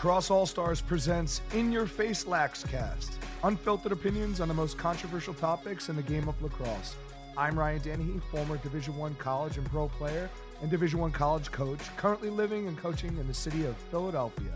Lacrosse 0.00 0.30
All 0.30 0.46
Stars 0.46 0.80
presents 0.80 1.42
In 1.52 1.70
Your 1.70 1.84
Face 1.84 2.26
Lax 2.26 2.64
Cast, 2.64 3.18
unfiltered 3.44 3.92
opinions 3.92 4.40
on 4.40 4.48
the 4.48 4.54
most 4.54 4.78
controversial 4.78 5.34
topics 5.34 5.90
in 5.90 5.96
the 5.96 6.02
game 6.02 6.26
of 6.26 6.42
lacrosse. 6.42 6.96
I'm 7.36 7.58
Ryan 7.58 7.82
Dennehy, 7.82 8.20
former 8.30 8.56
Division 8.56 8.96
One 8.96 9.14
college 9.16 9.58
and 9.58 9.66
pro 9.68 9.88
player 9.88 10.30
and 10.62 10.70
Division 10.70 11.00
One 11.00 11.12
college 11.12 11.52
coach, 11.52 11.80
currently 11.98 12.30
living 12.30 12.66
and 12.66 12.78
coaching 12.78 13.14
in 13.18 13.28
the 13.28 13.34
city 13.34 13.66
of 13.66 13.76
Philadelphia. 13.90 14.54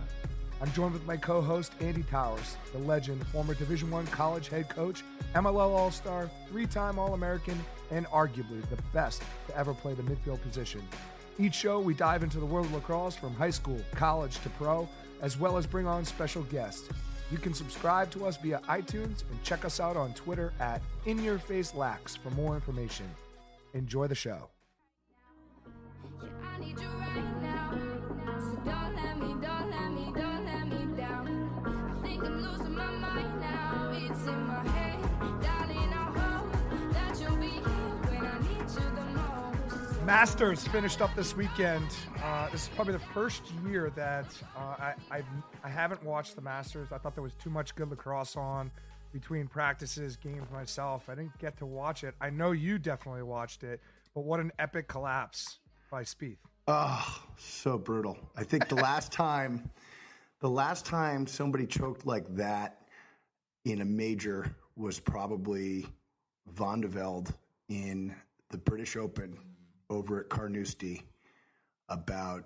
I'm 0.63 0.73
joined 0.73 0.95
with 0.95 1.04
my 1.04 1.18
co-host 1.18 1.73
Andy 1.79 2.04
Towers, 2.04 2.57
the 2.73 2.79
legend, 2.79 3.26
former 3.26 3.53
Division 3.53 3.90
One 3.90 4.07
college 4.07 4.49
head 4.49 4.71
coach, 4.71 5.04
MLL 5.35 5.76
All-Star, 5.79 6.31
three-time 6.49 6.99
All-American, 6.99 7.63
and 7.90 8.07
arguably 8.07 8.67
the 8.71 8.81
best 8.95 9.23
to 9.49 9.59
ever 9.59 9.75
play 9.75 9.93
the 9.93 10.04
midfield 10.04 10.40
position. 10.40 10.81
Each 11.37 11.55
show, 11.55 11.81
we 11.81 11.95
dive 11.95 12.23
into 12.23 12.39
the 12.39 12.47
world 12.47 12.67
of 12.67 12.75
lacrosse 12.75 13.17
from 13.17 13.35
high 13.35 13.51
school, 13.51 13.81
college 13.93 14.39
to 14.41 14.49
pro, 14.51 14.89
as 15.21 15.37
well 15.37 15.57
as 15.57 15.67
bring 15.67 15.87
on 15.87 16.05
special 16.05 16.43
guests. 16.45 16.89
You 17.33 17.39
can 17.39 17.53
subscribe 17.53 18.11
to 18.13 18.27
us 18.27 18.37
via 18.37 18.61
iTunes 18.69 19.25
and 19.29 19.43
check 19.43 19.65
us 19.65 19.81
out 19.81 19.97
on 19.97 20.15
Twitter 20.15 20.53
at 20.61 20.81
InYourFaceLax 21.07 22.19
for 22.19 22.31
more 22.31 22.55
information. 22.55 23.07
Enjoy 23.73 24.07
the 24.07 24.15
show. 24.15 24.49
Yeah, 26.23 27.14
Masters 40.05 40.69
finished 40.69 41.01
up 41.01 41.15
this 41.17 41.35
weekend. 41.35 41.87
Uh, 42.23 42.51
this 42.51 42.65
is 42.65 42.69
probably 42.75 42.93
the 42.93 42.99
first 42.99 43.43
year 43.67 43.91
that 43.97 44.27
uh, 44.55 44.61
I 44.79 44.95
I've, 45.11 45.25
I 45.65 45.71
haven't 45.71 46.03
watched 46.05 46.37
the 46.37 46.43
Masters. 46.43 46.89
I 46.93 46.99
thought 46.99 47.15
there 47.15 47.23
was 47.23 47.33
too 47.43 47.49
much 47.49 47.75
good 47.75 47.89
lacrosse 47.89 48.37
on 48.37 48.71
between 49.15 49.47
practices, 49.47 50.17
games 50.17 50.47
myself. 50.53 51.09
I 51.09 51.15
didn't 51.15 51.39
get 51.39 51.57
to 51.57 51.65
watch 51.65 52.05
it. 52.05 52.15
I 52.21 52.29
know 52.29 52.53
you 52.53 52.79
definitely 52.79 53.23
watched 53.23 53.65
it, 53.65 53.81
but 54.15 54.25
what 54.25 54.41
an 54.41 54.53
epic 54.59 54.89
collapse 54.89 55.59
by 55.91 56.03
Spieth. 56.03 56.37
Oh, 56.69 57.23
so 57.39 57.79
brutal. 57.79 58.19
I 58.37 58.45
think 58.45 58.69
the 58.69 58.75
last 58.75 59.11
time, 59.27 59.71
the 60.41 60.51
last 60.51 60.85
time 60.85 61.27
somebody 61.27 61.67
choked 61.67 62.05
like 62.05 62.27
that 62.37 62.83
in 63.65 63.81
a 63.81 63.87
major 63.87 64.55
was 64.77 65.01
probably 65.01 65.87
Van 66.53 66.83
de 66.83 66.89
Velde 66.89 67.33
in 67.71 68.15
the 68.51 68.59
British 68.59 68.97
Open 68.97 69.39
over 69.91 70.21
at 70.21 70.29
Carnoustie 70.29 71.03
about 71.89 72.45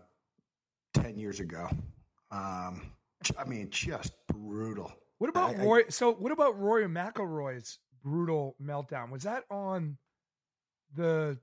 10 0.94 1.18
years 1.18 1.40
ago. 1.40 1.68
Um, 2.30 2.92
I 3.38 3.44
mean, 3.46 3.68
just 3.70 4.12
brutal. 4.26 4.92
What 5.18 5.30
about 5.30 5.56
I- 5.56 5.62
I- 5.62 5.64
Roy? 5.64 5.82
so 5.88 6.12
what 6.14 6.32
about 6.32 6.58
Rory 6.58 6.84
McIlroy's 6.86 7.78
brutal 8.02 8.56
meltdown? 8.62 9.10
Was 9.10 9.24
that 9.24 9.44
on 9.50 9.98
the 10.94 11.38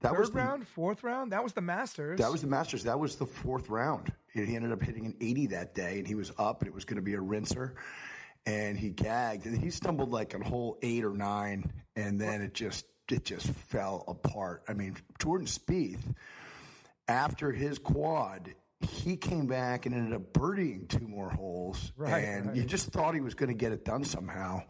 That 0.00 0.10
third 0.12 0.20
was 0.20 0.30
the- 0.30 0.36
round, 0.38 0.66
fourth 0.66 1.02
round? 1.04 1.32
That 1.32 1.42
was 1.44 1.52
the 1.52 1.60
Masters. 1.60 2.18
That 2.18 2.30
was 2.32 2.40
the 2.40 2.46
Masters. 2.46 2.84
That 2.84 2.98
was 2.98 3.16
the 3.16 3.26
fourth 3.26 3.68
round. 3.68 4.12
He 4.32 4.56
ended 4.56 4.72
up 4.72 4.82
hitting 4.82 5.06
an 5.06 5.16
80 5.20 5.46
that 5.48 5.74
day, 5.74 5.98
and 5.98 6.06
he 6.08 6.14
was 6.14 6.32
up, 6.38 6.62
and 6.62 6.68
it 6.68 6.74
was 6.74 6.84
going 6.84 6.96
to 6.96 7.02
be 7.02 7.14
a 7.14 7.20
rinser. 7.20 7.74
And 8.46 8.76
he 8.78 8.90
gagged, 8.90 9.46
and 9.46 9.56
he 9.56 9.70
stumbled 9.70 10.10
like 10.10 10.34
on 10.34 10.40
hole 10.40 10.78
eight 10.82 11.04
or 11.04 11.12
nine, 11.14 11.70
and 11.94 12.20
then 12.20 12.42
it 12.42 12.54
just 12.54 12.86
it 13.12 13.24
just 13.24 13.46
fell 13.48 14.04
apart. 14.08 14.62
I 14.68 14.74
mean, 14.74 14.96
Jordan 15.20 15.46
Spieth, 15.46 16.00
after 17.08 17.52
his 17.52 17.78
quad, 17.78 18.54
he 18.80 19.16
came 19.16 19.46
back 19.46 19.86
and 19.86 19.94
ended 19.94 20.14
up 20.14 20.32
birdieing 20.32 20.88
two 20.88 21.06
more 21.06 21.30
holes, 21.30 21.92
Right, 21.96 22.24
and 22.24 22.46
right. 22.48 22.56
you 22.56 22.64
just 22.64 22.88
thought 22.88 23.14
he 23.14 23.20
was 23.20 23.34
going 23.34 23.48
to 23.48 23.54
get 23.54 23.72
it 23.72 23.84
done 23.84 24.04
somehow. 24.04 24.62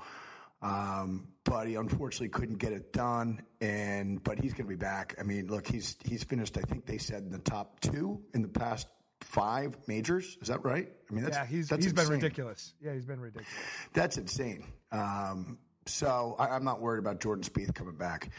Um, 0.61 1.29
but 1.45 1.67
he 1.67 1.75
unfortunately 1.75 2.29
couldn't 2.29 2.59
get 2.59 2.73
it 2.73 2.93
done, 2.93 3.43
and 3.61 4.23
but 4.23 4.39
he's 4.39 4.53
going 4.53 4.67
to 4.67 4.69
be 4.71 4.77
back. 4.77 5.17
I 5.19 5.25
mean, 5.25 5.49
look, 5.49 5.67
he's 5.67 5.97
he's 6.05 6.23
finished. 6.23 6.57
I 6.57 6.61
think 6.63 6.87
they 6.87 6.99
said 6.99 7.23
in 7.25 7.31
the 7.33 7.39
top 7.41 7.81
two 7.81 8.23
in 8.33 8.43
the 8.43 8.49
past 8.49 8.87
five 9.23 9.77
majors. 9.89 10.39
Is 10.41 10.49
that 10.49 10.65
right? 10.65 10.89
I 11.11 11.15
mean, 11.15 11.25
that's 11.25 11.37
yeah, 11.37 11.47
he's 11.47 11.69
that's 11.69 11.85
he's 11.85 11.93
been 11.93 12.07
ridiculous. 12.09 12.75
Yeah, 12.81 12.93
he's 12.95 13.05
been 13.07 13.19
ridiculous. 13.21 13.49
That's 13.93 14.19
insane. 14.19 14.65
Um, 14.93 15.59
so 15.87 16.37
I, 16.39 16.49
I'm 16.49 16.65
not 16.65 16.81
worried 16.81 16.99
about 16.99 17.21
Jordan 17.21 17.45
Spieth 17.45 17.75
coming 17.75 17.95
back. 17.95 18.31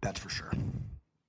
That's 0.00 0.18
for 0.18 0.30
sure. 0.30 0.52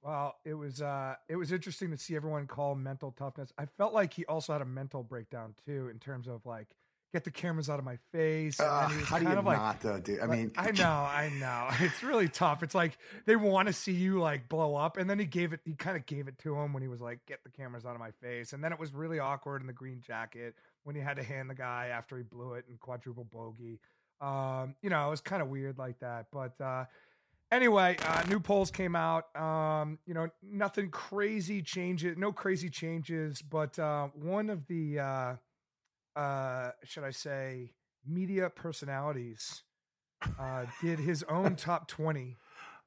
Well, 0.01 0.35
it 0.45 0.53
was 0.53 0.81
uh 0.81 1.15
it 1.27 1.35
was 1.35 1.51
interesting 1.51 1.91
to 1.91 1.97
see 1.97 2.15
everyone 2.15 2.47
call 2.47 2.75
mental 2.75 3.11
toughness. 3.11 3.51
I 3.57 3.65
felt 3.65 3.93
like 3.93 4.13
he 4.13 4.25
also 4.25 4.53
had 4.53 4.61
a 4.61 4.65
mental 4.65 5.03
breakdown 5.03 5.53
too 5.65 5.89
in 5.89 5.99
terms 5.99 6.27
of 6.27 6.45
like 6.45 6.67
get 7.13 7.23
the 7.23 7.31
cameras 7.31 7.69
out 7.69 7.79
of 7.79 7.85
my 7.85 7.97
face. 8.11 8.59
Uh, 8.59 8.81
then 8.81 8.91
he 8.91 8.97
was 8.97 9.07
how 9.07 9.19
do 9.19 9.25
you 9.25 9.31
of 9.31 9.45
like, 9.45 9.57
not, 9.57 9.81
though, 9.81 9.99
dude? 9.99 10.19
I 10.19 10.25
like, 10.25 10.39
mean, 10.39 10.51
I 10.57 10.71
know, 10.71 10.85
I 10.85 11.31
know. 11.39 11.69
It's 11.85 12.03
really 12.03 12.27
tough. 12.27 12.63
It's 12.63 12.75
like 12.75 12.97
they 13.25 13.35
want 13.35 13.67
to 13.67 13.73
see 13.73 13.93
you 13.93 14.19
like 14.19 14.47
blow 14.49 14.75
up, 14.75 14.97
and 14.97 15.09
then 15.09 15.19
he 15.19 15.25
gave 15.25 15.53
it. 15.53 15.61
He 15.65 15.73
kind 15.73 15.97
of 15.97 16.05
gave 16.05 16.27
it 16.27 16.37
to 16.39 16.55
him 16.55 16.73
when 16.73 16.81
he 16.81 16.87
was 16.89 17.01
like, 17.01 17.25
"Get 17.25 17.43
the 17.43 17.49
cameras 17.49 17.85
out 17.85 17.93
of 17.93 17.99
my 17.99 18.11
face," 18.21 18.53
and 18.53 18.63
then 18.63 18.71
it 18.71 18.79
was 18.79 18.93
really 18.93 19.19
awkward 19.19 19.61
in 19.61 19.67
the 19.67 19.73
green 19.73 20.01
jacket 20.05 20.55
when 20.83 20.95
he 20.95 21.01
had 21.01 21.17
to 21.17 21.23
hand 21.23 21.49
the 21.49 21.55
guy 21.55 21.89
after 21.91 22.17
he 22.17 22.23
blew 22.23 22.53
it 22.53 22.65
and 22.69 22.79
quadruple 22.79 23.25
bogey. 23.25 23.79
Um, 24.21 24.75
you 24.81 24.89
know, 24.89 25.07
it 25.07 25.09
was 25.09 25.21
kind 25.21 25.41
of 25.41 25.49
weird 25.49 25.77
like 25.77 25.99
that, 25.99 26.27
but. 26.31 26.59
uh 26.61 26.85
Anyway, 27.51 27.97
uh, 28.07 28.21
new 28.29 28.39
polls 28.39 28.69
came 28.69 28.95
out. 28.95 29.35
Um, 29.35 29.97
you 30.05 30.13
know, 30.13 30.29
nothing 30.43 30.91
crazy 30.91 31.63
changes, 31.63 32.15
no 32.15 32.31
crazy 32.31 32.69
changes, 32.69 33.41
but 33.41 33.79
uh, 33.79 34.09
one 34.13 34.51
of 34.51 34.67
the, 34.67 34.99
uh, 34.99 35.35
uh, 36.15 36.71
should 36.83 37.03
I 37.03 37.09
say, 37.09 37.71
media 38.05 38.51
personalities 38.51 39.63
uh, 40.39 40.65
did 40.81 40.99
his 40.99 41.23
own 41.23 41.55
top 41.57 41.87
20. 41.87 42.37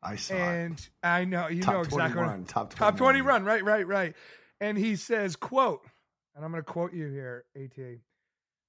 I 0.00 0.14
saw 0.14 0.34
it. 0.34 0.38
And 0.38 0.88
I 1.02 1.24
know, 1.24 1.48
you 1.48 1.62
Top 1.62 1.74
know 1.74 1.80
exactly 1.80 2.22
run, 2.22 2.44
top 2.44 2.72
top 2.72 2.96
20 2.96 3.20
21. 3.20 3.26
run, 3.26 3.44
right, 3.44 3.64
right, 3.64 3.86
right. 3.86 4.14
And 4.60 4.78
he 4.78 4.94
says, 4.94 5.34
quote, 5.34 5.80
and 6.36 6.44
I'm 6.44 6.52
going 6.52 6.62
to 6.62 6.70
quote 6.70 6.92
you 6.92 7.08
here, 7.08 7.46
ATA, 7.56 7.96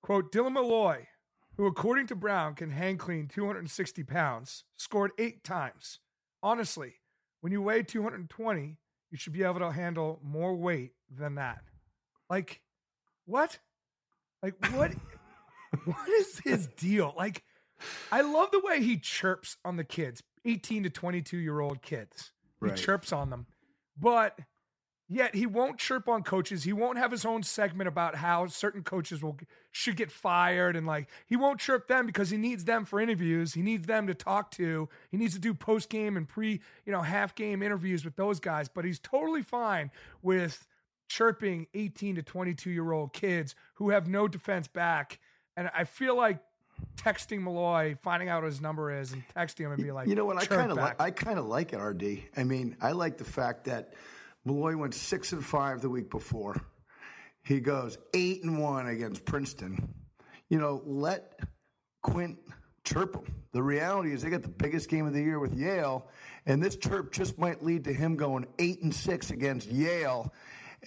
quote, 0.02 0.32
Dylan 0.32 0.54
Molloy, 0.54 1.06
who 1.58 1.66
according 1.66 2.08
to 2.08 2.16
Brown 2.16 2.56
can 2.56 2.72
hang 2.72 2.98
clean 2.98 3.28
260 3.28 4.04
pounds, 4.04 4.64
scored 4.78 5.12
eight 5.18 5.44
times. 5.44 6.00
Honestly, 6.42 6.96
when 7.42 7.52
you 7.52 7.62
weigh 7.62 7.84
220, 7.84 8.78
you 9.12 9.18
should 9.18 9.34
be 9.34 9.44
able 9.44 9.60
to 9.60 9.72
handle 9.72 10.20
more 10.24 10.56
weight 10.56 10.94
than 11.10 11.36
that. 11.36 11.60
Like, 12.30 12.62
what? 13.26 13.60
Like, 14.42 14.56
what? 14.74 14.92
what 15.86 16.10
is 16.10 16.40
his 16.44 16.68
deal? 16.78 17.14
Like, 17.16 17.44
I 18.12 18.22
love 18.22 18.52
the 18.52 18.60
way 18.60 18.82
he 18.82 18.98
chirps 18.98 19.58
on 19.64 19.78
the 19.78 19.84
kids, 19.84 20.24
18 20.46 20.84
to 20.84 20.90
22 20.90 21.38
year 21.38 21.60
old 21.60 21.82
kids. 21.82 22.32
He 22.62 22.70
Right. 22.70 22.78
chirps 22.78 23.12
on 23.12 23.30
them. 23.30 23.46
But 23.98 24.40
yet 25.16 25.36
he 25.36 25.46
won't 25.46 25.78
chirp 25.78 26.08
on 26.08 26.24
coaches. 26.24 26.64
He 26.64 26.74
won't 26.74 26.98
have 26.98 27.12
his 27.12 27.26
own 27.26 27.44
segment 27.44 27.88
about 27.88 28.16
how 28.16 28.48
certain 28.48 28.84
coaches 28.84 29.22
will 29.22 29.38
should 29.72 29.96
get 29.96 30.12
fired 30.12 30.76
and 30.76 30.86
like 30.86 31.10
he 31.26 31.36
won't 31.36 31.60
chirp 31.60 31.88
them 31.88 32.06
because 32.06 32.30
he 32.30 32.38
needs 32.38 32.64
them 32.66 32.86
for 32.86 33.00
interviews. 33.00 33.54
He 33.54 33.62
needs 33.62 33.88
them 33.88 34.08
to 34.08 34.14
talk 34.14 34.52
to. 34.52 34.88
He 35.10 35.18
needs 35.18 35.34
to 35.34 35.40
do 35.40 35.54
post 35.54 35.90
game 35.90 36.18
and 36.18 36.28
pre, 36.28 36.62
you 36.86 36.92
know, 36.92 37.02
half 37.02 37.36
game 37.36 37.64
interviews 37.64 38.06
with 38.06 38.16
those 38.16 38.40
guys, 38.40 38.70
but 38.70 38.86
he's 38.86 39.00
totally 39.00 39.42
fine 39.42 39.92
with 40.22 40.68
chirping 41.08 41.68
18 41.74 42.16
to 42.16 42.24
22 42.24 42.70
year 42.70 42.92
old 42.92 43.14
kids 43.14 43.56
who 43.76 43.90
have 43.90 44.08
no 44.08 44.28
defense 44.28 44.68
back. 44.68 45.20
And 45.56 45.70
I 45.76 45.84
feel 45.84 46.16
like 46.16 46.40
texting 46.98 47.42
Molloy, 47.42 47.96
finding 48.02 48.30
out 48.30 48.44
what 48.44 48.52
his 48.52 48.62
number 48.62 49.00
is, 49.00 49.14
and 49.14 49.24
texting 49.36 49.62
him 49.62 49.72
and 49.74 49.84
be 49.84 49.92
like, 49.92 50.08
you 50.08 50.16
know 50.16 50.26
what? 50.26 50.38
I 50.38 50.46
kind 50.46 50.72
of 50.72 50.78
like. 50.78 51.00
I 51.02 51.12
kind 51.12 51.38
of 51.38 51.46
like 51.46 51.74
it, 51.74 51.78
RD. 51.78 52.20
I 52.36 52.44
mean, 52.44 52.76
I 52.82 52.92
like 52.92 53.18
the 53.18 53.24
fact 53.24 53.66
that 53.66 53.94
Molloy 54.46 54.76
went 54.76 54.94
six 54.94 55.32
and 55.32 55.44
five 55.44 55.82
the 55.82 55.90
week 55.90 56.10
before. 56.10 56.62
He 57.44 57.60
goes 57.60 57.98
eight 58.14 58.44
and 58.44 58.60
one 58.60 58.88
against 58.88 59.26
Princeton. 59.26 59.94
You 60.50 60.60
know, 60.60 60.82
let 60.86 61.40
Quint 62.02 62.38
chirp 62.84 63.16
him. 63.16 63.36
The 63.52 63.64
reality 63.64 64.14
is 64.14 64.22
they 64.22 64.30
got 64.30 64.42
the 64.42 64.48
biggest 64.50 64.90
game 64.90 65.06
of 65.06 65.14
the 65.14 65.22
year 65.22 65.40
with 65.40 65.54
Yale, 65.54 66.08
and 66.46 66.62
this 66.62 66.76
chirp 66.76 67.12
just 67.12 67.38
might 67.38 67.64
lead 67.64 67.86
to 67.86 67.94
him 67.94 68.16
going 68.16 68.48
eight 68.60 68.82
and 68.82 68.94
six 68.94 69.32
against 69.32 69.70
Yale. 69.70 70.34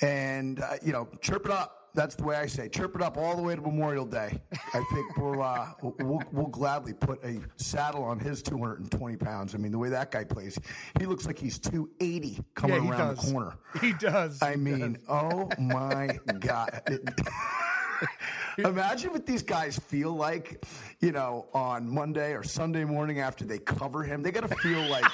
And 0.02 0.60
uh, 0.60 0.74
you 0.82 0.92
know, 0.92 1.08
chirp 1.20 1.46
it 1.46 1.52
up. 1.52 1.75
That's 1.96 2.14
the 2.14 2.24
way 2.24 2.36
I 2.36 2.46
say. 2.46 2.68
Chirp 2.68 2.94
it 2.94 3.00
up 3.02 3.16
all 3.16 3.34
the 3.34 3.42
way 3.42 3.56
to 3.56 3.60
Memorial 3.62 4.04
Day. 4.04 4.38
I 4.74 4.84
think 4.92 5.16
we'll, 5.16 5.42
uh, 5.42 5.68
we'll 5.82 6.22
we'll 6.30 6.46
gladly 6.48 6.92
put 6.92 7.24
a 7.24 7.40
saddle 7.56 8.04
on 8.04 8.18
his 8.20 8.42
220 8.42 9.16
pounds. 9.16 9.54
I 9.54 9.58
mean, 9.58 9.72
the 9.72 9.78
way 9.78 9.88
that 9.88 10.10
guy 10.10 10.24
plays, 10.24 10.58
he 11.00 11.06
looks 11.06 11.26
like 11.26 11.38
he's 11.38 11.58
280 11.58 12.44
coming 12.54 12.84
Yeah, 12.84 12.90
around 12.90 13.16
does. 13.16 13.24
the 13.26 13.32
corner. 13.32 13.54
He 13.80 13.92
does. 13.94 14.42
I 14.42 14.52
He 14.52 14.56
mean, 14.58 14.92
does. 14.92 15.02
oh 15.08 15.48
my 15.58 16.18
God. 16.38 16.82
Imagine 18.58 19.12
what 19.12 19.26
these 19.26 19.42
guys 19.42 19.78
feel 19.78 20.12
like, 20.12 20.64
you 21.00 21.12
know, 21.12 21.46
on 21.52 21.88
Monday 21.88 22.32
or 22.32 22.42
Sunday 22.42 22.84
morning 22.84 23.20
after 23.20 23.44
they 23.44 23.58
cover 23.58 24.02
him. 24.02 24.22
They 24.22 24.30
got 24.30 24.48
to 24.48 24.56
feel 24.56 24.82
like, 24.88 25.10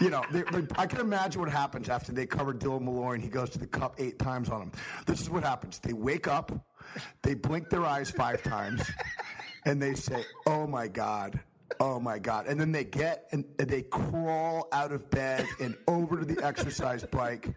you 0.00 0.10
know, 0.10 0.22
they, 0.30 0.42
they, 0.42 0.66
I 0.76 0.86
can 0.86 1.00
imagine 1.00 1.40
what 1.40 1.50
happens 1.50 1.88
after 1.88 2.12
they 2.12 2.26
cover 2.26 2.54
Dylan 2.54 2.82
Molloy 2.82 3.14
and 3.14 3.22
he 3.22 3.28
goes 3.28 3.50
to 3.50 3.58
the 3.58 3.66
cup 3.66 3.94
eight 3.98 4.18
times 4.18 4.48
on 4.48 4.62
him. 4.62 4.72
This 5.06 5.20
is 5.20 5.30
what 5.30 5.42
happens. 5.42 5.78
They 5.78 5.92
wake 5.92 6.28
up, 6.28 6.52
they 7.22 7.34
blink 7.34 7.70
their 7.70 7.84
eyes 7.84 8.10
five 8.10 8.42
times, 8.42 8.82
and 9.64 9.80
they 9.80 9.94
say, 9.94 10.24
"Oh 10.46 10.66
my 10.66 10.88
god." 10.88 11.40
Oh 11.78 12.00
my 12.00 12.18
God. 12.18 12.46
And 12.46 12.58
then 12.60 12.72
they 12.72 12.82
get 12.82 13.28
and 13.30 13.44
they 13.56 13.82
crawl 13.82 14.68
out 14.72 14.90
of 14.90 15.08
bed 15.08 15.46
and 15.60 15.76
over 15.86 16.18
to 16.18 16.24
the 16.24 16.44
exercise 16.44 17.04
bike 17.04 17.54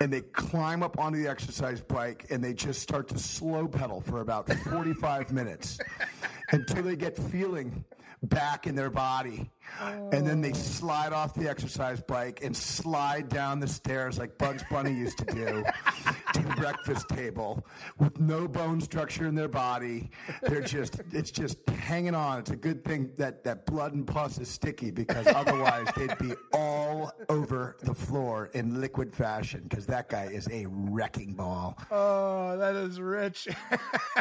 and 0.00 0.10
they 0.10 0.22
climb 0.22 0.82
up 0.82 0.98
onto 0.98 1.22
the 1.22 1.28
exercise 1.28 1.80
bike 1.80 2.26
and 2.30 2.42
they 2.42 2.54
just 2.54 2.80
start 2.80 3.06
to 3.08 3.18
slow 3.18 3.68
pedal 3.68 4.00
for 4.00 4.20
about 4.20 4.50
45 4.50 5.30
minutes 5.30 5.78
until 6.52 6.82
they 6.82 6.96
get 6.96 7.16
feeling 7.16 7.84
back 8.22 8.66
in 8.66 8.74
their 8.74 8.90
body. 8.90 9.50
And 9.80 10.26
then 10.26 10.40
they 10.40 10.52
slide 10.52 11.12
off 11.12 11.34
the 11.34 11.48
exercise 11.48 12.00
bike 12.00 12.40
and 12.42 12.56
slide 12.56 13.28
down 13.28 13.60
the 13.60 13.68
stairs 13.68 14.18
like 14.18 14.36
Bugs 14.38 14.64
Bunny 14.70 14.92
used 14.92 15.18
to 15.18 15.24
do 15.26 15.64
to 16.34 16.42
the 16.42 16.54
breakfast 16.56 17.08
table 17.08 17.66
with 17.98 18.18
no 18.20 18.46
bone 18.46 18.80
structure 18.80 19.26
in 19.26 19.34
their 19.34 19.48
body. 19.48 20.10
They're 20.42 20.60
just, 20.60 21.00
it's 21.12 21.30
just 21.30 21.58
hanging 21.68 22.14
on. 22.14 22.40
It's 22.40 22.50
a 22.50 22.56
good 22.56 22.84
thing 22.84 23.10
that, 23.16 23.44
that 23.44 23.66
blood 23.66 23.94
and 23.94 24.06
pus 24.06 24.38
is 24.38 24.48
sticky 24.48 24.90
because 24.90 25.26
otherwise 25.34 25.86
they'd 25.96 26.18
be 26.18 26.34
all 26.52 27.12
over 27.28 27.76
the 27.82 27.94
floor 27.94 28.50
in 28.54 28.80
liquid 28.80 29.14
fashion 29.14 29.66
because 29.68 29.86
that 29.86 30.08
guy 30.08 30.24
is 30.24 30.48
a 30.50 30.66
wrecking 30.68 31.34
ball. 31.34 31.78
Oh, 31.90 32.56
that 32.58 32.74
is 32.76 33.00
rich. 33.00 33.48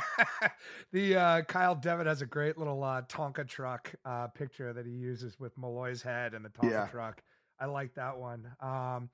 the 0.92 1.16
uh, 1.16 1.42
Kyle 1.44 1.76
Devitt 1.76 2.08
has 2.08 2.22
a 2.22 2.26
great 2.26 2.58
little 2.58 2.84
uh, 2.84 3.02
Tonka 3.04 3.48
truck 3.48 3.94
uh, 4.06 4.28
picture 4.28 4.74
that 4.74 4.86
he 4.86 4.92
uses 4.92 5.39
with 5.40 5.58
Molloy's 5.58 6.02
head 6.02 6.34
and 6.34 6.44
the 6.44 6.50
Tonka 6.50 6.72
Yeah. 6.72 6.88
truck. 6.88 7.22
I 7.60 7.66
like 7.66 7.96
that 7.96 8.18
one. 8.18 8.52
Um, 8.60 9.10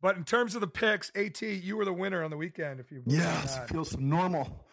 but 0.00 0.16
in 0.16 0.24
terms 0.24 0.54
of 0.54 0.60
the 0.60 0.66
picks, 0.68 1.10
At 1.14 1.40
you 1.42 1.76
were 1.76 1.84
the 1.84 1.92
winner 1.92 2.22
on 2.22 2.30
the 2.30 2.36
weekend. 2.36 2.80
If 2.80 2.90
you 2.92 3.02
Yes, 3.06 3.56
that. 3.56 3.68
feels 3.68 3.96
normal. 3.96 4.64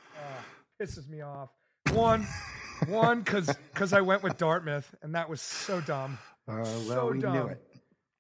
pisses 0.80 1.08
me 1.08 1.22
off. 1.22 1.50
One, 1.92 2.28
one 2.88 3.22
because 3.22 3.48
because 3.74 3.94
I 3.94 4.02
went 4.02 4.24
with 4.24 4.38
Dartmouth 4.38 4.94
and 5.02 5.16
that 5.16 5.30
was 5.30 5.42
so 5.42 5.80
dumb. 5.82 6.18
Uh, 6.48 6.54
well, 6.58 6.76
So 6.86 7.12
we 7.12 7.20
dumb. 7.20 7.34
knew 7.34 7.46
it. 7.48 7.62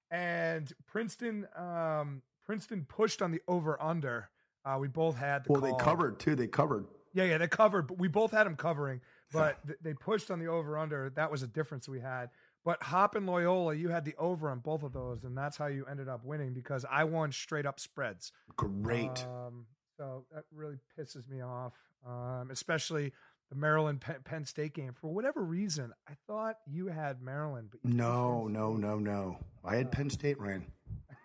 And 0.09 0.71
Princeton, 0.85 1.47
um, 1.55 2.21
Princeton 2.45 2.85
pushed 2.85 3.21
on 3.21 3.31
the 3.31 3.41
over 3.47 3.81
under. 3.81 4.29
Uh, 4.63 4.77
we 4.79 4.87
both 4.87 5.17
had 5.17 5.43
the 5.43 5.51
Well, 5.51 5.61
they 5.61 5.73
covered 5.83 6.19
too. 6.19 6.35
They 6.35 6.47
covered. 6.47 6.85
Yeah, 7.13 7.25
yeah, 7.25 7.37
they 7.37 7.47
covered, 7.47 7.87
but 7.87 7.97
we 7.97 8.07
both 8.07 8.31
had 8.31 8.45
them 8.45 8.55
covering. 8.55 9.01
But 9.31 9.65
th- 9.67 9.79
they 9.81 9.93
pushed 9.93 10.31
on 10.31 10.39
the 10.39 10.47
over 10.47 10.77
under. 10.77 11.09
That 11.11 11.31
was 11.31 11.43
a 11.43 11.47
difference 11.47 11.87
we 11.89 11.99
had. 11.99 12.29
But 12.65 12.81
Hop 12.83 13.13
and 13.15 13.27
Loyola, 13.27 13.75
you 13.75 13.89
had 13.89 14.03
the 14.05 14.15
over 14.17 14.49
on 14.49 14.59
both 14.59 14.81
of 14.83 14.91
those, 14.91 15.23
and 15.23 15.37
that's 15.37 15.55
how 15.55 15.67
you 15.67 15.85
ended 15.85 16.09
up 16.09 16.25
winning 16.25 16.53
because 16.53 16.83
I 16.89 17.03
won 17.03 17.31
straight 17.31 17.65
up 17.67 17.79
spreads. 17.79 18.31
Great. 18.57 19.25
Um, 19.27 19.67
so 19.97 20.25
that 20.33 20.45
really 20.51 20.77
pisses 20.99 21.29
me 21.29 21.41
off, 21.41 21.73
um, 22.05 22.49
especially 22.51 23.13
the 23.51 23.55
Maryland 23.55 24.01
Penn, 24.23 24.45
State 24.45 24.73
game. 24.73 24.93
For 24.99 25.13
whatever 25.13 25.43
reason, 25.43 25.93
I 26.09 26.13
thought 26.25 26.55
you 26.65 26.87
had 26.87 27.21
Maryland, 27.21 27.67
but 27.71 27.85
No, 27.85 28.47
no, 28.47 28.73
no, 28.75 28.97
no. 28.97 29.37
I 29.63 29.75
had 29.75 29.91
Penn 29.91 30.09
State 30.09 30.39
ran. 30.39 30.65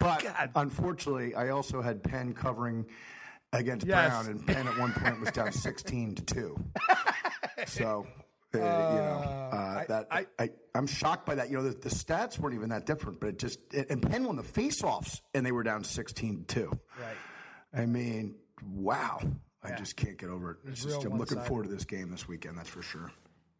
But 0.00 0.22
God. 0.22 0.50
unfortunately, 0.54 1.34
I 1.34 1.48
also 1.48 1.82
had 1.82 2.02
Penn 2.02 2.32
covering 2.32 2.86
against 3.52 3.84
Yes. 3.86 4.08
Brown, 4.08 4.26
and 4.28 4.46
Penn 4.46 4.66
at 4.68 4.78
one 4.78 4.92
point 4.92 5.20
was 5.20 5.30
down 5.32 5.50
16 5.52 6.14
to 6.14 6.22
2. 6.22 6.64
So, 7.66 8.06
uh, 8.62 8.90
you 8.92 8.98
know, 8.98 9.48
uh, 9.52 9.84
that 9.86 10.06
I- 10.10 10.26
I, 10.38 10.50
I, 10.74 10.78
am 10.78 10.86
shocked 10.86 11.26
by 11.26 11.34
that. 11.36 11.50
You 11.50 11.56
know, 11.58 11.62
the, 11.64 11.70
the 11.70 11.88
stats 11.88 12.38
weren't 12.38 12.54
even 12.54 12.70
that 12.70 12.86
different, 12.86 13.20
but 13.20 13.28
it 13.30 13.38
just, 13.38 13.58
and 13.72 14.02
Penn 14.02 14.24
won 14.24 14.36
the 14.36 14.42
faceoffs, 14.42 15.20
and 15.34 15.44
they 15.44 15.52
were 15.52 15.62
down 15.62 15.82
16-2. 15.82 16.66
right. 16.66 16.78
I 17.72 17.86
mean, 17.86 18.36
wow. 18.64 19.20
I 19.62 19.70
Yeah. 19.70 19.76
just 19.76 19.96
can't 19.96 20.18
get 20.18 20.28
over 20.30 20.52
it. 20.52 20.58
It's 20.70 20.82
just, 20.84 20.96
I'm 21.04 21.18
looking 21.18 21.36
one-sided. 21.36 21.46
forward 21.48 21.62
to 21.64 21.70
this 21.70 21.84
game 21.84 22.10
this 22.10 22.28
weekend, 22.28 22.58
that's 22.58 22.68
for 22.68 22.82
sure. 22.82 23.10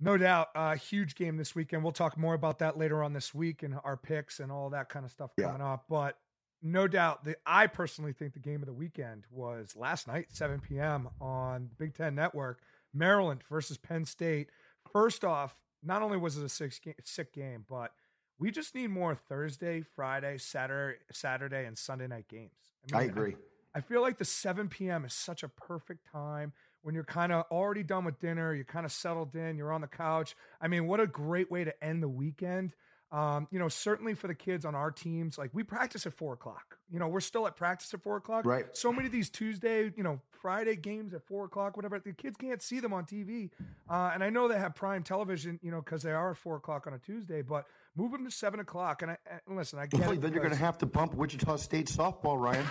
No 0.01 0.17
doubt, 0.19 0.49
uh, 0.55 0.75
huge 0.77 1.15
game 1.15 1.37
this 1.37 1.55
weekend. 1.55 1.83
We'll 1.83 1.93
talk 1.93 2.19
more 2.19 2.35
about 2.35 2.59
that 2.59 2.77
later 2.77 3.03
on 3.03 3.13
this 3.15 3.33
week 3.35 3.63
and 3.63 3.77
our 3.85 3.97
picks 3.97 4.39
and 4.41 4.53
all 4.53 4.71
that 4.71 4.89
kind 4.89 5.05
of 5.05 5.11
stuff 5.11 5.31
Yeah. 5.39 5.47
coming 5.47 5.63
up. 5.63 5.85
But 5.89 6.19
no 6.61 6.87
doubt, 6.89 7.25
the 7.25 7.37
I 7.47 7.69
personally 7.69 8.13
think 8.13 8.35
the 8.35 8.39
game 8.41 8.61
of 8.61 8.67
the 8.67 8.73
weekend 8.75 9.25
was 9.31 9.77
last 9.77 10.07
night, 10.07 10.27
7 10.31 10.61
p.m. 10.61 11.09
on 11.21 11.71
Big 11.79 11.95
Ten 11.95 12.15
Network, 12.15 12.61
Maryland 12.93 13.43
versus 13.49 13.79
Penn 13.79 14.05
State. 14.05 14.51
First 14.95 15.25
off, 15.25 15.57
not 15.83 16.01
only 16.01 16.17
was 16.17 16.39
it 16.39 16.45
a 16.45 16.49
six 16.49 16.79
ga- 16.79 16.95
sick 17.05 17.35
game, 17.35 17.67
but 17.69 17.93
we 18.39 18.51
just 18.51 18.75
need 18.75 18.89
more 18.89 19.15
Thursday, 19.15 19.83
Friday, 19.83 20.39
Saturday, 20.39 20.99
Saturday, 21.13 21.67
and 21.67 21.77
Sunday 21.77 22.07
night 22.07 22.29
games. 22.29 22.53
I 22.93 23.01
mean, 23.01 23.11
agree. 23.11 23.37
I 23.75 23.81
feel 23.81 24.01
like 24.01 24.19
the 24.19 24.25
7 24.25 24.69
p.m. 24.69 25.05
is 25.05 25.13
such 25.13 25.43
a 25.43 25.49
perfect 25.49 26.07
time 26.11 26.53
when 26.83 26.95
you're 26.95 27.03
kind 27.03 27.33
of 27.33 27.47
already 27.51 27.83
done 27.83 28.05
with 28.05 28.21
dinner, 28.21 28.55
you're 28.55 28.65
kind 28.65 28.85
of 28.85 28.93
settled 28.93 29.35
in, 29.35 29.57
you're 29.57 29.73
on 29.73 29.81
the 29.81 29.87
couch. 29.87 30.37
I 30.61 30.69
mean, 30.69 30.87
what 30.87 31.01
a 31.01 31.07
great 31.07 31.51
way 31.51 31.65
to 31.65 31.85
end 31.85 32.03
the 32.03 32.09
weekend. 32.09 32.75
Um, 33.11 33.49
you 33.51 33.59
know, 33.59 33.69
certainly 33.69 34.15
for 34.15 34.27
the 34.27 34.35
kids 34.35 34.65
on 34.65 34.75
our 34.75 34.91
teams, 34.91 35.39
like 35.39 35.51
we 35.55 35.63
practice 35.63 36.05
at 36.05 36.13
four 36.13 36.35
o'clock. 36.35 36.79
You 36.91 36.99
know, 36.99 37.09
we're 37.09 37.21
still 37.21 37.47
at 37.47 37.57
practice 37.57 37.95
at 37.95 38.03
four 38.03 38.17
o'clock. 38.17 38.45
Right. 38.45 38.67
So 38.75 38.93
many 38.93 39.07
of 39.07 39.13
these 39.13 39.31
Tuesday, 39.31 39.93
you 39.97 40.03
know, 40.03 40.21
Friday 40.45 40.77
games 40.77 41.15
at 41.15 41.23
four 41.27 41.47
o'clock, 41.47 41.75
whatever. 41.75 41.99
The 41.99 42.13
kids 42.13 42.37
can't 42.37 42.61
see 42.61 42.79
them 42.79 42.93
on 42.93 43.07
TV, 43.07 43.49
uh, 43.89 44.11
and 44.13 44.23
I 44.23 44.29
know 44.29 44.47
they 44.47 44.59
have 44.59 44.75
prime 44.75 45.03
television, 45.03 45.59
you 45.63 45.71
know, 45.71 45.81
because 45.81 46.03
they 46.03 46.13
are 46.13 46.33
at 46.33 46.37
four 46.37 46.57
o'clock 46.57 46.87
on 46.87 46.93
a 46.93 46.99
Tuesday. 46.99 47.41
But 47.41 47.65
move 47.97 48.13
them 48.13 48.27
to 48.27 48.31
seven 48.31 48.61
o'clock. 48.61 49.01
And 49.01 49.13
I 49.13 49.17
and 49.49 49.57
listen, 49.57 49.79
I 49.79 49.87
get 49.87 50.01
Well, 50.01 50.11
it 50.13 50.21
then 50.21 50.35
you're 50.35 50.43
going 50.43 50.53
to 50.53 50.61
have 50.61 50.77
to 50.79 50.87
bump 50.87 51.15
Wichita 51.15 51.57
State 51.57 51.87
softball, 51.87 52.39
Ryan, 52.39 52.67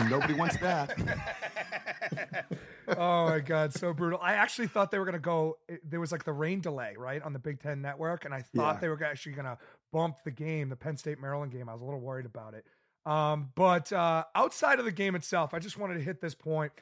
and 0.00 0.10
nobody 0.10 0.34
wants 0.34 0.56
that. 0.56 0.98
oh 2.96 3.28
my 3.28 3.38
god, 3.38 3.72
so 3.72 3.92
brutal. 3.92 4.18
I 4.20 4.32
actually 4.34 4.66
thought 4.66 4.90
they 4.90 4.98
were 4.98 5.04
going 5.04 5.12
to 5.12 5.18
go. 5.20 5.58
it- 5.68 5.88
There 5.88 6.00
was 6.00 6.10
like 6.10 6.24
the 6.24 6.32
rain 6.32 6.60
delay, 6.60 6.94
right, 6.98 7.22
on 7.22 7.32
the 7.32 7.38
Big 7.38 7.60
Ten 7.62 7.82
Network, 7.82 8.24
and 8.24 8.34
I 8.34 8.42
thought 8.42 8.74
Yeah. 8.74 8.80
they 8.80 8.88
were 8.88 9.02
actually 9.04 9.32
going 9.32 9.44
to 9.46 9.58
bump 9.92 10.16
the 10.24 10.32
game, 10.32 10.70
the 10.70 10.76
Penn 10.76 10.96
State 10.96 11.20
Maryland 11.20 11.52
game. 11.52 11.68
I 11.68 11.72
was 11.74 11.82
a 11.82 11.84
little 11.84 12.00
worried 12.00 12.26
about 12.26 12.54
it. 12.54 12.64
Um, 13.04 13.50
but 13.54 13.92
uh, 13.92 14.24
outside 14.34 14.78
of 14.78 14.84
the 14.84 14.92
game 14.92 15.14
itself, 15.14 15.54
I 15.54 15.58
just 15.58 15.76
wanted 15.78 15.94
to 15.94 16.00
hit 16.00 16.20
this 16.20 16.34
point. 16.34 16.72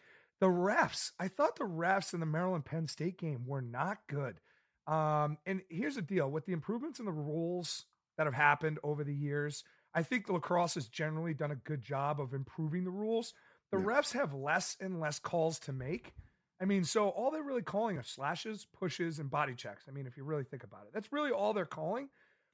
The 0.41 0.47
refs, 0.47 1.13
I 1.19 1.29
thought 1.29 1.57
the 1.57 1.65
refs 1.65 2.15
in 2.15 2.21
the 2.21 2.27
Maryland 2.27 2.65
Penn 2.65 2.87
State 2.89 3.19
game 3.19 3.45
were 3.47 3.61
not 3.61 3.99
good. 4.09 4.41
Um, 4.87 5.39
and 5.45 5.63
here's 5.69 5.97
the 5.97 6.03
deal 6.03 6.31
with 6.31 6.47
the 6.47 6.53
improvements 6.53 6.99
in 6.99 7.05
the 7.05 7.13
rules 7.13 7.85
that 8.17 8.27
have 8.27 8.35
happened 8.35 8.79
over 8.83 9.05
the 9.05 9.15
years, 9.15 9.65
I 9.95 10.03
think 10.03 10.29
lacrosse 10.29 10.75
has 10.75 10.89
generally 10.89 11.35
done 11.35 11.51
a 11.51 11.57
good 11.57 11.83
job 11.83 12.21
of 12.21 12.33
improving 12.33 12.85
the 12.85 12.91
rules. 12.91 13.35
The 13.71 13.77
Yeah. 13.77 13.87
refs 13.87 14.13
have 14.13 14.35
less 14.35 14.77
and 14.81 15.01
less 15.01 15.19
calls 15.19 15.59
to 15.61 15.73
make. 15.73 16.15
I 16.61 16.65
mean, 16.65 16.85
so 16.85 17.09
all 17.09 17.31
they're 17.31 17.43
really 17.43 17.63
calling 17.63 17.97
are 17.99 18.03
slashes, 18.03 18.67
pushes, 18.73 19.19
and 19.19 19.31
body 19.31 19.55
checks. 19.55 19.85
I 19.89 19.93
mean, 19.93 20.07
if 20.07 20.17
you 20.17 20.25
really 20.25 20.45
think 20.45 20.65
about 20.65 20.83
it, 20.87 20.93
that's 20.93 21.13
really 21.13 21.31
all 21.31 21.53
they're 21.53 21.65
calling. 21.65 22.09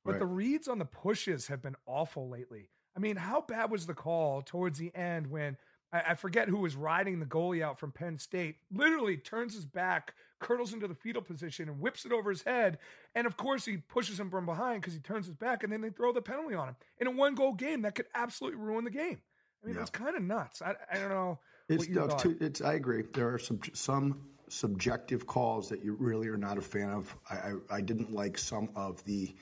But 0.05 0.13
Right. 0.13 0.19
the 0.19 0.27
reads 0.27 0.69
on 0.69 0.79
the 0.79 0.85
pushes 0.85 1.49
have 1.49 1.63
been 1.63 1.77
awful 1.87 2.29
lately. 2.29 2.71
I 2.97 3.01
mean, 3.01 3.17
how 3.17 3.41
bad 3.41 3.71
was 3.71 3.87
the 3.87 3.95
call 3.95 4.43
towards 4.43 4.79
the 4.79 4.95
end 4.95 5.27
when 5.27 5.57
I, 5.97 6.11
I 6.13 6.15
forget 6.15 6.49
who 6.49 6.59
was 6.59 6.77
riding 6.77 7.19
the 7.21 7.27
goalie 7.27 7.63
out 7.63 7.79
from 7.79 7.93
Penn 7.93 8.19
State, 8.19 8.57
literally 8.73 9.17
turns 9.17 9.55
his 9.55 9.65
back, 9.65 10.15
curdles 10.41 10.73
into 10.73 10.87
the 10.89 10.95
fetal 10.95 11.23
position, 11.23 11.69
and 11.69 11.81
whips 11.81 12.05
it 12.05 12.13
over 12.13 12.31
his 12.31 12.43
head. 12.43 12.79
And 13.15 13.27
of 13.27 13.37
course, 13.37 13.65
he 13.65 13.79
pushes 13.79 14.19
him 14.21 14.31
from 14.31 14.47
behind 14.47 14.81
because 14.83 14.95
he 14.95 15.01
turns 15.01 15.27
his 15.27 15.35
back, 15.35 15.63
and 15.65 15.73
then 15.73 15.81
they 15.81 15.91
throw 15.91 16.13
the 16.13 16.23
penalty 16.23 16.55
on 16.55 16.69
him 16.69 16.77
in 16.99 17.07
a 17.07 17.11
one 17.11 17.35
goal 17.35 17.53
game 17.55 17.83
that 17.83 17.95
could 17.95 18.07
absolutely 18.15 18.59
ruin 18.61 18.85
the 18.85 18.91
game. 18.91 19.21
I 19.63 19.67
mean, 19.67 19.77
Yeah. 19.77 19.83
it's 19.83 19.91
kind 19.91 20.17
of 20.17 20.23
nuts. 20.23 20.63
I, 20.63 20.75
I 20.93 20.99
don't 20.99 21.09
know. 21.09 21.39
It's, 21.69 21.89
no, 21.89 22.09
it's 22.41 22.61
I 22.61 22.75
agree. 22.75 23.03
There 23.13 23.33
are 23.35 23.39
some 23.41 23.61
some 23.73 24.21
subjective 24.49 25.27
calls 25.27 25.69
that 25.69 25.83
you 25.85 25.97
really 25.99 26.29
are 26.29 26.37
not 26.37 26.59
a 26.59 26.63
fan 26.63 26.91
of. 26.91 27.17
I, 27.29 27.35
I, 27.35 27.53
I 27.77 27.81
didn't 27.81 28.13
like 28.13 28.39
some 28.39 28.69
of 28.77 29.03
the 29.05 29.35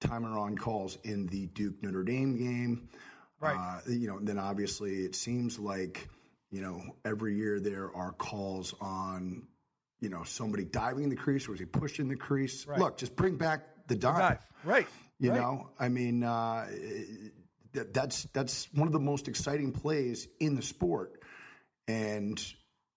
timer 0.00 0.36
on 0.38 0.58
calls 0.58 0.98
in 1.04 1.26
the 1.28 1.46
Duke 1.48 1.74
Notre 1.82 2.02
Dame 2.02 2.36
game. 2.36 2.88
Right. 3.42 3.56
Uh, 3.56 3.90
you 3.90 4.06
know, 4.06 4.18
then 4.20 4.38
obviously 4.38 5.00
it 5.00 5.14
seems 5.16 5.58
like 5.58 6.08
you 6.50 6.62
know 6.62 6.80
every 7.04 7.34
year 7.34 7.58
there 7.58 7.94
are 7.94 8.12
calls 8.12 8.74
on 8.80 9.48
you 10.00 10.08
know 10.08 10.22
somebody 10.22 10.64
diving 10.64 11.04
in 11.04 11.10
the 11.10 11.16
crease 11.16 11.48
or 11.48 11.54
is 11.54 11.58
he 11.58 11.66
pushed 11.66 11.98
in 11.98 12.08
the 12.08 12.16
crease? 12.16 12.66
Right. 12.66 12.78
Look, 12.78 12.98
just 12.98 13.16
bring 13.16 13.36
back 13.36 13.62
the 13.88 13.96
dive. 13.96 14.18
Dive. 14.18 14.46
Right. 14.64 14.86
You 15.18 15.30
right. 15.30 15.40
know, 15.40 15.70
I 15.78 15.88
mean, 15.88 16.22
uh, 16.22 16.66
that, 17.72 17.92
that's 17.92 18.24
that's 18.32 18.68
one 18.72 18.86
of 18.86 18.92
the 18.92 19.00
most 19.00 19.28
exciting 19.28 19.72
plays 19.72 20.28
in 20.40 20.54
the 20.54 20.62
sport, 20.62 21.22
and 21.88 22.42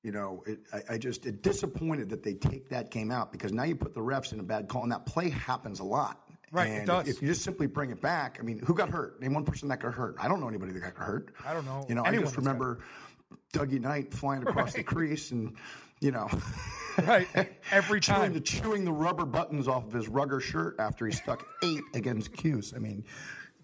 you 0.04 0.12
know, 0.12 0.44
it, 0.46 0.60
I, 0.72 0.94
I 0.94 0.98
just 0.98 1.26
it 1.26 1.42
disappointed 1.42 2.10
that 2.10 2.22
they 2.22 2.36
take 2.36 2.70
that 2.70 2.92
game 2.92 3.12
out 3.12 3.32
because 3.32 3.52
now 3.52 3.64
you 3.64 3.76
put 3.76 3.96
the 3.96 4.02
refs 4.02 4.34
in 4.34 4.40
a 4.40 4.44
bad 4.44 4.68
call, 4.68 4.84
and 4.84 4.92
that 4.92 5.08
play 5.08 5.30
happens 5.30 5.80
a 5.80 5.84
lot. 5.84 6.22
Right, 6.56 6.72
it 6.72 6.86
does. 6.86 7.08
If 7.08 7.22
you 7.22 7.28
just 7.28 7.44
simply 7.44 7.68
bring 7.68 7.90
it 7.92 8.02
back, 8.02 8.38
I 8.40 8.44
mean, 8.44 8.60
who 8.60 8.74
got 8.74 8.90
hurt? 8.90 9.22
Name 9.22 9.34
one 9.34 9.44
person 9.46 9.68
that 9.70 9.80
got 9.80 9.94
hurt. 9.94 10.16
I 10.20 10.28
don't 10.28 10.40
know 10.40 10.48
anybody 10.48 10.72
that 10.74 10.80
got 10.80 10.94
hurt. 10.96 11.34
I 11.46 11.54
don't 11.54 11.66
know 11.66 11.86
You 11.90 11.96
know, 11.96 12.04
I 12.04 12.16
just 12.16 12.38
remember 12.38 12.80
Dougie 13.54 13.80
Knight 13.82 14.14
flying 14.14 14.42
across 14.48 14.74
the 14.74 14.84
crease 14.84 15.32
and. 15.32 15.56
You 16.02 16.12
know, 16.12 16.30
Right. 17.04 17.26
Every 17.72 18.02
chewing 18.02 18.20
time. 18.20 18.34
the 18.34 18.42
chewing 18.42 18.84
the 18.84 18.92
rubber 18.92 19.26
buttons 19.26 19.68
off 19.68 19.86
of 19.86 19.94
his 19.94 20.10
rugger 20.10 20.42
shirt 20.42 20.76
after 20.78 21.08
he 21.08 21.14
stuck 21.14 21.48
eight 21.64 21.82
against 21.94 22.34
Cuse. 22.34 22.74
I 22.76 22.80
mean, 22.80 23.06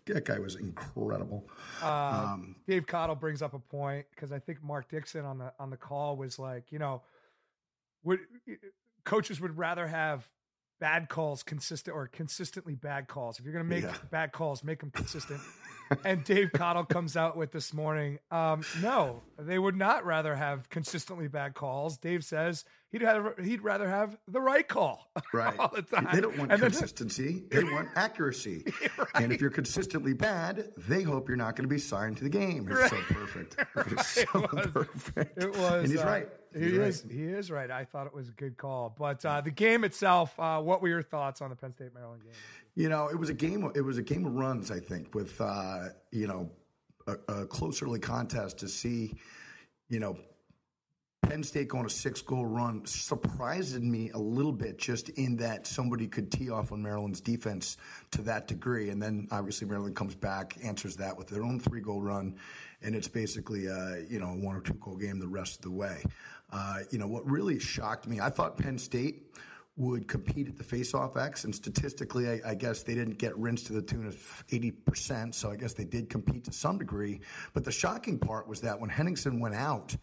that 0.06 0.24
guy 0.24 0.40
was 0.40 0.56
incredible. 0.56 1.50
Uh, 1.84 2.30
Um, 2.34 2.56
Dave 2.66 2.88
Cottle 2.88 3.16
brings 3.16 3.42
up 3.42 3.54
a 3.54 3.60
point 3.60 4.06
because 4.16 4.32
I 4.32 4.40
think 4.40 4.64
Mark 4.64 4.90
Dixon 4.90 5.26
on 5.26 5.40
the 5.40 5.52
on 5.60 5.70
the 5.70 5.78
call 5.78 6.16
was 6.16 6.40
like, 6.40 6.72
you 6.72 6.80
know, 6.80 7.04
would 8.04 8.22
coaches 9.04 9.42
would 9.42 9.58
rather 9.58 9.86
have 9.88 10.28
bad 10.82 11.08
calls 11.08 11.44
consistent 11.44 11.96
or 11.96 12.08
consistently 12.08 12.76
bad 12.76 13.08
calls. 13.08 13.40
If 13.40 13.46
you're 13.46 13.54
going 13.54 13.64
to 13.64 13.70
make 13.70 13.84
Yeah. 13.84 13.96
bad 14.10 14.34
calls, 14.34 14.64
make 14.64 14.80
them 14.82 14.92
consistent. 14.92 15.40
and 16.06 16.24
Dave 16.24 16.52
Cottle 16.54 16.84
comes 16.86 17.16
out 17.18 17.36
with 17.38 17.52
this 17.52 17.74
morning, 17.74 18.20
um, 18.32 18.64
no, 18.82 19.22
they 19.40 19.58
would 19.60 19.76
not 19.76 20.06
rather 20.06 20.36
have 20.36 20.70
consistently 20.70 21.28
bad 21.28 21.54
calls. 21.54 21.98
Dave 21.98 22.24
says 22.24 22.66
he'd 22.92 23.02
have 23.02 23.34
he'd 23.44 23.62
rather 23.62 23.90
have 23.90 24.18
the 24.28 24.42
right 24.42 24.68
call 24.68 25.10
Right. 25.34 25.58
all 25.60 25.72
the 25.74 25.82
time. 25.82 26.08
They 26.14 26.22
don't 26.22 26.38
want 26.38 26.52
And 26.52 26.62
then- 26.62 26.72
consistency. 26.72 27.44
They 27.50 27.64
want 27.64 27.90
accuracy. 27.96 28.64
And 29.14 29.34
if 29.34 29.42
you're 29.42 29.50
consistently 29.50 30.14
bad, 30.14 30.72
they 30.78 31.04
hope 31.04 31.28
you're 31.28 31.38
not 31.38 31.56
going 31.56 31.68
to 31.68 31.74
be 31.74 31.78
signed 31.80 32.18
to 32.18 32.24
the 32.24 32.30
game. 32.30 32.68
It's 32.72 32.90
so 32.90 32.96
perfect. 33.10 33.56
It's 33.92 34.08
so 34.08 34.22
It 34.36 34.52
was- 34.54 34.68
perfect. 34.68 35.38
It 35.44 35.52
was. 35.58 35.84
And 35.84 35.88
he's 35.92 36.00
uh, 36.02 36.06
right. 36.06 36.30
He 36.54 36.60
He's 36.66 36.74
right. 36.78 36.88
is. 36.88 37.06
He 37.10 37.24
is 37.24 37.52
right. 37.52 37.70
I 37.72 37.86
thought 37.86 38.08
it 38.08 38.14
was 38.14 38.30
a 38.30 38.34
good 38.34 38.58
call. 38.58 38.94
But 38.98 39.24
uh, 39.26 39.42
the 39.42 39.52
game 39.52 39.84
itself, 39.84 40.38
uh, 40.40 40.60
what 40.62 40.82
were 40.82 40.88
your 40.90 41.02
thoughts 41.04 41.42
on 41.42 41.50
the 41.50 41.56
Penn 41.56 41.74
State 41.74 41.94
Maryland 41.94 42.24
game? 42.24 42.34
You 42.76 42.88
know, 42.88 43.10
it 43.10 43.20
was 43.20 43.30
a 43.30 43.34
game. 43.34 43.70
It 43.76 43.82
was 43.82 43.98
a 43.98 44.02
game 44.02 44.26
of 44.26 44.34
runs. 44.34 44.72
I 44.72 44.80
think 44.80 45.14
with 45.14 45.40
uh, 45.42 45.90
you 46.12 46.28
know 46.28 46.50
a, 47.08 47.16
a 47.34 47.46
close 47.46 47.82
early 47.82 48.00
contest 48.00 48.60
to 48.60 48.68
see, 48.70 49.14
you 49.90 50.00
know, 50.00 50.18
Penn 51.22 51.44
State 51.44 51.68
going 51.68 51.86
a 51.86 51.90
six 51.90 52.22
goal 52.22 52.46
run 52.46 52.86
surprised 52.86 53.82
me 53.82 54.10
a 54.12 54.18
little 54.18 54.52
bit, 54.52 54.78
just 54.78 55.10
in 55.10 55.38
that 55.38 55.68
somebody 55.68 56.08
could 56.08 56.32
tee 56.32 56.50
off 56.50 56.72
on 56.72 56.82
Maryland's 56.82 57.22
defense 57.22 57.78
to 58.12 58.22
that 58.24 58.48
degree, 58.48 58.90
and 58.90 59.02
then 59.02 59.28
obviously 59.32 59.68
Maryland 59.68 59.96
comes 59.96 60.16
back, 60.16 60.58
answers 60.64 60.96
that 60.98 61.18
with 61.18 61.28
their 61.28 61.44
own 61.44 61.60
three 61.60 61.82
goal 61.82 62.02
run, 62.02 62.36
and 62.82 62.96
it's 62.96 63.08
basically 63.08 63.68
uh, 63.68 63.96
you 64.10 64.20
know 64.20 64.30
a 64.30 64.36
one 64.36 64.56
or 64.56 64.62
two 64.62 64.74
goal 64.76 64.96
game 64.96 65.20
the 65.20 65.28
rest 65.28 65.58
of 65.58 65.62
the 65.64 65.72
way. 65.72 66.04
Uh, 66.52 66.80
you 66.90 66.98
know 66.98 67.08
what 67.08 67.30
really 67.30 67.60
shocked 67.60 68.08
me? 68.08 68.20
I 68.20 68.30
thought 68.30 68.58
Penn 68.58 68.78
State 68.78 69.36
would 69.78 70.08
compete 70.08 70.48
at 70.48 70.58
the 70.58 70.64
face-off 70.64 71.16
X, 71.18 71.46
and 71.46 71.56
statistically, 71.56 72.30
I, 72.30 72.52
I 72.52 72.56
guess 72.56 72.84
they 72.84 72.94
didn't 72.94 73.18
get 73.18 73.38
rinsed 73.38 73.68
to 73.68 73.74
the 73.74 73.82
tune 73.82 74.06
of 74.06 74.16
80%, 74.50 75.34
so 75.34 75.50
I 75.50 75.56
guess 75.56 75.74
they 75.74 75.86
did 75.86 76.10
compete 76.10 76.44
to 76.46 76.52
some 76.52 76.78
degree. 76.78 77.22
But 77.54 77.64
the 77.64 77.72
shocking 77.72 78.20
part 78.20 78.48
was 78.48 78.62
that 78.62 78.80
when 78.80 78.90
Henningsen 78.90 79.40
went 79.40 79.56
out, 79.56 79.96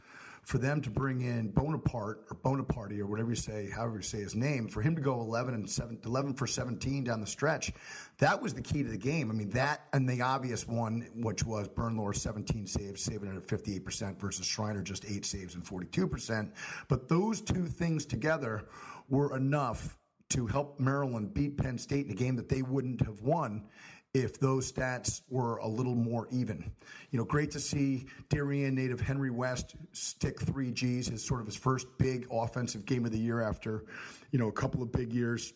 for 0.49 0.57
them 0.57 0.81
to 0.81 0.89
bring 0.89 1.21
in 1.21 1.51
Bonaparte 1.51 2.25
or 2.31 2.37
Bonaparte 2.43 2.99
or 2.99 3.07
whatever 3.07 3.29
you 3.29 3.37
say, 3.37 3.69
however 3.69 3.97
you 3.97 4.03
say 4.03 4.21
his 4.21 4.35
name, 4.35 4.67
for 4.67 4.81
him 4.81 4.97
to 4.97 5.03
go 5.03 5.21
11 5.21 5.53
and 5.53 5.69
7, 5.69 5.99
11 6.07 6.33
for 6.33 6.47
17 6.47 7.05
down 7.05 7.21
the 7.21 7.27
stretch, 7.27 7.71
that 8.17 8.41
was 8.41 8.55
the 8.55 8.63
key 8.63 8.83
to 8.83 8.89
the 8.89 8.97
game. 8.97 9.31
I 9.31 9.35
mean, 9.35 9.51
that 9.51 9.85
and 9.93 10.09
the 10.09 10.23
obvious 10.23 10.67
one, 10.67 11.07
which 11.17 11.45
was 11.45 11.69
Bernlohr 11.69 12.17
17 12.17 12.67
saves, 12.67 13.03
saving 13.03 13.29
it 13.29 13.37
at 13.37 13.47
58% 13.47 14.19
versus 14.19 14.47
Schreiner 14.47 14.81
just 14.81 15.05
8 15.05 15.27
saves 15.27 15.55
and 15.55 15.63
42%. 15.63 16.51
But 16.89 17.11
those 17.11 17.43
two 17.43 17.67
things 17.67 18.07
together 18.07 18.65
were 19.09 19.37
enough 19.37 19.99
to 20.31 20.47
help 20.47 20.79
Maryland 20.79 21.33
beat 21.33 21.57
Penn 21.57 21.79
State 21.79 22.07
in 22.07 22.13
a 22.13 22.15
game 22.15 22.37
that 22.37 22.49
they 22.49 22.63
wouldn't 22.63 23.01
have 23.01 23.23
won 23.23 23.69
if 24.15 24.41
those 24.41 24.71
stats 24.71 25.23
were 25.29 25.59
a 25.59 25.69
little 25.69 25.95
more 25.95 26.29
even. 26.31 26.71
You 27.11 27.19
know, 27.19 27.25
great 27.25 27.51
to 27.53 27.61
see 27.61 28.07
Darien 28.29 28.75
native 28.75 29.01
Henry 29.01 29.31
West 29.31 29.75
stick 29.93 30.41
three 30.41 30.71
Gs, 30.71 31.09
his 31.09 31.25
sort 31.25 31.41
of 31.41 31.47
his 31.47 31.57
first 31.57 31.87
big 31.99 32.27
offensive 32.31 32.85
game 32.85 33.05
of 33.05 33.13
the 33.13 33.19
year 33.19 33.41
after, 33.41 33.85
you 34.31 34.39
know, 34.39 34.49
a 34.49 34.53
couple 34.53 34.83
of 34.83 34.93
big 34.93 35.13
years. 35.13 35.53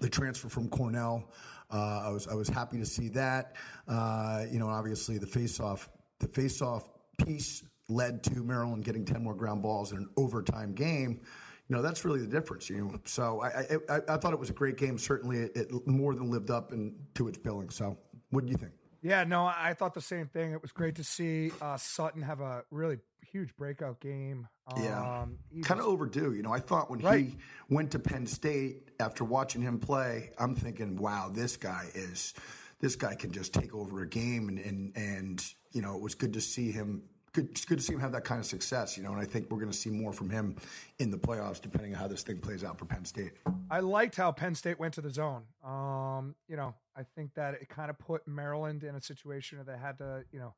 The 0.00 0.08
transfer 0.08 0.48
from 0.48 0.68
Cornell, 0.70 1.30
uh, 1.70 2.02
I 2.06 2.10
was 2.10 2.26
I 2.26 2.34
was 2.34 2.48
happy 2.48 2.78
to 2.78 2.86
see 2.86 3.08
that. 3.10 3.56
Uh, 3.86 4.46
you 4.50 4.58
know, 4.58 4.68
obviously 4.68 5.18
the 5.18 5.26
face-off 5.26 5.90
the 6.18 6.28
face-off 6.28 6.88
piece 7.24 7.62
led 7.90 8.22
to 8.24 8.42
Maryland 8.42 8.84
getting 8.84 9.04
ten 9.04 9.22
more 9.22 9.34
ground 9.34 9.62
balls 9.62 9.92
in 9.92 9.98
an 9.98 10.08
overtime 10.16 10.72
game 10.72 11.20
you 11.68 11.76
know 11.76 11.82
that's 11.82 12.04
really 12.04 12.20
the 12.20 12.26
difference. 12.26 12.68
You 12.68 12.76
know, 12.84 12.98
so 13.04 13.42
I 13.42 13.78
I, 13.88 14.00
I 14.08 14.16
thought 14.16 14.32
it 14.32 14.38
was 14.38 14.50
a 14.50 14.54
great 14.54 14.76
game. 14.76 14.98
Certainly, 14.98 15.38
it, 15.38 15.52
it 15.56 15.86
more 15.86 16.14
than 16.14 16.30
lived 16.30 16.50
up 16.50 16.72
in, 16.72 16.94
to 17.14 17.28
its 17.28 17.38
billing. 17.38 17.70
So, 17.70 17.98
what 18.30 18.44
do 18.44 18.50
you 18.50 18.56
think? 18.58 18.72
Yeah, 19.02 19.24
no, 19.24 19.44
I 19.44 19.74
thought 19.74 19.94
the 19.94 20.00
same 20.00 20.28
thing. 20.28 20.52
It 20.52 20.62
was 20.62 20.70
great 20.70 20.94
to 20.96 21.04
see 21.04 21.50
uh, 21.60 21.76
Sutton 21.76 22.22
have 22.22 22.40
a 22.40 22.62
really 22.70 22.98
huge 23.22 23.56
breakout 23.56 23.98
game. 24.00 24.46
Yeah, 24.76 25.22
Um, 25.22 25.38
he 25.50 25.60
kind 25.62 25.80
of 25.80 25.86
overdue. 25.86 26.32
You 26.34 26.42
know, 26.42 26.52
I 26.52 26.60
thought 26.60 26.88
when 26.88 27.00
Right. 27.00 27.26
he 27.26 27.36
went 27.68 27.90
to 27.92 27.98
Penn 27.98 28.26
State 28.26 28.90
after 29.00 29.24
watching 29.24 29.60
him 29.60 29.80
play, 29.80 30.30
I'm 30.38 30.54
thinking, 30.54 30.94
wow, 30.96 31.30
this 31.34 31.56
guy 31.56 31.88
is 31.94 32.32
this 32.78 32.94
guy 32.94 33.14
can 33.16 33.32
just 33.32 33.52
take 33.52 33.74
over 33.74 34.02
a 34.02 34.08
game, 34.08 34.48
and 34.48 34.58
and 34.60 34.92
and 34.96 35.44
you 35.72 35.82
know, 35.82 35.96
it 35.96 36.02
was 36.02 36.14
good 36.14 36.34
to 36.34 36.40
see 36.40 36.70
him. 36.70 37.02
Good, 37.34 37.48
it's 37.50 37.64
good 37.64 37.78
to 37.78 37.84
see 37.84 37.94
him 37.94 38.00
have 38.00 38.12
that 38.12 38.24
kind 38.24 38.40
of 38.40 38.46
success, 38.46 38.98
you 38.98 39.02
know, 39.02 39.12
and 39.12 39.20
I 39.20 39.24
think 39.24 39.50
we're 39.50 39.58
going 39.58 39.70
to 39.70 39.76
see 39.76 39.88
more 39.88 40.12
from 40.12 40.28
him 40.28 40.56
in 40.98 41.10
the 41.10 41.16
playoffs, 41.16 41.60
depending 41.60 41.94
on 41.94 42.00
how 42.00 42.06
this 42.06 42.22
thing 42.22 42.38
plays 42.38 42.62
out 42.62 42.78
for 42.78 42.84
Penn 42.84 43.06
State. 43.06 43.32
I 43.70 43.80
liked 43.80 44.16
how 44.16 44.32
Penn 44.32 44.54
State 44.54 44.78
went 44.78 44.92
to 44.94 45.00
the 45.00 45.08
zone. 45.08 45.44
Um, 45.64 46.34
you 46.46 46.56
know, 46.56 46.74
I 46.94 47.04
think 47.16 47.32
that 47.34 47.54
it 47.54 47.70
kind 47.70 47.88
of 47.88 47.98
put 47.98 48.28
Maryland 48.28 48.84
in 48.84 48.94
a 48.94 49.00
situation 49.00 49.56
where 49.58 49.64
they 49.64 49.80
had 49.80 49.96
to, 49.98 50.24
you 50.30 50.40
know, 50.40 50.54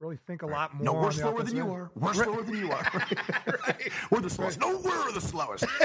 really 0.00 0.18
think 0.26 0.42
a 0.42 0.46
lot 0.46 0.74
more. 0.74 0.84
No, 0.84 0.92
we're 0.94 1.10
slower 1.12 1.42
than 1.42 1.56
you 1.56 1.72
are. 1.72 1.90
We're 1.94 2.14
slower 2.14 2.42
than 2.42 2.56
you 2.56 2.70
are. 2.70 2.92
We're 4.10 4.20
the 4.20 4.30
slowest. 4.30 4.60
No, 4.60 4.78
we're 4.78 5.12
the 5.12 5.20
slowest. 5.20 5.64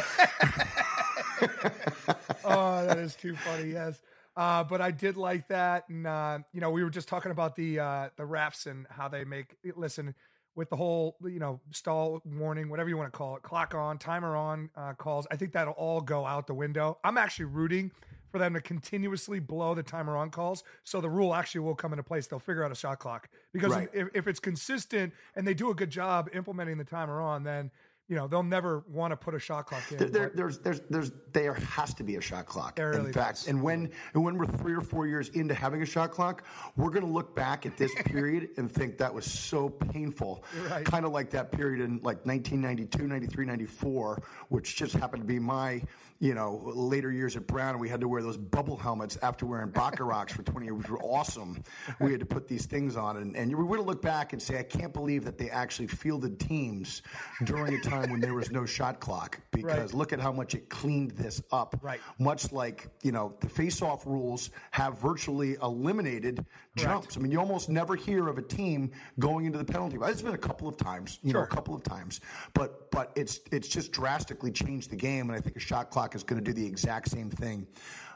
oh, 2.44 2.86
that 2.86 2.98
is 2.98 3.16
too 3.16 3.36
funny. 3.36 3.72
Yes. 3.72 4.02
Uh, 4.36 4.64
but 4.64 4.82
I 4.82 4.92
did 4.92 5.16
like 5.16 5.48
that, 5.50 5.88
and 5.90 6.08
uh, 6.08 6.40
you 6.54 6.62
know, 6.62 6.72
we 6.72 6.84
were 6.84 6.90
just 6.90 7.08
talking 7.08 7.32
about 7.32 7.56
the 7.56 7.80
uh, 7.80 8.10
the 8.18 8.24
refs 8.24 8.66
and 8.66 8.88
how 8.90 9.08
they 9.08 9.24
make. 9.24 9.56
Listen, 9.76 10.16
with 10.56 10.70
the 10.70 10.76
whole 10.76 11.16
you 11.24 11.40
know 11.40 11.60
stall 11.72 12.22
warning, 12.26 12.70
whatever 12.70 12.90
you 12.90 12.98
want 12.98 13.12
to 13.12 13.18
call 13.18 13.36
it, 13.38 13.44
clock 13.44 13.74
on, 13.76 13.98
timer 13.98 14.36
on 14.36 14.70
uh, 14.76 14.94
calls. 14.94 15.28
I 15.32 15.36
think 15.36 15.54
that'll 15.54 15.74
all 15.74 16.02
go 16.02 16.26
out 16.26 16.48
the 16.48 16.54
window. 16.54 16.98
I'm 17.04 17.18
actually 17.18 17.46
rooting 17.46 17.92
for 18.32 18.40
them 18.40 18.56
to 18.56 18.62
continuously 18.62 19.40
blow 19.40 19.76
the 19.76 19.84
timer 19.84 20.18
on 20.18 20.32
calls, 20.32 20.64
so 20.84 21.00
the 21.02 21.10
rule 21.10 21.36
actually 21.36 21.62
will 21.62 21.76
come 21.76 21.94
into 21.94 22.02
place. 22.04 22.26
They'll 22.26 22.40
figure 22.40 22.64
out 22.64 22.72
a 22.72 22.76
shot 22.76 22.98
clock 23.00 23.30
because 23.52 23.72
Right. 23.72 23.90
if, 23.94 24.08
if 24.16 24.28
it's 24.28 24.40
consistent 24.40 25.14
and 25.36 25.48
they 25.48 25.54
do 25.54 25.70
a 25.70 25.76
good 25.76 25.92
job 25.92 26.30
implementing 26.34 26.78
the 26.80 26.84
timer 26.84 27.22
on, 27.22 27.44
then 27.44 27.70
you 28.14 28.20
know 28.20 28.28
they'll 28.28 28.44
never 28.44 28.84
want 28.88 29.10
to 29.10 29.18
put 29.18 29.34
a 29.34 29.40
shot 29.40 29.66
clock 29.66 29.92
in. 29.92 29.98
There, 29.98 30.08
there, 30.08 30.32
there's, 30.36 30.60
there's, 30.60 30.82
there's, 30.88 31.12
there 31.32 31.56
has 31.56 31.96
to 31.96 32.04
be 32.04 32.18
a 32.18 32.22
shot 32.22 32.46
clock. 32.46 32.76
There 32.76 32.92
really 32.92 33.08
in 33.08 33.14
fact, 33.14 33.38
does. 33.38 33.48
and 33.48 33.64
when, 33.64 33.90
and 34.14 34.24
when 34.24 34.38
we're 34.38 34.46
three 34.46 34.76
or 34.76 34.82
four 34.82 35.08
years 35.08 35.30
into 35.30 35.56
having 35.56 35.82
a 35.82 35.86
shot 35.86 36.12
clock, 36.12 36.44
we're 36.78 36.92
going 36.92 37.02
to 37.02 37.12
look 37.12 37.36
back 37.36 37.66
at 37.66 37.76
this 37.76 37.92
period 38.06 38.50
and 38.58 38.72
think 38.72 39.00
that 39.00 39.12
was 39.12 39.26
so 39.26 39.68
painful. 39.68 40.44
right. 40.70 40.86
Kind 40.86 41.06
of 41.06 41.12
like 41.12 41.32
that 41.32 41.52
period 41.52 41.82
in 41.82 41.96
like 42.04 42.24
1992, 42.24 43.08
93, 43.08 43.46
94, 43.46 44.22
which 44.50 44.76
just 44.76 44.94
happened 44.94 45.24
to 45.24 45.28
be 45.28 45.40
my, 45.40 45.82
you 46.20 46.36
know, 46.36 46.62
later 46.76 47.12
years 47.12 47.36
at 47.36 47.48
Brown. 47.48 47.80
We 47.80 47.90
had 47.90 48.00
to 48.02 48.08
wear 48.08 48.22
those 48.22 48.38
bubble 48.38 48.78
helmets 48.78 49.18
after 49.24 49.48
wearing 49.48 49.72
Baccarocs 49.72 50.34
for 50.34 50.44
20 50.44 50.68
years, 50.68 50.78
which 50.78 50.90
were 50.90 51.02
awesome. 51.02 51.64
We 52.00 52.12
had 52.12 52.20
to 52.20 52.28
put 52.28 52.48
these 52.48 52.68
things 52.68 52.96
on, 52.96 53.18
and, 53.18 53.36
and 53.36 53.58
we're 53.58 53.64
going 53.64 53.80
to 53.80 53.86
look 53.88 54.04
back 54.04 54.34
and 54.34 54.42
say, 54.42 54.60
I 54.60 54.64
can't 54.64 54.94
believe 54.94 55.26
that 55.26 55.40
they 55.40 55.50
actually 55.50 55.88
fielded 55.88 56.40
teams 56.40 57.02
during 57.44 57.74
a 57.74 57.80
time 57.80 58.03
when 58.12 58.20
there 58.20 58.34
was 58.34 58.52
no 58.52 58.66
shot 58.66 59.00
clock 59.00 59.40
because 59.52 59.64
Right. 59.80 59.94
look 59.94 60.14
at 60.14 60.20
how 60.20 60.32
much 60.32 60.56
it 60.56 60.70
cleaned 60.70 61.12
this 61.12 61.42
up. 61.52 61.76
Right. 61.82 62.00
Much 62.20 62.52
like, 62.52 62.88
you 63.02 63.12
know, 63.12 63.36
the 63.40 63.50
face-off 63.50 64.06
rules 64.06 64.50
have 64.72 65.00
virtually 65.00 65.56
eliminated 65.62 66.46
jumps. 66.76 67.18
I 67.18 67.20
mean, 67.20 67.32
you 67.32 67.40
almost 67.40 67.70
never 67.70 67.96
hear 67.96 68.28
of 68.28 68.38
a 68.38 68.42
team 68.42 68.92
going 69.20 69.46
into 69.46 69.58
the 69.58 69.66
penalty. 69.66 69.98
It's 70.02 70.22
been 70.22 70.34
a 70.34 70.38
couple 70.38 70.68
of 70.68 70.78
times, 70.78 71.20
you 71.24 71.34
know, 71.34 71.42
a 71.44 71.48
couple 71.48 71.76
of 71.76 71.84
times, 71.84 72.22
but 72.54 72.90
but 72.92 73.12
it's 73.16 73.40
it's 73.52 73.68
just 73.68 73.92
drastically 73.92 74.52
changed 74.52 74.90
the 74.92 74.96
game, 74.96 75.30
and 75.30 75.38
I 75.38 75.42
think 75.42 75.56
a 75.56 75.60
shot 75.60 75.90
clock 75.90 76.16
is 76.16 76.24
going 76.24 76.44
to 76.44 76.46
do 76.46 76.54
the 76.54 76.66
exact 76.66 77.10
same 77.10 77.30
thing. 77.30 77.68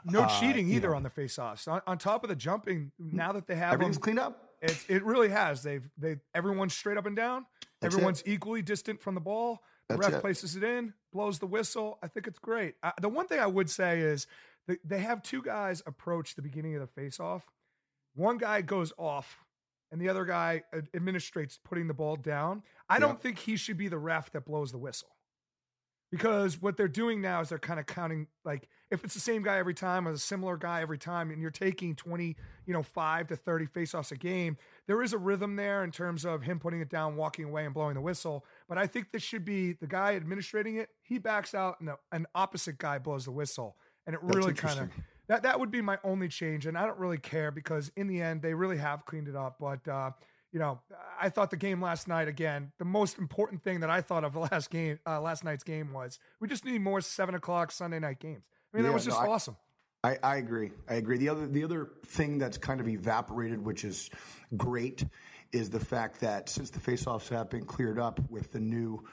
No 0.04 0.22
Uh, 0.22 0.40
cheating 0.40 0.68
either 0.70 0.90
know, 0.90 0.94
on 0.96 1.02
the 1.02 1.10
face-offs. 1.10 1.66
On, 1.68 1.80
on 1.86 1.98
top 1.98 2.22
of 2.22 2.28
the 2.30 2.36
jumping, 2.36 2.92
now 2.98 3.32
that 3.32 3.46
they 3.46 3.56
have 3.56 3.72
Everything's 3.74 3.96
them, 3.96 4.02
cleaned 4.02 4.18
up. 4.20 4.54
it's, 4.62 4.84
it 4.88 5.04
really 5.04 5.28
has. 5.28 5.62
They've 5.62 5.86
they 5.98 6.16
everyone's 6.34 6.74
straight 6.74 6.96
up 6.98 7.06
and 7.06 7.16
down. 7.16 7.46
That's 7.80 7.94
everyone's 7.94 8.22
equally 8.26 8.62
distant 8.62 9.00
from 9.00 9.14
the 9.14 9.20
ball. 9.20 9.62
That's 9.88 10.00
ref 10.00 10.14
it. 10.14 10.20
places 10.20 10.56
it 10.56 10.64
in, 10.64 10.94
blows 11.12 11.38
the 11.38 11.46
whistle. 11.46 11.98
I 12.02 12.08
think 12.08 12.26
it's 12.26 12.38
great. 12.38 12.74
Uh, 12.82 12.92
the 13.00 13.08
one 13.08 13.26
thing 13.26 13.40
I 13.40 13.46
would 13.46 13.70
say 13.70 14.00
is 14.00 14.26
that 14.66 14.78
they 14.84 14.98
have 14.98 15.22
two 15.22 15.42
guys 15.42 15.82
approach 15.86 16.34
the 16.34 16.42
beginning 16.42 16.74
of 16.74 16.80
the 16.80 16.86
face-off. 16.86 17.46
One 18.14 18.36
guy 18.38 18.60
goes 18.60 18.92
off, 18.98 19.38
and 19.90 20.00
the 20.00 20.08
other 20.08 20.24
guy 20.24 20.62
ad- 20.74 20.88
administrates 20.92 21.58
putting 21.64 21.88
the 21.88 21.94
ball 21.94 22.16
down. 22.16 22.62
I 22.88 22.98
don't 22.98 23.20
think 23.20 23.38
he 23.38 23.56
should 23.56 23.78
be 23.78 23.88
the 23.88 23.98
ref 23.98 24.30
that 24.32 24.44
blows 24.44 24.72
the 24.72 24.78
whistle 24.78 25.08
because 26.10 26.60
what 26.60 26.76
they're 26.76 26.88
doing 26.88 27.20
now 27.20 27.40
is 27.40 27.48
they're 27.48 27.58
kind 27.58 27.78
of 27.80 27.86
counting 27.86 28.26
like 28.44 28.68
if 28.90 29.04
it's 29.04 29.14
the 29.14 29.20
same 29.20 29.42
guy 29.42 29.58
every 29.58 29.74
time 29.74 30.08
or 30.08 30.12
a 30.12 30.18
similar 30.18 30.56
guy 30.56 30.80
every 30.80 30.98
time 30.98 31.30
and 31.30 31.42
you're 31.42 31.50
taking 31.50 31.94
20 31.94 32.36
you 32.66 32.72
know 32.72 32.82
5 32.82 33.28
to 33.28 33.36
30 33.36 33.66
face-offs 33.66 34.12
a 34.12 34.16
game 34.16 34.56
there 34.88 35.00
is 35.02 35.12
a 35.12 35.18
rhythm 35.18 35.54
there 35.54 35.84
in 35.84 35.92
terms 35.92 36.24
of 36.24 36.42
him 36.42 36.58
putting 36.58 36.80
it 36.80 36.90
down 36.90 37.14
walking 37.14 37.44
away 37.44 37.64
and 37.64 37.72
blowing 37.74 37.94
the 37.94 38.00
whistle 38.00 38.44
but 38.68 38.76
i 38.76 38.86
think 38.86 39.12
this 39.12 39.22
should 39.22 39.44
be 39.44 39.74
the 39.74 39.86
guy 39.86 40.12
administrating 40.12 40.74
it 40.74 40.88
he 41.02 41.18
backs 41.18 41.54
out 41.54 41.80
and 41.80 41.90
an 42.10 42.26
opposite 42.34 42.78
guy 42.78 42.98
blows 42.98 43.24
the 43.24 43.30
whistle 43.30 43.76
and 44.06 44.16
it 44.16 44.20
That's 44.24 44.36
really 44.36 44.54
kind 44.54 44.80
of 44.80 44.90
that 45.28 45.42
that 45.42 45.60
would 45.60 45.70
be 45.70 45.82
my 45.82 45.98
only 46.02 46.28
change, 46.28 46.66
and 46.66 46.76
I 46.76 46.86
don't 46.86 46.98
really 46.98 47.18
care 47.18 47.50
because 47.50 47.92
in 47.96 48.06
the 48.06 48.22
end 48.22 48.40
they 48.40 48.54
really 48.54 48.78
have 48.78 49.04
cleaned 49.04 49.28
it 49.28 49.36
up. 49.36 49.56
But 49.60 49.86
uh, 49.86 50.12
you 50.52 50.58
know, 50.58 50.80
I 51.20 51.28
thought 51.28 51.50
the 51.50 51.58
game 51.58 51.82
last 51.82 52.08
night 52.08 52.28
again. 52.28 52.72
The 52.78 52.86
most 52.86 53.18
important 53.18 53.62
thing 53.62 53.80
that 53.80 53.90
I 53.90 54.00
thought 54.00 54.24
of 54.24 54.32
the 54.32 54.38
last 54.40 54.70
game, 54.70 54.98
uh, 55.06 55.20
last 55.20 55.44
night's 55.44 55.64
game 55.64 55.92
was 55.92 56.18
we 56.40 56.48
just 56.48 56.64
need 56.64 56.80
more 56.80 57.02
seven 57.02 57.34
o'clock 57.34 57.70
Sunday 57.70 57.98
night 57.98 58.18
games. 58.20 58.44
I 58.72 58.76
mean, 58.78 58.84
Yeah, 58.84 58.90
that 58.90 58.94
was 58.94 59.04
just 59.04 59.20
no, 59.20 59.26
I- 59.26 59.28
awesome. 59.28 59.56
I, 60.04 60.16
I 60.22 60.36
agree. 60.36 60.70
I 60.88 60.94
agree. 60.94 61.18
The 61.18 61.28
other 61.28 61.46
the 61.46 61.64
other 61.64 61.90
thing 62.06 62.38
that's 62.38 62.56
kind 62.56 62.80
of 62.80 62.88
evaporated, 62.88 63.64
which 63.64 63.84
is 63.84 64.10
great, 64.56 65.04
is 65.52 65.70
the 65.70 65.80
fact 65.80 66.20
that 66.20 66.48
since 66.48 66.70
the 66.70 66.78
faceoffs 66.78 67.28
have 67.30 67.50
been 67.50 67.64
cleared 67.64 67.98
up 67.98 68.20
with 68.30 68.52
the 68.52 68.60
new 68.60 69.04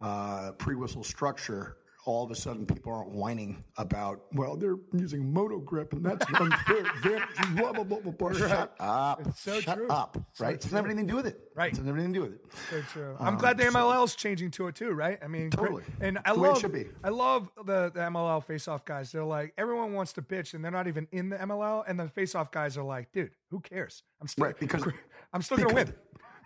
uh, 0.00 0.52
pre-whistle 0.52 1.04
structure, 1.04 1.76
all 2.10 2.24
of 2.24 2.30
a 2.30 2.34
sudden 2.34 2.66
people 2.66 2.92
aren't 2.92 3.10
whining 3.10 3.62
about 3.78 4.22
well 4.34 4.56
they're 4.56 4.76
using 4.92 5.32
moto 5.32 5.58
grip 5.58 5.92
and 5.92 6.04
that's 6.04 6.24
unfair. 6.40 6.84
Blah 7.56 7.72
blah 7.72 7.84
blah 7.84 7.98
blah. 8.00 8.12
blah. 8.12 8.32
Shut 8.32 8.74
up. 8.80 9.20
It's 9.26 9.40
so 9.40 9.60
Shut 9.60 9.76
true. 9.78 9.88
up. 9.88 10.16
So 10.34 10.44
right. 10.44 10.54
It 10.54 10.60
doesn't 10.60 10.76
have 10.76 10.84
anything 10.84 11.06
to 11.06 11.12
do 11.12 11.16
with 11.16 11.26
it. 11.26 11.40
Right. 11.54 11.68
It 11.68 11.76
doesn't 11.76 11.86
have 11.86 11.94
anything 11.96 12.12
to 12.14 12.18
do 12.18 12.22
with 12.24 12.32
it. 12.34 12.44
Very 12.70 12.82
true. 12.82 13.16
Um, 13.18 13.26
I'm 13.28 13.36
glad 13.38 13.56
the 13.58 13.64
MLL's 13.64 14.14
changing 14.14 14.50
to 14.52 14.68
it 14.68 14.74
too, 14.74 14.90
right? 14.92 15.18
I 15.22 15.26
mean, 15.28 15.50
Totally. 15.50 15.82
And 16.00 16.18
I 16.24 16.32
The 16.32 16.40
love, 16.40 16.60
should 16.60 16.72
be. 16.72 16.86
I 17.04 17.08
love 17.10 17.48
the, 17.64 17.90
the 17.92 18.00
MLL 18.00 18.44
face-off 18.44 18.84
guys. 18.84 19.12
They're 19.12 19.24
like 19.24 19.52
everyone 19.58 19.92
wants 19.92 20.12
to 20.14 20.22
bitch, 20.22 20.54
and 20.54 20.64
they're 20.64 20.70
not 20.72 20.86
even 20.86 21.06
in 21.12 21.28
the 21.28 21.36
MLL. 21.36 21.84
And 21.86 21.98
the 21.98 22.08
face-off 22.08 22.50
guys 22.50 22.76
are 22.76 22.84
like, 22.84 23.12
dude, 23.12 23.32
who 23.50 23.60
cares? 23.60 24.02
I'm 24.20 24.28
still 24.28 24.46
Right, 24.46 24.58
because- 24.58 24.84
I'm 25.32 25.42
still 25.42 25.58
gonna 25.58 25.74
win. 25.74 25.94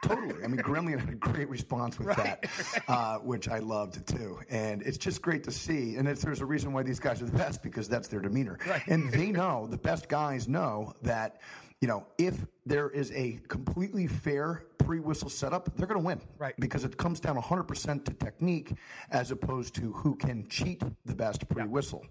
Totally. 0.09 0.45
I 0.45 0.47
mean, 0.47 0.61
Gremlin 0.61 0.99
had 0.99 1.09
a 1.09 1.15
great 1.15 1.49
response 1.49 1.99
with 1.99 2.17
that, 2.17 2.45
uh, 2.89 3.19
which 3.19 3.49
I 3.49 3.59
loved 3.59 4.07
too. 4.07 4.39
And 4.51 4.83
it's 4.83 4.99
just 4.99 5.23
great 5.23 5.45
to 5.45 5.51
see. 5.51 5.97
And 5.97 6.07
it's, 6.07 6.23
there's 6.23 6.41
a 6.41 6.47
reason 6.47 6.73
why 6.73 6.83
these 6.83 7.01
guys 7.01 7.23
are 7.23 7.27
the 7.27 7.37
best 7.37 7.63
because 7.63 7.89
that's 7.89 8.09
their 8.09 8.21
demeanor. 8.21 8.59
Right. 8.67 8.83
And 8.87 9.11
they 9.11 9.31
know, 9.31 9.67
the 9.67 9.79
best 9.79 10.09
guys 10.09 10.49
know 10.49 10.95
that, 11.03 11.41
you 11.81 11.89
know, 11.89 12.07
if 12.19 12.47
there 12.67 12.91
is 12.91 13.11
a 13.13 13.41
completely 13.49 14.07
fair 14.07 14.65
pre 14.79 15.01
whistle 15.01 15.31
setup, 15.31 15.75
they're 15.77 15.87
going 15.87 16.01
to 16.01 16.07
win. 16.07 16.21
Right. 16.39 16.55
Because 16.59 16.85
it 16.85 16.97
comes 16.97 17.21
down 17.21 17.37
100% 17.37 18.05
to 18.05 18.13
technique 18.15 18.73
as 19.11 19.31
opposed 19.31 19.75
to 19.77 19.93
who 19.93 20.15
can 20.17 20.47
cheat 20.49 20.83
the 21.07 21.15
best 21.15 21.49
pre 21.49 21.65
whistle. 21.65 22.07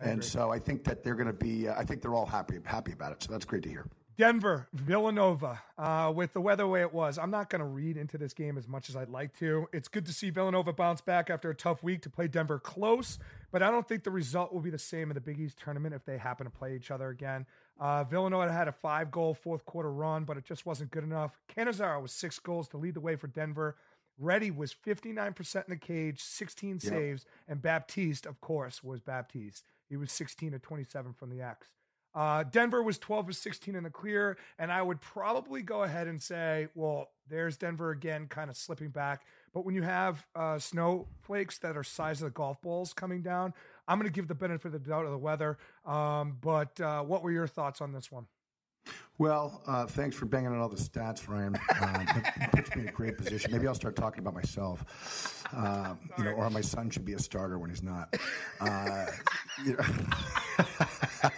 and 0.00 0.22
so 0.24 0.50
I 0.50 0.58
think 0.58 0.84
that 0.84 1.04
they're 1.04 1.14
going 1.14 1.28
to 1.28 1.32
be, 1.32 1.68
uh, 1.68 1.78
I 1.78 1.84
think 1.84 2.02
they're 2.02 2.14
all 2.14 2.26
happy, 2.26 2.58
happy 2.64 2.92
about 2.92 3.12
it. 3.12 3.22
So 3.22 3.32
that's 3.32 3.44
great 3.44 3.62
to 3.62 3.68
hear. 3.68 3.86
Denver, 4.18 4.66
Villanova, 4.72 5.60
uh, 5.76 6.10
with 6.14 6.32
the 6.32 6.40
weather 6.40 6.62
the 6.62 6.68
way 6.68 6.80
it 6.80 6.94
was. 6.94 7.18
I'm 7.18 7.30
not 7.30 7.50
going 7.50 7.60
to 7.60 7.66
read 7.66 7.98
into 7.98 8.16
this 8.16 8.32
game 8.32 8.56
as 8.56 8.66
much 8.66 8.88
as 8.88 8.96
I'd 8.96 9.10
like 9.10 9.38
to. 9.40 9.68
It's 9.74 9.88
good 9.88 10.06
to 10.06 10.12
see 10.12 10.30
Villanova 10.30 10.72
bounce 10.72 11.02
back 11.02 11.28
after 11.28 11.50
a 11.50 11.54
tough 11.54 11.82
week 11.82 12.00
to 12.02 12.10
play 12.10 12.26
Denver 12.26 12.58
close, 12.58 13.18
but 13.52 13.62
I 13.62 13.70
don't 13.70 13.86
think 13.86 14.04
the 14.04 14.10
result 14.10 14.54
will 14.54 14.62
be 14.62 14.70
the 14.70 14.78
same 14.78 15.10
in 15.10 15.14
the 15.16 15.20
Big 15.20 15.38
East 15.38 15.58
tournament 15.62 15.94
if 15.94 16.06
they 16.06 16.16
happen 16.16 16.46
to 16.46 16.50
play 16.50 16.74
each 16.74 16.90
other 16.90 17.10
again. 17.10 17.44
Uh, 17.78 18.04
Villanova 18.04 18.50
had 18.50 18.68
a 18.68 18.72
five 18.72 19.10
goal 19.10 19.34
fourth 19.34 19.66
quarter 19.66 19.92
run, 19.92 20.24
but 20.24 20.38
it 20.38 20.46
just 20.46 20.64
wasn't 20.64 20.90
good 20.90 21.04
enough. 21.04 21.38
Cannizzaro 21.54 22.00
was 22.00 22.12
six 22.12 22.38
goals 22.38 22.68
to 22.68 22.78
lead 22.78 22.94
the 22.94 23.00
way 23.00 23.16
for 23.16 23.26
Denver. 23.26 23.76
Reddy 24.18 24.50
was 24.50 24.74
59% 24.74 25.56
in 25.56 25.62
the 25.68 25.76
cage, 25.76 26.22
16 26.22 26.80
saves, 26.80 27.26
and 27.46 27.60
Baptiste, 27.60 28.24
of 28.24 28.40
course, 28.40 28.82
was 28.82 29.02
Baptiste. 29.02 29.62
He 29.90 29.98
was 29.98 30.10
16 30.10 30.52
to 30.52 30.58
27 30.58 31.12
from 31.12 31.28
the 31.28 31.42
X. 31.42 31.68
Uh, 32.16 32.42
Denver 32.44 32.82
was 32.82 32.98
12 32.98 33.28
of 33.28 33.36
16 33.36 33.74
in 33.74 33.84
the 33.84 33.90
clear, 33.90 34.38
and 34.58 34.72
I 34.72 34.80
would 34.80 35.02
probably 35.02 35.60
go 35.60 35.82
ahead 35.82 36.06
and 36.06 36.20
say, 36.22 36.68
well, 36.74 37.10
there's 37.28 37.58
Denver 37.58 37.90
again, 37.90 38.26
kind 38.26 38.48
of 38.48 38.56
slipping 38.56 38.88
back. 38.88 39.26
But 39.52 39.66
when 39.66 39.74
you 39.74 39.82
have 39.82 40.24
uh, 40.34 40.58
snowflakes 40.58 41.58
that 41.58 41.76
are 41.76 41.84
size 41.84 42.22
of 42.22 42.26
the 42.26 42.30
golf 42.30 42.60
balls 42.62 42.94
coming 42.94 43.20
down, 43.20 43.52
I'm 43.86 43.98
going 43.98 44.10
to 44.10 44.14
give 44.14 44.28
the 44.28 44.34
benefit 44.34 44.66
of 44.66 44.72
the 44.72 44.78
doubt 44.78 45.04
of 45.04 45.10
the 45.10 45.18
weather. 45.18 45.58
Um, 45.84 46.38
but 46.40 46.80
uh, 46.80 47.02
what 47.02 47.22
were 47.22 47.30
your 47.30 47.46
thoughts 47.46 47.82
on 47.82 47.92
this 47.92 48.10
one? 48.10 48.26
Well, 49.18 49.62
uh, 49.66 49.86
thanks 49.86 50.14
for 50.14 50.26
banging 50.26 50.48
on 50.48 50.58
all 50.58 50.68
the 50.68 50.76
stats, 50.76 51.26
Ryan. 51.26 51.56
Uh, 51.56 52.04
that 52.38 52.50
puts 52.52 52.74
me 52.76 52.82
in 52.82 52.88
a 52.88 52.92
great 52.92 53.16
position. 53.16 53.50
Maybe 53.50 53.66
I'll 53.66 53.74
start 53.74 53.96
talking 53.96 54.20
about 54.20 54.34
myself. 54.34 55.46
Uh, 55.56 55.94
you 56.18 56.24
know, 56.24 56.32
or 56.32 56.50
my 56.50 56.60
son 56.60 56.90
should 56.90 57.06
be 57.06 57.14
a 57.14 57.18
starter 57.18 57.58
when 57.58 57.70
he's 57.70 57.82
not. 57.82 58.14
Uh, 58.60 59.06
you, 59.64 59.74
know, 59.74 59.84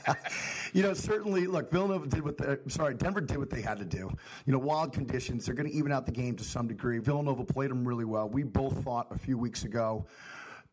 you 0.72 0.82
know, 0.82 0.92
certainly. 0.92 1.46
Look, 1.46 1.70
Villanova 1.70 2.08
did 2.08 2.24
what. 2.24 2.40
Sorry, 2.68 2.94
Denver 2.94 3.20
did 3.20 3.38
what 3.38 3.50
they 3.50 3.60
had 3.60 3.78
to 3.78 3.84
do. 3.84 4.10
You 4.44 4.52
know, 4.52 4.58
wild 4.58 4.92
conditions. 4.92 5.46
They're 5.46 5.54
going 5.54 5.70
to 5.70 5.76
even 5.76 5.92
out 5.92 6.04
the 6.04 6.12
game 6.12 6.34
to 6.36 6.44
some 6.44 6.66
degree. 6.66 6.98
Villanova 6.98 7.44
played 7.44 7.70
them 7.70 7.86
really 7.86 8.04
well. 8.04 8.28
We 8.28 8.42
both 8.42 8.82
thought 8.82 9.06
a 9.12 9.18
few 9.18 9.38
weeks 9.38 9.62
ago 9.62 10.04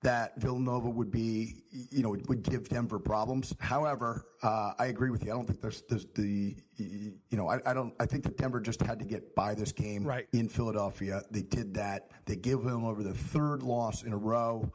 that 0.06 0.40
Villanova 0.40 0.88
would 0.88 1.10
be, 1.10 1.56
you 1.72 2.04
know, 2.04 2.16
would 2.28 2.44
give 2.44 2.70
Denver 2.70 3.00
problems. 3.00 3.56
However, 3.60 4.26
uh, 4.44 4.74
I 4.78 4.86
agree 4.86 5.10
with 5.10 5.24
you. 5.26 5.32
I 5.32 5.36
don't 5.36 5.46
think 5.48 5.62
there's, 5.62 5.82
there's 5.90 6.06
the, 6.14 6.56
you 6.78 7.14
know, 7.32 7.50
I, 7.50 7.60
I 7.66 7.74
don't. 7.74 7.92
I 8.00 8.06
think 8.06 8.24
that 8.24 8.38
Denver 8.38 8.60
just 8.60 8.82
had 8.82 9.00
to 9.00 9.06
get 9.06 9.34
by 9.36 9.56
this 9.56 9.72
game 9.72 10.04
Right. 10.04 10.28
in 10.32 10.48
Philadelphia. 10.48 11.22
They 11.32 11.42
did 11.42 11.74
that. 11.74 12.12
They 12.26 12.36
give 12.36 12.62
Villanova 12.62 13.02
the 13.02 13.16
third 13.16 13.64
loss 13.64 14.04
in 14.04 14.14
a 14.14 14.18
row. 14.18 14.72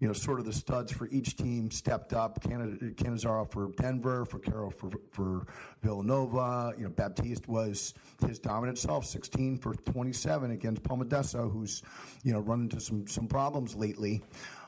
You 0.00 0.08
know, 0.08 0.14
sort 0.14 0.40
of 0.40 0.46
the 0.46 0.52
studs 0.52 0.90
for 0.90 1.06
each 1.12 1.36
team 1.36 1.70
stepped 1.70 2.12
up. 2.12 2.42
Canada, 2.42 2.90
Cannizzaro 2.90 3.48
for 3.48 3.70
Denver, 3.80 4.24
for 4.24 4.40
Carroll 4.40 4.72
for 4.72 4.90
for 5.12 5.46
Villanova. 5.80 6.72
You 6.76 6.84
know, 6.84 6.90
Baptiste 6.90 7.46
was 7.46 7.94
his 8.26 8.40
dominant 8.40 8.78
self, 8.78 9.04
16 9.06 9.58
for 9.58 9.74
27 9.74 10.50
against 10.50 10.82
Palmadesso, 10.82 11.48
who's 11.52 11.82
you 12.24 12.32
know 12.32 12.40
run 12.40 12.62
into 12.62 12.80
some 12.80 13.06
some 13.06 13.28
problems 13.28 13.76
lately. 13.76 14.24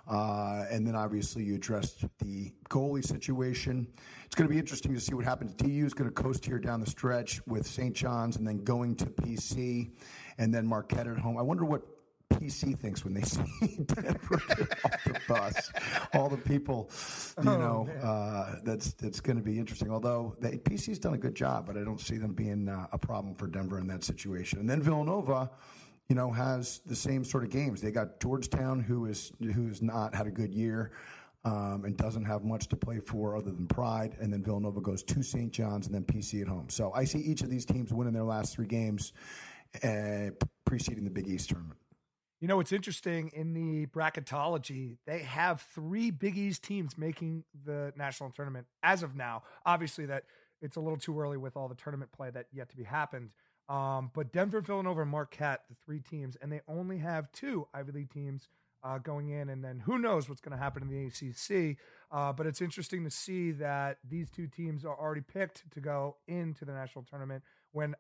Uh, 0.09 0.65
and 0.71 0.87
then 0.87 0.95
obviously 0.95 1.43
you 1.45 1.55
addressed 1.55 2.05
the 2.19 2.53
goalie 2.69 3.05
situation. 3.05 3.87
It's 4.27 4.35
going 4.35 4.49
to 4.49 4.53
be 4.53 4.59
interesting 4.59 4.95
to 4.95 5.01
see 5.01 5.15
what 5.15 5.25
happens. 5.25 5.55
DU 5.55 5.87
is 5.87 5.95
going 5.95 6.11
to 6.11 6.15
coast 6.15 6.45
here 6.45 6.59
down 6.59 6.81
the 6.81 6.91
stretch 6.91 7.41
with 7.47 7.67
St. 7.67 7.95
John's 7.95 8.37
and 8.37 8.47
then 8.47 8.65
going 8.65 8.97
to 8.97 9.07
PC 9.07 9.91
and 10.39 10.53
then 10.53 10.67
Marquette 10.67 11.07
at 11.07 11.19
home. 11.19 11.39
I 11.39 11.43
wonder 11.43 11.65
what 11.65 11.83
PC 12.31 12.79
thinks 12.79 13.05
when 13.05 13.15
they 13.15 13.23
see 13.23 13.79
Denver 13.85 14.43
off 14.85 15.05
the 15.05 15.21
bus. 15.29 15.71
All 16.13 16.29
the 16.29 16.37
people, 16.37 16.91
you 17.39 17.45
know, 17.45 17.89
uh, 18.03 18.57
that's 18.65 18.93
that's 18.95 19.21
going 19.21 19.37
to 19.37 19.43
be 19.43 19.59
interesting. 19.59 19.91
Although 19.91 20.37
the 20.41 20.51
PC's 20.51 20.99
done 20.99 21.15
a 21.15 21.19
good 21.19 21.35
job, 21.35 21.67
but 21.67 21.77
I 21.77 21.85
don't 21.85 22.01
see 22.01 22.17
them 22.17 22.33
being 22.33 22.69
uh, 22.69 22.87
a 22.93 22.99
problem 22.99 23.35
for 23.35 23.47
Denver 23.47 23.79
in 23.79 23.87
that 23.89 24.05
situation. 24.05 24.59
And 24.59 24.69
then 24.69 24.83
Villanova 24.83 25.51
you 26.09 26.15
know, 26.15 26.31
has 26.31 26.81
the 26.87 26.97
same 26.97 27.25
sort 27.25 27.45
of 27.45 27.51
games. 27.51 27.81
They 27.81 27.91
got 27.91 28.21
Georgetown, 28.21 28.81
who 28.81 29.07
is 29.07 29.33
who's 29.41 29.83
not 29.83 30.15
had 30.15 30.27
a 30.27 30.31
good 30.31 30.53
year 30.53 30.93
um, 31.45 31.85
and 31.85 31.97
doesn't 31.97 32.25
have 32.25 32.45
much 32.45 32.69
to 32.69 32.77
play 32.77 32.99
for 33.01 33.37
other 33.37 33.51
than 33.51 33.67
pride. 33.67 34.17
And 34.21 34.33
then 34.33 34.43
Villanova 34.43 34.81
goes 34.81 35.03
to 35.05 35.23
St. 35.23 35.53
John's 35.53 35.87
and 35.87 35.95
then 35.95 36.05
PC 36.05 36.43
at 36.43 36.49
home. 36.49 36.69
So 36.69 36.93
I 36.93 37.05
see 37.05 37.19
each 37.19 37.43
of 37.43 37.51
these 37.51 37.65
teams 37.65 37.93
winning 37.93 38.15
their 38.15 38.25
last 38.25 38.55
three 38.55 38.67
games 38.67 39.13
uh, 39.83 40.31
preceding 40.65 41.05
the 41.05 41.11
Big 41.11 41.29
East 41.29 41.51
tournament. 41.51 41.79
You 42.41 42.49
know, 42.49 42.61
it's 42.61 42.73
interesting 42.73 43.31
in 43.33 43.55
the 43.55 43.87
bracketology, 43.87 44.99
they 45.07 45.21
have 45.21 45.63
three 45.75 46.11
Big 46.11 46.37
East 46.37 46.63
teams 46.63 46.99
making 46.99 47.45
the 47.65 47.93
national 47.97 48.31
tournament 48.31 48.67
as 48.83 49.03
of 49.03 49.15
now. 49.15 49.45
Obviously, 49.65 50.07
that 50.07 50.25
it's 50.61 50.77
a 50.77 50.81
little 50.81 50.99
too 50.99 51.19
early 51.19 51.37
with 51.37 51.57
all 51.57 51.69
the 51.69 51.75
tournament 51.75 52.13
play 52.13 52.31
that 52.31 52.47
yet 52.53 52.69
to 52.71 52.77
be 52.77 52.85
happened. 52.85 53.31
Um, 53.69 54.11
but 54.15 54.33
Denver, 54.33 54.61
Villanova, 54.61 55.03
and 55.03 55.11
Marquette, 55.11 55.63
the 55.69 55.77
three 55.85 56.01
teams, 56.01 56.37
and 56.43 56.53
they 56.53 56.61
only 56.69 56.99
have 56.99 57.33
two 57.33 57.67
Ivy 57.73 57.93
League 57.93 58.11
teams 58.11 58.49
uh, 58.85 58.99
going 58.99 59.31
in. 59.31 59.49
And 59.49 59.65
then 59.65 59.81
who 59.81 59.99
knows 59.99 60.29
what's 60.29 60.41
going 60.41 60.57
to 60.57 60.63
happen 60.63 60.83
in 60.83 60.89
the 60.89 61.07
ACC. 61.07 61.79
Uh, 62.13 62.33
but 62.33 62.47
it's 62.47 62.61
interesting 62.61 63.05
to 63.05 63.11
see 63.11 63.53
that 63.53 63.99
these 64.09 64.31
two 64.31 64.47
teams 64.47 64.85
are 64.85 64.99
already 64.99 65.23
picked 65.23 65.71
to 65.73 65.81
go 65.81 66.17
into 66.29 66.65
the 66.65 66.73
national 66.73 67.05
tournament 67.05 67.43
when 67.73 67.95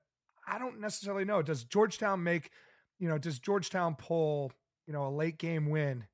I 0.46 0.58
don't 0.58 0.80
necessarily 0.80 1.24
know. 1.24 1.40
Does 1.40 1.64
Georgetown 1.64 2.22
make, 2.22 2.50
you 2.98 3.08
know, 3.08 3.16
does 3.16 3.38
Georgetown 3.38 3.94
pull, 3.96 4.52
you 4.86 4.92
know, 4.92 5.06
a 5.06 5.10
late 5.10 5.38
game 5.38 5.70
win 5.70 6.04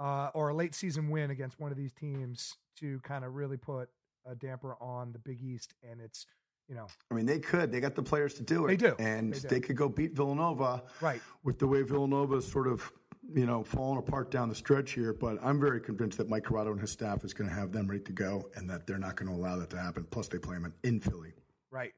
uh, 0.00 0.30
or 0.32 0.48
a 0.48 0.54
late 0.54 0.74
season 0.74 1.10
win 1.10 1.30
against 1.30 1.60
one 1.60 1.70
of 1.70 1.76
these 1.76 1.92
teams 1.92 2.54
to 2.78 2.98
kind 3.00 3.24
of 3.24 3.34
really 3.34 3.58
put 3.58 3.90
a 4.26 4.34
damper 4.34 4.76
on 4.80 5.12
the 5.12 5.18
Big 5.18 5.42
East 5.42 5.74
and 5.88 6.00
it's, 6.00 6.26
you 6.68 6.74
know, 6.74 6.86
I 7.10 7.14
mean, 7.14 7.26
they 7.26 7.38
could. 7.38 7.70
They 7.70 7.80
got 7.80 7.94
the 7.94 8.02
players 8.02 8.34
to 8.34 8.42
do 8.42 8.66
it. 8.66 8.68
They 8.68 8.76
do. 8.76 8.96
And 8.98 9.32
They 9.32 9.48
they, 9.48 9.60
could 9.60 9.76
go 9.76 9.88
beat 9.88 10.14
Villanova. 10.14 10.82
Right. 11.00 11.20
With 11.44 11.58
the 11.58 11.66
way 11.66 11.82
Villanova 11.82 12.36
is 12.36 12.50
sort 12.50 12.66
of, 12.66 12.90
you 13.32 13.46
know, 13.46 13.62
falling 13.62 13.98
apart 13.98 14.30
down 14.30 14.48
the 14.48 14.54
stretch 14.54 14.92
here. 14.92 15.12
But 15.12 15.38
I'm 15.42 15.60
very 15.60 15.80
convinced 15.80 16.18
that 16.18 16.28
Mike 16.28 16.44
Corrado 16.44 16.72
and 16.72 16.80
his 16.80 16.90
staff 16.90 17.24
is 17.24 17.32
going 17.32 17.48
to 17.48 17.54
have 17.54 17.72
them 17.72 17.86
ready 17.86 18.02
to 18.04 18.12
go 18.12 18.50
and 18.56 18.68
that 18.68 18.86
they're 18.86 18.98
not 18.98 19.16
going 19.16 19.28
to 19.28 19.34
allow 19.34 19.56
that 19.58 19.70
to 19.70 19.78
happen. 19.78 20.06
Plus, 20.10 20.28
they 20.28 20.38
play 20.38 20.56
them 20.56 20.72
in, 20.82 20.94
in 20.94 21.00
Philly. 21.00 21.34
Right, 21.70 21.92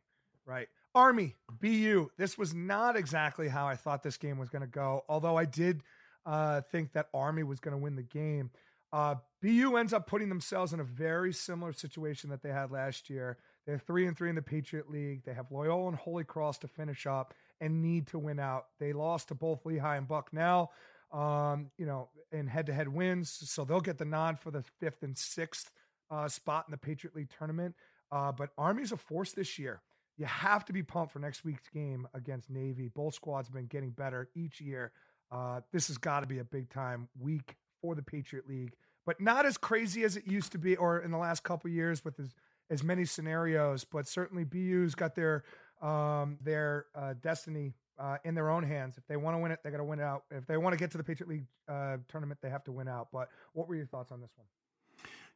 right. 0.44 0.68
Army, 0.94 1.37
BU. 1.61 2.11
This 2.16 2.37
was 2.37 2.52
not 2.54 2.96
exactly 2.96 3.48
how 3.48 3.66
I 3.66 3.76
thought 3.76 4.02
this 4.02 4.16
game 4.16 4.38
was 4.38 4.48
going 4.48 4.62
to 4.62 4.68
go, 4.68 5.04
although 5.09 5.37
I 5.37 5.44
did 5.44 5.83
uh, 6.26 6.61
think 6.72 6.92
that 6.92 7.09
Army 7.14 7.42
was 7.42 7.61
going 7.61 7.72
to 7.72 7.78
win 7.78 7.96
the 7.96 8.02
game. 8.02 8.50
Uh, 8.92 9.16
BU 9.42 9.76
ends 9.76 9.92
up 9.92 10.07
putting 10.07 10.28
themselves 10.28 10.72
in 10.72 10.81
a 10.81 10.85
very 10.85 11.33
similar 11.33 11.72
situation 11.72 12.31
that 12.31 12.42
they 12.42 12.50
had 12.50 12.70
last 12.70 13.09
year. 13.11 13.38
They're 13.68 13.78
three 13.78 14.07
and 14.07 14.16
three 14.16 14.31
in 14.31 14.35
the 14.35 14.40
Patriot 14.40 14.90
League. 14.90 15.24
They 15.26 15.35
have 15.35 15.52
Loyola 15.52 15.88
and 15.88 15.96
Holy 15.96 16.24
Cross 16.24 16.57
to 16.61 16.68
finish 16.68 17.07
up 17.07 17.35
and 17.61 17.83
need 17.83 18.07
to 18.07 18.18
win 18.18 18.40
out. 18.40 18.64
They 18.81 18.94
lost 18.94 19.28
to 19.28 19.35
both 19.35 19.66
Lehigh 19.66 19.98
and 19.98 20.09
Bucknell, 20.09 20.72
um, 21.12 21.70
you 21.76 21.85
know, 21.85 22.09
in 22.33 22.46
head-to-head 22.46 22.88
wins, 22.88 23.31
so 23.31 23.66
they'll 23.66 23.81
get 23.81 23.98
the 23.98 24.07
nod 24.07 24.38
for 24.38 24.50
the 24.50 24.62
fifth 24.81 25.02
and 25.02 25.18
sixth 25.18 25.70
uh, 26.11 26.28
spot 26.28 26.64
in 26.66 26.70
the 26.70 26.78
Patriot 26.78 27.14
League 27.14 27.28
tournament. 27.37 27.74
Uh, 28.11 28.33
but 28.33 28.48
Army's 28.57 28.90
a 28.90 28.96
force 28.96 29.33
this 29.33 29.59
year. 29.59 29.83
You 30.16 30.24
have 30.24 30.64
to 30.64 30.72
be 30.72 30.83
pumped 30.83 31.12
for 31.12 31.18
next 31.18 31.44
week's 31.44 31.68
game 31.68 32.09
against 32.14 32.48
Navy. 32.48 32.88
Both 32.88 33.16
squads 33.16 33.48
have 33.48 33.54
been 33.54 33.66
getting 33.66 33.90
better 33.90 34.31
each 34.35 34.62
year. 34.62 34.92
Uh, 35.31 35.61
this 35.74 35.88
has 35.88 35.98
got 35.98 36.20
to 36.20 36.26
be 36.26 36.38
a 36.38 36.44
big 36.44 36.70
time 36.70 37.09
week 37.20 37.57
for 37.83 37.94
the 37.94 38.02
Patriot 38.02 38.48
League, 38.48 38.72
but 39.04 39.20
not 39.20 39.44
as 39.44 39.59
crazy 39.59 40.04
as 40.04 40.16
it 40.16 40.26
used 40.26 40.52
to 40.52 40.59
be 40.59 40.74
or 40.74 41.00
in 41.00 41.11
the 41.11 41.18
last 41.18 41.44
couple 41.44 41.68
years 41.68 42.02
with 42.02 42.18
as, 42.18 42.35
as 42.70 42.83
many 42.83 43.04
scenarios. 43.04 43.85
But 43.85 44.07
certainly, 44.09 44.44
BU's 44.44 44.94
got 44.94 45.14
their 45.14 45.44
um, 45.81 46.38
their 46.42 46.87
uh, 46.94 47.14
destiny 47.20 47.74
uh, 47.98 48.16
in 48.24 48.35
their 48.35 48.50
own 48.50 48.62
hands. 48.62 48.96
If 48.96 49.07
they 49.07 49.16
want 49.16 49.37
to 49.37 49.38
win 49.38 49.52
it, 49.52 49.61
they 49.62 49.70
got 49.70 49.78
to 49.78 49.85
win 49.85 50.00
it 50.00 50.04
out. 50.04 50.24
If 50.31 50.46
they 50.46 50.57
want 50.57 50.72
to 50.72 50.78
get 50.78 50.90
to 50.92 50.98
the 50.98 51.04
Patriot 51.04 51.28
League 51.28 51.46
uh, 51.68 51.98
tournament, 52.09 52.40
they 52.42 52.50
have 52.50 52.64
to 52.64 52.72
win 52.72 52.88
out. 52.88 53.09
But 53.12 53.28
what 53.52 53.68
were 53.68 53.74
your 53.74 53.87
thoughts 53.87 54.12
on 54.12 54.20
this 54.20 54.31
one? 54.37 54.46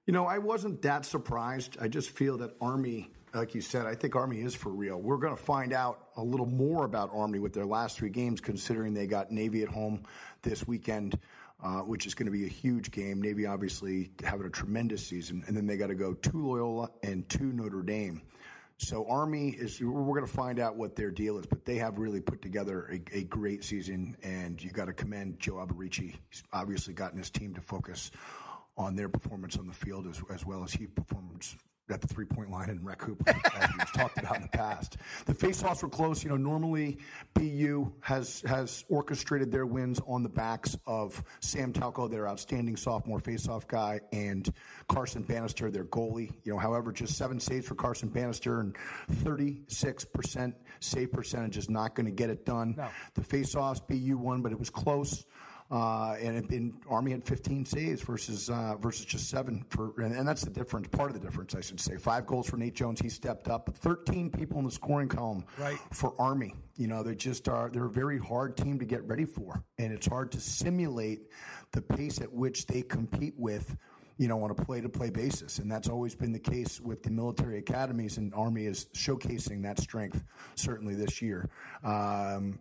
You 0.07 0.13
know, 0.13 0.27
I 0.27 0.39
wasn't 0.39 0.83
that 0.83 1.05
surprised. 1.05 1.77
I 1.81 1.87
just 1.87 2.11
feel 2.11 2.39
that 2.39 2.57
Army, 2.61 3.11
like 3.35 3.55
you 3.55 3.61
said, 3.61 3.87
I 3.87 3.95
think 3.95 4.17
Army 4.17 4.41
is 4.41 4.53
for 4.53 4.71
real. 4.71 5.01
We're 5.01 5.19
going 5.19 5.37
to 5.37 5.43
find 5.43 5.73
out 5.73 6.09
a 6.17 6.25
little 6.25 6.47
more 6.47 6.85
about 6.85 7.11
Army 7.15 7.39
with 7.39 7.53
their 7.53 7.67
last 7.67 7.99
three 7.99 8.11
games, 8.11 8.41
considering 8.41 8.95
they 8.95 9.07
got 9.07 9.31
Navy 9.31 9.63
at 9.63 9.69
home 9.69 10.03
this 10.43 10.67
weekend, 10.67 11.21
uh, 11.63 11.81
which 11.81 12.07
is 12.07 12.15
going 12.15 12.27
to 12.27 12.33
be 12.33 12.45
a 12.45 12.49
huge 12.49 12.91
game. 12.91 13.23
Navy 13.23 13.47
obviously 13.47 14.11
having 14.25 14.47
a 14.47 14.51
tremendous 14.51 15.07
season, 15.07 15.45
and 15.47 15.57
then 15.57 15.67
they 15.67 15.77
got 15.77 15.89
to 15.89 15.95
go 15.95 16.15
to 16.15 16.31
Loyola 16.47 16.91
and 17.03 17.29
to 17.31 17.45
Notre 17.45 17.83
Dame. 17.83 18.23
So 18.79 19.07
Army 19.09 19.51
is 19.51 19.81
we're 19.81 20.03
going 20.03 20.27
to 20.27 20.33
find 20.33 20.59
out 20.59 20.77
what 20.77 20.97
their 20.97 21.13
deal 21.13 21.39
is, 21.39 21.47
but 21.47 21.65
they 21.65 21.77
have 21.77 21.99
really 21.99 22.21
put 22.21 22.43
together 22.43 22.89
a, 22.91 23.19
a 23.19 23.25
great 23.25 23.63
season, 23.63 24.17
and 24.25 24.63
you 24.63 24.71
got 24.71 24.87
to 24.87 24.93
commend 24.93 25.39
Joe 25.39 25.55
Alberici. 25.55 26.17
He's 26.31 26.43
obviously 26.53 26.95
gotten 26.95 27.19
his 27.19 27.31
team 27.31 27.55
to 27.55 27.61
focus 27.61 28.11
on 28.77 28.97
their 28.97 29.09
performance 29.09 29.57
on 29.57 29.69
the 29.69 29.75
field 29.75 30.07
as, 30.09 30.21
as 30.33 30.45
well 30.45 30.65
as 30.65 30.73
he 30.73 30.87
performs 30.87 31.57
at 31.91 32.01
the 32.01 32.07
three 32.07 32.25
point 32.25 32.51
line 32.51 32.71
in 32.71 32.83
Rec 32.83 33.03
Hoop, 33.03 33.23
as 33.27 33.35
we've 33.79 33.93
talked 33.95 34.19
about 34.19 34.37
in 34.37 34.43
the 34.43 34.49
past. 34.49 34.97
The 35.27 35.35
faceoffs 35.35 35.83
were 35.83 35.89
close. 35.89 36.23
You 36.23 36.31
know, 36.31 36.37
normally 36.37 36.99
BU 37.35 37.93
has 38.01 38.43
has 38.47 38.85
orchestrated 38.89 39.51
their 39.51 39.67
wins 39.67 40.01
on 40.07 40.23
the 40.23 40.29
backs 40.29 40.77
of 40.87 41.23
Sam 41.41 41.73
Talkow, 41.73 42.11
their 42.11 42.29
outstanding 42.29 42.77
sophomore 42.77 43.21
faceoff 43.21 43.67
guy, 43.67 44.01
and 44.13 44.53
Carson 44.89 45.23
Bannister, 45.23 45.71
their 45.71 45.85
goalie. 45.85 46.33
You 46.45 46.53
know, 46.53 46.59
however, 46.59 46.93
just 46.93 47.17
seven 47.17 47.41
saves 47.41 47.67
for 47.67 47.75
Carson 47.75 48.09
Bannister 48.09 48.61
and 48.61 48.77
36% 49.11 50.55
save 50.81 51.13
percentage 51.13 51.57
is 51.57 51.69
not 51.69 51.95
going 51.95 52.07
to 52.07 52.13
get 52.13 52.31
it 52.31 52.47
done. 52.47 52.75
No. 52.77 52.89
The 53.15 53.23
faceoffs, 53.23 53.81
BU 53.87 54.17
won, 54.17 54.43
but 54.43 54.53
it 54.53 54.59
was 54.59 54.71
close. 54.71 55.25
Uh, 55.73 56.17
and 56.21 56.53
in 56.53 56.75
Army 56.87 57.13
had 57.13 57.25
15 57.25 57.65
saves 57.65 58.03
versus 58.03 58.51
uh, 58.51 58.77
versus 58.79 59.07
just 59.07 59.31
seven 59.31 59.65
for, 59.71 59.95
and, 60.03 60.15
and 60.15 60.29
that's 60.29 60.43
the 60.43 60.51
difference. 60.51 60.87
Part 60.89 61.11
of 61.11 61.19
the 61.19 61.27
difference, 61.27 61.55
I 61.55 61.63
should 61.63 61.81
say. 61.81 61.97
Five 61.97 62.27
goals 62.27 62.47
for 62.47 62.59
Nate 62.59 62.75
Jones. 62.75 63.01
He 63.01 63.09
stepped 63.09 63.49
up, 63.49 63.65
but 63.65 63.77
13 63.79 64.31
people 64.31 64.59
in 64.59 64.67
the 64.67 64.71
scoring 64.71 65.09
column 65.09 65.45
Right. 65.57 65.79
for 65.91 66.15
Army. 66.21 66.55
You 66.77 66.89
know, 66.89 67.03
they 67.03 67.15
just 67.15 67.49
are. 67.49 67.71
They're 67.71 67.87
a 67.87 67.91
very 67.91 68.19
hard 68.19 68.55
team 68.59 68.79
to 68.81 68.85
get 68.85 69.03
ready 69.09 69.25
for, 69.25 69.65
and 69.79 69.95
it's 69.95 70.07
hard 70.07 70.31
to 70.33 70.41
simulate 70.41 71.23
the 71.73 71.81
pace 71.81 72.21
at 72.21 72.31
which 72.31 72.67
they 72.67 72.83
compete 72.83 73.35
with. 73.39 73.75
You 74.19 74.29
know, 74.29 74.45
on 74.45 74.51
a 74.51 74.55
play-to-play 74.55 75.09
basis, 75.09 75.59
and 75.59 75.73
that's 75.73 75.89
always 75.89 76.15
been 76.15 76.33
the 76.33 76.39
case 76.39 76.79
with 76.81 77.03
the 77.03 77.11
military 77.11 77.59
academies, 77.59 78.19
and 78.19 78.33
Army 78.35 78.67
is 78.67 78.85
showcasing 78.95 79.63
that 79.63 79.81
strength 79.81 80.23
certainly 80.55 80.95
this 80.95 81.23
year. 81.23 81.49
Um, 81.83 82.59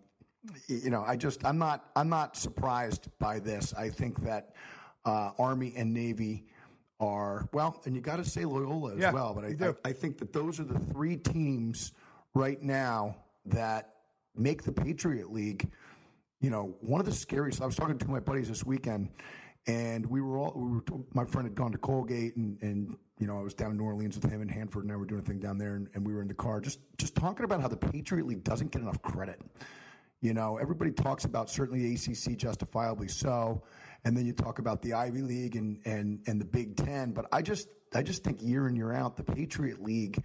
you 0.68 0.90
know, 0.90 1.04
I 1.06 1.16
just 1.16 1.46
I'm 1.46 1.58
not 1.58 1.90
I'm 1.96 2.10
not 2.10 2.36
surprised 2.36 3.08
by 3.20 3.40
this. 3.40 3.74
I 3.74 3.90
think 3.90 4.24
that 4.24 4.56
uh, 5.06 5.32
Army 5.38 5.74
and 5.76 5.94
Navy 5.94 6.46
are 7.00 7.48
well, 7.52 7.82
and 7.86 7.96
you 7.96 8.02
got 8.02 8.18
to 8.18 8.26
say 8.26 8.46
Loyola 8.46 8.94
as 8.94 9.00
Yeah, 9.00 9.12
well. 9.12 9.34
But 9.34 9.46
I. 9.46 9.70
I 9.70 9.90
I 9.90 9.94
think 9.94 10.18
that 10.20 10.34
those 10.34 10.60
are 10.60 10.64
the 10.64 10.80
three 10.80 11.18
teams 11.18 11.94
right 12.34 12.62
now 12.62 13.18
that 13.46 13.96
make 14.36 14.64
the 14.64 14.72
Patriot 14.72 15.32
League. 15.32 15.70
You 16.40 16.50
know, 16.50 16.76
one 16.82 17.00
of 17.00 17.06
the 17.06 17.14
scariest. 17.14 17.62
I 17.62 17.66
was 17.66 17.76
talking 17.76 17.98
to 18.00 18.08
my 18.10 18.20
buddies 18.20 18.48
this 18.48 18.66
weekend, 18.66 19.10
and 19.68 20.06
we 20.06 20.22
were 20.22 20.38
all 20.40 20.54
we 20.56 20.72
were. 20.72 21.04
My 21.14 21.26
friend 21.26 21.48
had 21.48 21.56
gone 21.56 21.72
to 21.72 21.78
Colgate, 21.78 22.36
and 22.36 22.58
and 22.62 22.98
you 23.20 23.28
know 23.28 23.38
I 23.38 23.44
was 23.44 23.54
down 23.54 23.72
in 23.72 23.78
New 23.78 23.84
Orleans 23.84 24.16
with 24.20 24.32
him 24.32 24.42
and 24.42 24.50
Hanford, 24.50 24.84
and 24.84 24.92
I 24.92 24.96
were 24.96 25.06
doing 25.06 25.22
a 25.22 25.24
thing 25.24 25.40
down 25.40 25.60
there, 25.60 25.76
and, 25.76 25.88
and 25.94 26.06
we 26.06 26.14
were 26.14 26.22
in 26.22 26.28
the 26.28 26.34
car 26.34 26.60
just 26.62 26.80
just 26.98 27.14
talking 27.16 27.46
about 27.46 27.62
how 27.62 27.68
the 27.68 27.78
Patriot 27.78 28.26
League 28.26 28.44
doesn't 28.44 28.72
get 28.72 28.82
enough 28.82 29.02
credit. 29.04 29.40
You 30.22 30.36
know, 30.36 30.58
everybody 30.58 30.92
talks 30.92 31.26
about 31.26 31.50
certainly 31.50 31.96
ACC 31.96 32.38
justifiably 32.38 33.08
so, 33.08 33.64
and 34.06 34.16
then 34.16 34.26
you 34.26 34.34
talk 34.34 34.60
about 34.60 34.82
the 34.84 34.94
Ivy 34.94 35.22
League 35.22 35.56
and 35.56 35.80
and 35.86 36.20
and 36.28 36.40
the 36.40 36.46
Big 36.46 36.76
Ten. 36.76 37.12
But 37.12 37.26
I 37.32 37.42
just 37.42 37.68
I 37.94 38.04
just 38.04 38.24
think 38.24 38.42
year 38.42 38.68
in 38.68 38.76
year 38.76 38.94
out 38.94 39.18
the 39.18 39.24
Patriot 39.24 39.82
League 39.82 40.24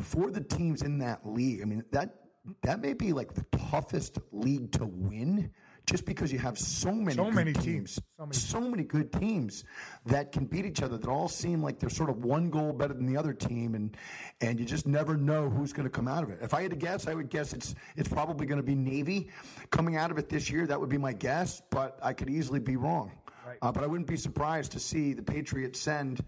for 0.00 0.30
the 0.30 0.40
teams 0.40 0.82
in 0.82 0.98
that 0.98 1.26
league. 1.26 1.60
I 1.60 1.66
mean 1.66 1.84
that 1.92 2.14
that 2.62 2.80
may 2.80 2.94
be 2.94 3.12
like 3.12 3.34
the 3.34 3.44
toughest 3.70 4.18
league 4.32 4.72
to 4.72 4.86
win. 4.86 5.50
Just 5.86 6.06
because 6.06 6.32
you 6.32 6.38
have 6.38 6.58
so 6.58 6.92
many, 6.92 7.14
So 7.14 7.24
good 7.24 7.34
many 7.34 7.52
teams, 7.52 7.64
teams. 7.64 8.00
So 8.16 8.24
many 8.26 8.34
so 8.34 8.60
many 8.60 8.84
good 8.84 9.12
teams 9.12 9.64
that 10.06 10.32
can 10.32 10.46
beat 10.46 10.64
each 10.64 10.82
other 10.82 10.96
that 10.96 11.08
all 11.08 11.28
seem 11.28 11.62
like 11.62 11.78
they're 11.78 11.90
sort 11.90 12.08
of 12.08 12.24
one 12.24 12.48
goal 12.48 12.72
better 12.72 12.94
than 12.94 13.04
the 13.04 13.18
other 13.18 13.34
team 13.34 13.74
and 13.74 13.94
and 14.40 14.58
you 14.58 14.64
just 14.64 14.86
never 14.86 15.14
know 15.16 15.50
who's 15.50 15.74
going 15.74 15.84
to 15.84 15.90
come 15.90 16.08
out 16.08 16.22
of 16.22 16.30
it. 16.30 16.38
If 16.40 16.54
I 16.54 16.62
had 16.62 16.70
to 16.70 16.76
guess, 16.76 17.06
I 17.06 17.12
would 17.12 17.28
guess 17.28 17.52
it's 17.52 17.74
it's 17.96 18.08
probably 18.08 18.46
going 18.46 18.60
to 18.60 18.66
be 18.66 18.74
Navy 18.74 19.28
coming 19.70 19.96
out 19.96 20.10
of 20.10 20.16
it 20.16 20.30
this 20.30 20.48
year. 20.48 20.66
That 20.66 20.80
would 20.80 20.88
be 20.88 20.98
my 20.98 21.12
guess, 21.12 21.60
but 21.70 21.98
I 22.02 22.14
could 22.14 22.30
easily 22.30 22.60
be 22.60 22.76
wrong. 22.76 23.12
Right. 23.46 23.58
Uh, 23.60 23.70
but 23.70 23.84
I 23.84 23.86
wouldn't 23.86 24.08
be 24.08 24.16
surprised 24.16 24.72
to 24.72 24.80
see 24.80 25.12
the 25.12 25.22
Patriots 25.22 25.78
send 25.78 26.24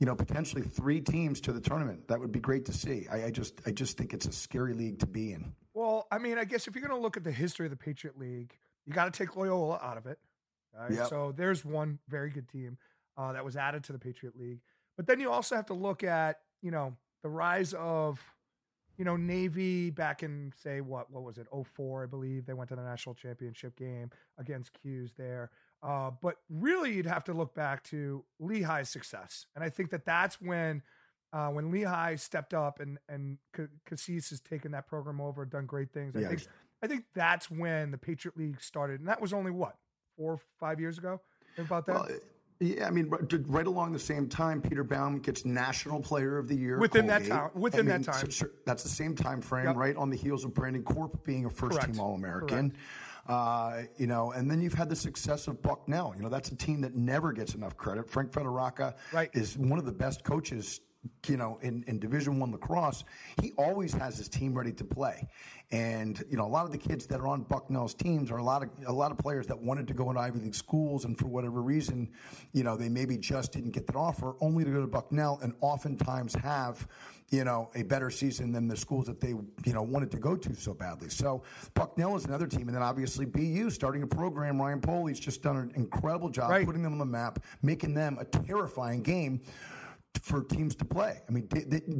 you 0.00 0.06
know 0.06 0.14
potentially 0.14 0.62
three 0.62 1.00
teams 1.00 1.40
to 1.42 1.52
the 1.52 1.60
tournament. 1.60 2.08
That 2.08 2.18
would 2.20 2.32
be 2.32 2.40
great 2.40 2.64
to 2.66 2.72
see. 2.72 3.06
I, 3.10 3.26
I 3.26 3.30
just 3.30 3.60
I 3.66 3.70
just 3.70 3.96
think 3.96 4.14
it's 4.14 4.26
a 4.26 4.32
scary 4.32 4.74
league 4.74 4.98
to 4.98 5.06
be 5.06 5.32
in. 5.32 5.52
Well, 5.74 6.06
I 6.10 6.18
mean, 6.18 6.38
I 6.38 6.44
guess 6.44 6.66
if 6.66 6.74
you're 6.74 6.86
going 6.86 6.98
to 6.98 7.02
look 7.02 7.16
at 7.16 7.24
the 7.24 7.30
history 7.30 7.66
of 7.66 7.70
the 7.70 7.76
Patriot 7.76 8.18
League, 8.18 8.56
you 8.86 8.92
got 8.92 9.12
to 9.12 9.16
take 9.18 9.36
Loyola 9.36 9.78
out 9.82 9.96
of 9.96 10.06
it. 10.06 10.18
Right? 10.78 10.92
Yep. 10.92 11.08
So 11.08 11.32
there's 11.36 11.64
one 11.64 11.98
very 12.08 12.30
good 12.30 12.48
team 12.48 12.78
uh, 13.16 13.32
that 13.32 13.44
was 13.44 13.56
added 13.56 13.84
to 13.84 13.92
the 13.92 13.98
Patriot 13.98 14.38
League. 14.38 14.60
But 14.96 15.06
then 15.06 15.20
you 15.20 15.30
also 15.30 15.56
have 15.56 15.66
to 15.66 15.74
look 15.74 16.04
at, 16.04 16.40
you 16.62 16.70
know, 16.70 16.96
the 17.22 17.28
rise 17.28 17.74
of, 17.74 18.20
you 18.98 19.04
know, 19.04 19.16
Navy 19.16 19.90
back 19.90 20.22
in 20.22 20.52
say 20.62 20.80
what 20.80 21.10
what 21.10 21.22
was 21.22 21.36
it? 21.38 21.46
04, 21.74 22.04
I 22.04 22.06
believe. 22.06 22.46
They 22.46 22.54
went 22.54 22.68
to 22.70 22.76
the 22.76 22.82
national 22.82 23.14
championship 23.14 23.76
game 23.76 24.10
against 24.38 24.70
Cuse 24.80 25.12
there. 25.16 25.50
Uh, 25.82 26.10
but 26.22 26.36
really, 26.48 26.94
you'd 26.94 27.04
have 27.06 27.24
to 27.24 27.34
look 27.34 27.54
back 27.54 27.82
to 27.84 28.24
Lehigh's 28.40 28.88
success, 28.88 29.46
and 29.54 29.62
I 29.62 29.68
think 29.68 29.90
that 29.90 30.06
that's 30.06 30.40
when 30.40 30.82
uh, 31.34 31.48
when 31.48 31.70
Lehigh 31.70 32.14
stepped 32.16 32.54
up 32.54 32.80
and 32.80 32.98
and 33.08 33.36
Ca- 33.52 33.68
Cassese 33.88 34.30
has 34.30 34.40
taken 34.40 34.72
that 34.72 34.86
program 34.86 35.20
over, 35.20 35.44
done 35.44 35.66
great 35.66 35.92
things. 35.92 36.16
I 36.16 36.20
Yeah. 36.20 36.28
think 36.28 36.46
I 36.86 36.88
think 36.88 37.04
that's 37.14 37.50
when 37.50 37.90
the 37.90 37.98
Patriot 37.98 38.36
League 38.36 38.60
started, 38.62 39.00
and 39.00 39.08
that 39.08 39.20
was 39.20 39.32
only 39.32 39.50
what 39.50 39.76
four 40.16 40.34
or 40.34 40.40
five 40.60 40.78
years 40.78 40.98
ago. 40.98 41.20
Think 41.56 41.66
about 41.68 41.84
that. 41.86 41.94
Well, 41.96 42.08
yeah, 42.60 42.86
I 42.86 42.90
mean, 42.90 43.10
right, 43.48 43.66
along 43.66 43.92
the 43.92 43.98
same 43.98 44.28
time, 44.28 44.62
Peter 44.62 44.84
Baum 44.84 45.18
gets 45.18 45.44
National 45.44 46.00
Player 46.00 46.38
of 46.38 46.46
the 46.46 46.54
Year 46.54 46.78
Within 46.78 47.06
that 47.08 47.26
time- 47.26 47.50
within 47.54 47.86
that 47.86 48.04
time. 48.04 48.14
so- 48.14 48.28
so 48.28 48.46
that's 48.64 48.82
the 48.84 48.88
same 48.88 49.16
time 49.16 49.40
frame, 49.40 49.66
Yep. 49.66 49.76
right 49.76 49.96
on 49.96 50.10
the 50.10 50.16
heels 50.16 50.44
of 50.44 50.54
Brandon 50.54 50.84
Corp 50.84 51.24
being 51.24 51.44
a 51.44 51.50
first-team 51.50 51.98
All 51.98 52.14
American. 52.14 52.72
Uh, 53.26 53.82
you 53.96 54.06
know, 54.06 54.30
and 54.30 54.48
then 54.48 54.60
you've 54.60 54.74
had 54.74 54.88
the 54.88 54.94
success 54.94 55.48
of 55.48 55.60
Bucknell. 55.60 56.14
You 56.16 56.22
know, 56.22 56.28
that's 56.28 56.50
a 56.52 56.54
team 56.56 56.80
that 56.82 56.94
never 56.94 57.32
gets 57.32 57.56
enough 57.56 57.76
credit. 57.76 58.08
Frank 58.08 58.30
Fedorjaka 58.30 58.94
Right. 59.12 59.30
is 59.34 59.58
one 59.58 59.80
of 59.80 59.84
the 59.84 59.90
best 59.92 60.22
coaches. 60.22 60.80
You 61.26 61.36
know, 61.36 61.58
in, 61.62 61.84
in 61.86 61.98
Division 61.98 62.38
One 62.38 62.52
lacrosse, 62.52 63.04
he 63.40 63.52
always 63.58 63.92
has 63.94 64.16
his 64.16 64.28
team 64.28 64.54
ready 64.54 64.72
to 64.72 64.84
play, 64.84 65.28
and 65.70 66.22
you 66.30 66.36
know 66.36 66.46
a 66.46 66.48
lot 66.48 66.64
of 66.66 66.72
the 66.72 66.78
kids 66.78 67.06
that 67.06 67.20
are 67.20 67.26
on 67.28 67.44
Bucknell's 67.44 67.94
teams 67.94 68.30
are 68.30 68.38
a 68.38 68.44
lot 68.44 68.62
of 68.62 68.70
a 68.86 68.92
lot 68.92 69.10
of 69.10 69.18
players 69.18 69.46
that 69.48 69.58
wanted 69.58 69.88
to 69.88 69.94
go 69.94 70.08
into 70.10 70.20
Ivy 70.20 70.40
League 70.40 70.54
schools, 70.54 71.04
and 71.04 71.18
for 71.18 71.26
whatever 71.26 71.62
reason, 71.62 72.10
you 72.52 72.62
know 72.64 72.76
they 72.76 72.88
maybe 72.88 73.16
just 73.18 73.52
didn't 73.52 73.70
get 73.72 73.86
that 73.86 73.96
offer, 73.96 74.34
only 74.40 74.64
to 74.64 74.70
go 74.70 74.80
to 74.80 74.86
Bucknell, 74.86 75.38
and 75.42 75.54
oftentimes 75.60 76.34
have 76.34 76.86
you 77.30 77.42
know 77.42 77.68
a 77.74 77.82
better 77.82 78.08
season 78.08 78.52
than 78.52 78.68
the 78.68 78.76
schools 78.76 79.06
that 79.06 79.20
they 79.20 79.30
you 79.30 79.72
know 79.72 79.82
wanted 79.82 80.10
to 80.12 80.18
go 80.18 80.36
to 80.36 80.54
so 80.54 80.72
badly. 80.72 81.08
So 81.08 81.42
Bucknell 81.74 82.16
is 82.16 82.24
another 82.24 82.46
team, 82.46 82.68
and 82.68 82.74
then 82.76 82.82
obviously 82.82 83.26
BU 83.26 83.70
starting 83.70 84.02
a 84.02 84.06
program. 84.06 84.60
Ryan 84.60 84.80
Polley's 84.80 85.18
just 85.18 85.42
done 85.42 85.56
an 85.56 85.72
incredible 85.74 86.28
job 86.28 86.50
Right. 86.50 86.64
putting 86.66 86.82
them 86.82 86.92
on 86.92 86.98
the 86.98 87.04
map, 87.04 87.40
making 87.62 87.94
them 87.94 88.16
a 88.20 88.24
terrifying 88.24 89.02
game 89.02 89.40
for 90.18 90.42
teams 90.44 90.74
to 90.76 90.84
play. 90.84 91.20
I 91.28 91.32
mean, 91.32 91.48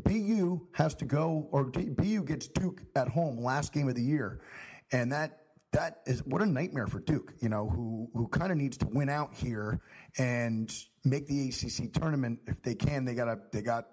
BU 0.05 0.61
has 0.73 0.95
to 0.97 1.05
go, 1.05 1.49
or 1.51 1.65
BU 1.65 2.25
gets 2.25 2.49
Duke 2.49 2.83
at 2.95 3.09
home 3.09 3.43
last 3.43 3.73
game 3.73 3.89
of 3.89 3.95
the 3.95 4.03
year, 4.03 4.41
and 4.93 5.13
that 5.13 5.41
that 5.73 6.01
is 6.07 6.25
what 6.25 6.43
a 6.43 6.47
nightmare 6.47 6.87
for 6.87 7.01
Duke. 7.01 7.35
You 7.41 7.49
know, 7.49 7.69
who 7.69 8.09
who 8.15 8.29
kind 8.29 8.51
of 8.51 8.59
needs 8.59 8.77
to 8.79 8.87
win 8.87 9.09
out 9.09 9.35
here 9.35 9.81
and 10.19 10.73
make 11.05 11.27
the 11.27 11.49
ACC 11.49 11.93
tournament 11.93 12.41
if 12.47 12.63
they 12.63 12.75
can. 12.75 13.05
They 13.05 13.15
got 13.15 13.53
they 13.53 13.63
got. 13.63 13.87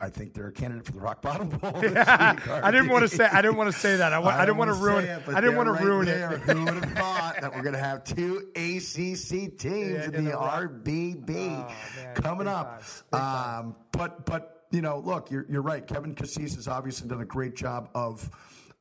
I 0.00 0.10
think 0.10 0.34
they're 0.34 0.48
a 0.48 0.52
candidate 0.52 0.86
for 0.86 0.92
the 0.92 1.00
Rock 1.00 1.22
Bottom 1.22 1.48
Bowl. 1.58 1.72
week, 1.72 1.96
I 1.96 2.70
didn't 2.70 2.88
want 2.88 3.08
to 3.08 3.16
say. 3.16 3.24
I 3.24 3.42
didn't 3.42 3.56
want 3.56 3.72
to 3.72 3.78
say 3.78 3.96
that. 3.96 4.12
I, 4.12 4.18
wa- 4.18 4.28
I, 4.30 4.44
don't 4.44 4.46
didn't 4.46 4.58
want 4.58 4.70
to 4.70 4.74
ruin. 4.76 5.04
it, 5.04 5.22
I 5.28 5.40
didn't 5.40 5.56
want 5.56 5.66
to 5.68 5.72
right 5.72 5.82
ruin 5.84 6.06
there. 6.06 6.32
it. 6.32 6.40
Who 6.40 6.64
would 6.64 6.74
have 6.84 6.92
thought 6.92 7.40
that 7.40 7.54
we're 7.54 7.62
going 7.62 7.74
to 7.74 7.80
have 7.80 8.04
two 8.04 8.48
ACC 8.54 9.58
teams 9.58 9.62
Yeah, 9.62 10.04
in, 10.04 10.14
in 10.14 10.24
the 10.24 10.30
the 10.30 10.36
RBB 10.36 11.30
Oh, 11.30 11.72
man, 11.96 12.14
coming 12.14 12.46
up? 12.46 12.80
time, 12.80 12.88
big 13.10 13.20
time. 13.20 13.58
Um, 13.66 13.76
but 13.92 14.24
but 14.26 14.66
you 14.70 14.82
know, 14.82 14.98
look, 15.00 15.30
you're 15.30 15.46
you're 15.48 15.62
right. 15.62 15.86
Kevin 15.86 16.14
Cassese 16.14 16.54
has 16.56 16.68
obviously 16.68 17.08
done 17.08 17.20
a 17.20 17.26
great 17.26 17.54
job 17.56 17.90
of. 17.94 18.28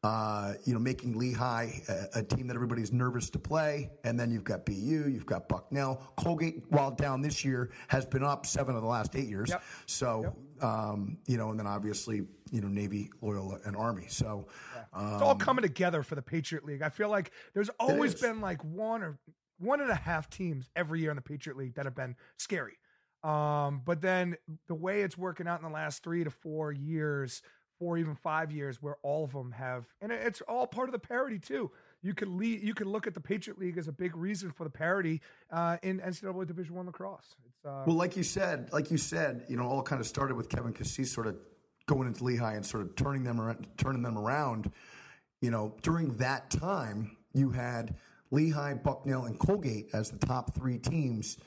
Uh, 0.03 0.53
you 0.63 0.73
know, 0.73 0.79
making 0.79 1.17
Lehigh 1.17 1.71
a, 1.89 2.19
a, 2.19 2.23
team 2.23 2.45
that 2.47 2.55
everybody's 2.55 2.93
nervous 2.93 3.31
to 3.31 3.39
play, 3.39 3.89
and 4.03 4.17
then 4.17 4.29
you've 4.29 4.43
got 4.43 4.63
BU, 4.63 4.73
you've 5.09 5.25
got 5.25 5.49
Bucknell, 5.49 5.99
Colgate. 6.15 6.63
While 6.69 6.91
down 6.91 7.21
this 7.23 7.43
year, 7.43 7.71
has 7.87 8.05
been 8.05 8.23
up 8.23 8.45
seven 8.45 8.75
of 8.75 8.83
the 8.83 8.87
last 8.87 9.15
eight 9.15 9.27
years. 9.27 9.49
Yep. 9.49 9.63
So, 9.87 10.21
yep. 10.21 10.37
Um, 10.61 11.17
you 11.27 11.37
know, 11.37 11.51
and 11.51 11.59
then 11.59 11.67
obviously, 11.67 12.23
you 12.51 12.61
know, 12.61 12.67
Navy, 12.67 13.09
Loyola, 13.21 13.59
and 13.65 13.75
Army. 13.75 14.05
So, 14.07 14.47
yeah. 14.75 14.83
um, 14.93 15.13
it's 15.13 15.21
all 15.21 15.35
coming 15.35 15.63
together 15.63 16.03
for 16.03 16.15
the 16.15 16.21
Patriot 16.21 16.65
League. 16.65 16.81
I 16.81 16.89
feel 16.89 17.09
like 17.09 17.31
there's 17.53 17.69
always 17.79 18.15
been 18.15 18.41
like 18.41 18.63
one 18.63 19.03
or 19.03 19.19
one 19.59 19.81
and 19.81 19.89
a 19.89 19.95
half 19.95 20.29
teams 20.29 20.69
every 20.75 21.01
year 21.01 21.11
in 21.11 21.15
the 21.15 21.21
Patriot 21.21 21.57
League 21.57 21.75
that 21.75 21.85
have 21.85 21.95
been 21.95 22.15
scary. 22.37 22.77
Um, 23.23 23.81
but 23.83 24.01
then 24.01 24.37
the 24.67 24.75
way 24.75 25.01
it's 25.01 25.17
working 25.17 25.47
out 25.47 25.59
in 25.59 25.65
the 25.65 25.73
last 25.73 26.03
three 26.03 26.23
to 26.23 26.29
four 26.29 26.71
years, 26.71 27.41
four 27.79 27.97
even 27.97 28.15
five 28.15 28.51
years, 28.51 28.81
where 28.81 28.97
all 29.03 29.23
of 29.23 29.33
them 29.33 29.51
have, 29.51 29.85
and 30.01 30.11
it's 30.11 30.41
all 30.41 30.67
part 30.67 30.87
of 30.87 30.93
the 30.93 30.99
parity 30.99 31.39
too. 31.39 31.71
You 32.03 32.13
could 32.13 32.27
lead, 32.27 32.61
you 32.61 32.73
could 32.73 32.87
look 32.87 33.07
at 33.07 33.13
the 33.13 33.19
Patriot 33.19 33.59
League 33.59 33.77
as 33.77 33.87
a 33.87 33.91
big 33.91 34.15
reason 34.15 34.51
for 34.51 34.63
the 34.63 34.69
parity 34.69 35.21
uh, 35.51 35.77
in 35.81 35.99
NCAA 35.99 36.47
Division 36.47 36.75
One 36.75 36.85
lacrosse. 36.85 37.35
Uh, 37.65 37.83
well, 37.85 37.95
like 37.95 38.15
you 38.15 38.23
said, 38.23 38.69
like 38.71 38.91
you 38.91 38.97
said, 38.97 39.45
you 39.49 39.57
know, 39.57 39.67
all 39.67 39.81
kind 39.81 39.99
of 39.99 40.07
started 40.07 40.35
with 40.35 40.47
Kevin 40.47 40.73
Cassese 40.73 41.07
sort 41.07 41.27
of 41.27 41.37
going 41.87 42.07
into 42.07 42.23
Lehigh 42.23 42.53
and 42.53 42.65
sort 42.65 42.83
of 42.83 42.95
turning 42.95 43.23
them 43.23 43.41
around, 43.41 43.67
turning 43.77 44.03
them 44.03 44.17
around. 44.17 44.71
You 45.41 45.51
know, 45.51 45.75
during 45.81 46.15
that 46.17 46.49
time, 46.49 47.17
you 47.33 47.49
had 47.49 47.95
Lehigh, 48.31 48.75
Bucknell, 48.75 49.25
and 49.25 49.37
Colgate 49.39 49.89
as 49.93 50.09
the 50.11 50.17
top 50.17 50.55
three 50.55 50.77
teams 50.77 51.37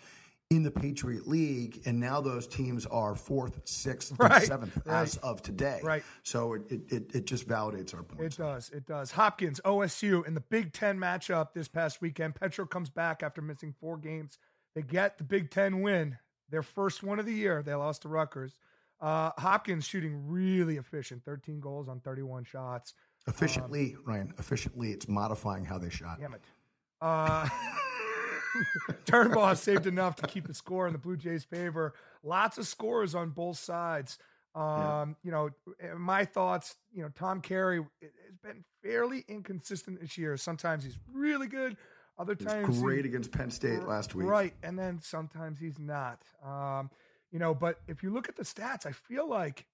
in 0.50 0.64
the 0.64 0.70
Patriot 0.70 1.28
League, 1.28 1.80
and 1.86 2.00
now 2.00 2.20
those 2.20 2.48
teams 2.48 2.84
are 2.86 3.14
fourth, 3.14 3.60
sixth, 3.64 4.12
right. 4.18 4.32
and 4.32 4.44
seventh 4.44 4.82
right. 4.84 5.02
as 5.02 5.16
of 5.18 5.42
today. 5.42 5.80
Right. 5.82 6.02
So 6.24 6.54
it, 6.54 6.80
it, 6.88 7.14
it 7.14 7.26
just 7.26 7.48
validates 7.48 7.94
our 7.94 8.02
point. 8.02 8.32
It 8.32 8.36
does. 8.36 8.68
It 8.70 8.84
does. 8.84 9.12
Hopkins, 9.12 9.60
OSU 9.64 10.26
in 10.26 10.34
the 10.34 10.40
Big 10.40 10.72
Ten 10.72 10.98
matchup 10.98 11.52
this 11.54 11.68
past 11.68 12.02
weekend. 12.02 12.34
Petro 12.34 12.66
comes 12.66 12.90
back 12.90 13.22
after 13.22 13.40
missing 13.40 13.72
four 13.80 13.96
games. 13.96 14.38
They 14.74 14.82
get 14.82 15.18
the 15.18 15.24
Big 15.24 15.50
Ten 15.50 15.82
win, 15.82 16.18
their 16.50 16.64
first 16.64 17.04
one 17.04 17.20
of 17.20 17.26
the 17.26 17.34
year. 17.34 17.62
They 17.62 17.74
lost 17.74 18.02
to 18.02 18.08
Rutgers. 18.08 18.58
Uh, 19.00 19.30
Hopkins 19.38 19.86
shooting 19.86 20.26
really 20.26 20.76
efficient, 20.78 21.24
13 21.24 21.60
goals 21.60 21.88
on 21.88 22.00
31 22.00 22.44
shots. 22.44 22.94
Efficiently, 23.28 23.94
um, 23.98 24.02
Ryan. 24.04 24.34
Efficiently, 24.38 24.90
it's 24.90 25.06
modifying 25.06 25.64
how 25.64 25.78
they 25.78 25.90
shot. 25.90 26.18
Damn 26.20 26.34
it. 26.34 26.42
Uh, 27.00 27.48
Turnbaugh 29.04 29.56
saved 29.56 29.86
enough 29.86 30.16
to 30.16 30.26
keep 30.26 30.46
the 30.46 30.54
score 30.54 30.86
in 30.86 30.92
the 30.92 30.98
Blue 30.98 31.16
Jays' 31.16 31.44
favor. 31.44 31.94
Lots 32.22 32.58
of 32.58 32.66
scores 32.66 33.14
on 33.14 33.30
both 33.30 33.58
sides. 33.58 34.18
Um, 34.54 34.64
yeah. 34.64 35.06
You 35.22 35.30
know, 35.30 35.50
my 35.96 36.24
thoughts. 36.24 36.76
You 36.92 37.02
know, 37.02 37.10
Tom 37.14 37.40
Carey 37.40 37.78
has 38.02 38.36
been 38.42 38.64
fairly 38.82 39.24
inconsistent 39.28 40.00
this 40.00 40.18
year. 40.18 40.36
Sometimes 40.36 40.84
he's 40.84 40.98
really 41.12 41.46
good. 41.46 41.76
Other 42.18 42.34
times, 42.34 42.80
great 42.80 43.06
against 43.06 43.32
Penn 43.32 43.50
State 43.50 43.84
last 43.84 44.14
week. 44.14 44.26
Right, 44.26 44.52
and 44.62 44.78
then 44.78 45.00
sometimes 45.02 45.58
he's 45.58 45.78
not. 45.78 46.20
Um, 46.44 46.90
you 47.32 47.38
know, 47.38 47.54
but 47.54 47.80
if 47.88 48.02
you 48.02 48.10
look 48.10 48.28
at 48.28 48.36
the 48.36 48.42
stats, 48.42 48.84
I 48.84 48.92
feel 48.92 49.26
like 49.26 49.64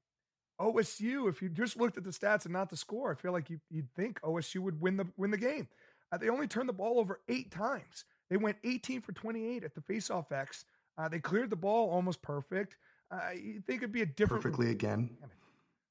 OSU. 0.61 1.29
If 1.29 1.43
you 1.43 1.49
just 1.49 1.77
looked 1.77 1.97
at 1.97 2.05
the 2.05 2.11
stats 2.11 2.45
and 2.45 2.53
not 2.53 2.71
the 2.71 2.77
score, 2.77 3.11
I 3.11 3.15
feel 3.15 3.33
like 3.33 3.51
you, 3.51 3.59
would 3.73 3.93
think 3.97 4.21
OSU 4.21 4.61
would 4.61 4.81
win 4.81 4.97
the 4.97 5.07
win 5.17 5.33
the 5.33 5.39
game. 5.39 5.67
Uh, 6.13 6.19
they 6.19 6.29
only 6.29 6.47
turned 6.47 6.69
the 6.69 6.75
ball 6.75 7.01
over 7.01 7.21
eight 7.29 7.51
times. 7.51 8.05
They 8.31 8.37
went 8.37 8.57
18 8.65 9.03
for 9.03 9.13
28 9.13 9.65
at 9.65 9.75
the 9.75 9.81
faceoff 9.81 10.33
X. 10.33 10.65
Uh, 10.99 11.09
they 11.09 11.19
cleared 11.19 11.51
the 11.51 11.57
ball 11.57 11.91
almost 11.91 12.23
perfect. 12.23 12.77
Uh, 13.11 13.31
you 13.35 13.63
think 13.67 13.83
it'd 13.83 13.93
be 13.93 14.03
a 14.03 14.07
different 14.07 14.43
perfectly 14.43 14.71
again. 14.71 15.11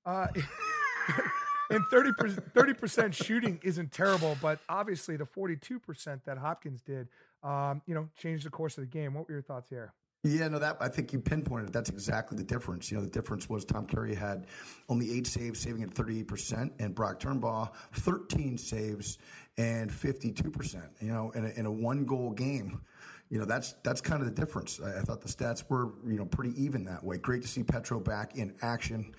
Uh, 0.06 0.28
and 1.70 1.84
30 1.90 2.74
percent 2.74 3.16
shooting 3.16 3.60
isn't 3.64 3.92
terrible, 3.92 4.38
but 4.42 4.60
obviously 4.68 5.16
the 5.16 5.26
42 5.26 5.80
percent 5.80 6.26
that 6.26 6.38
Hopkins 6.38 6.82
did, 6.82 7.08
um, 7.44 7.82
you 7.86 7.96
know, 7.96 8.10
changed 8.18 8.46
the 8.46 8.50
course 8.50 8.78
of 8.78 8.82
the 8.82 8.90
game. 8.90 9.14
What 9.14 9.28
were 9.28 9.36
your 9.36 9.42
thoughts 9.42 9.70
here? 9.70 9.94
Yeah, 10.24 10.48
no, 10.48 10.58
that 10.58 10.78
I 10.80 10.90
think 10.90 11.14
you 11.14 11.20
pinpointed. 11.20 11.70
It. 11.70 11.74
That's 11.74 11.92
exactly 11.92 12.36
the 12.36 12.44
difference. 12.44 12.90
You 12.90 12.98
know, 12.98 13.04
the 13.04 13.12
difference 13.12 13.48
was 13.48 13.64
Tom 13.64 13.86
Carey 13.86 14.16
had 14.16 14.48
only 14.90 15.16
eight 15.16 15.28
saves, 15.28 15.60
saving 15.60 15.84
at 15.84 15.94
thirty 15.94 16.20
eight 16.20 16.28
percent, 16.28 16.74
and 16.80 16.96
Brock 16.96 17.20
Turnbaugh 17.20 17.70
thirteen 17.94 18.58
saves 18.58 19.20
and 19.58 19.92
fifty 19.92 20.32
two 20.32 20.52
percent. 20.52 20.86
You 21.02 21.10
know, 21.12 21.32
in 21.32 21.46
a, 21.46 21.50
in 21.50 21.66
a 21.66 21.72
one 21.72 22.06
goal 22.06 22.32
game. 22.32 22.82
You 23.30 23.40
know, 23.40 23.46
that's 23.46 23.74
that's 23.84 24.02
kind 24.02 24.22
of 24.22 24.28
the 24.28 24.40
difference. 24.40 24.80
I, 24.80 25.00
I, 25.00 25.02
thought 25.02 25.22
the 25.22 25.28
stats 25.28 25.64
were 25.68 25.94
you 26.06 26.18
know 26.18 26.26
pretty 26.26 26.54
even 26.62 26.86
that 26.86 27.04
way. 27.04 27.18
Great 27.18 27.42
to 27.42 27.48
see 27.48 27.64
Petro 27.64 28.00
back 28.00 28.36
in 28.36 28.54
action. 28.62 29.16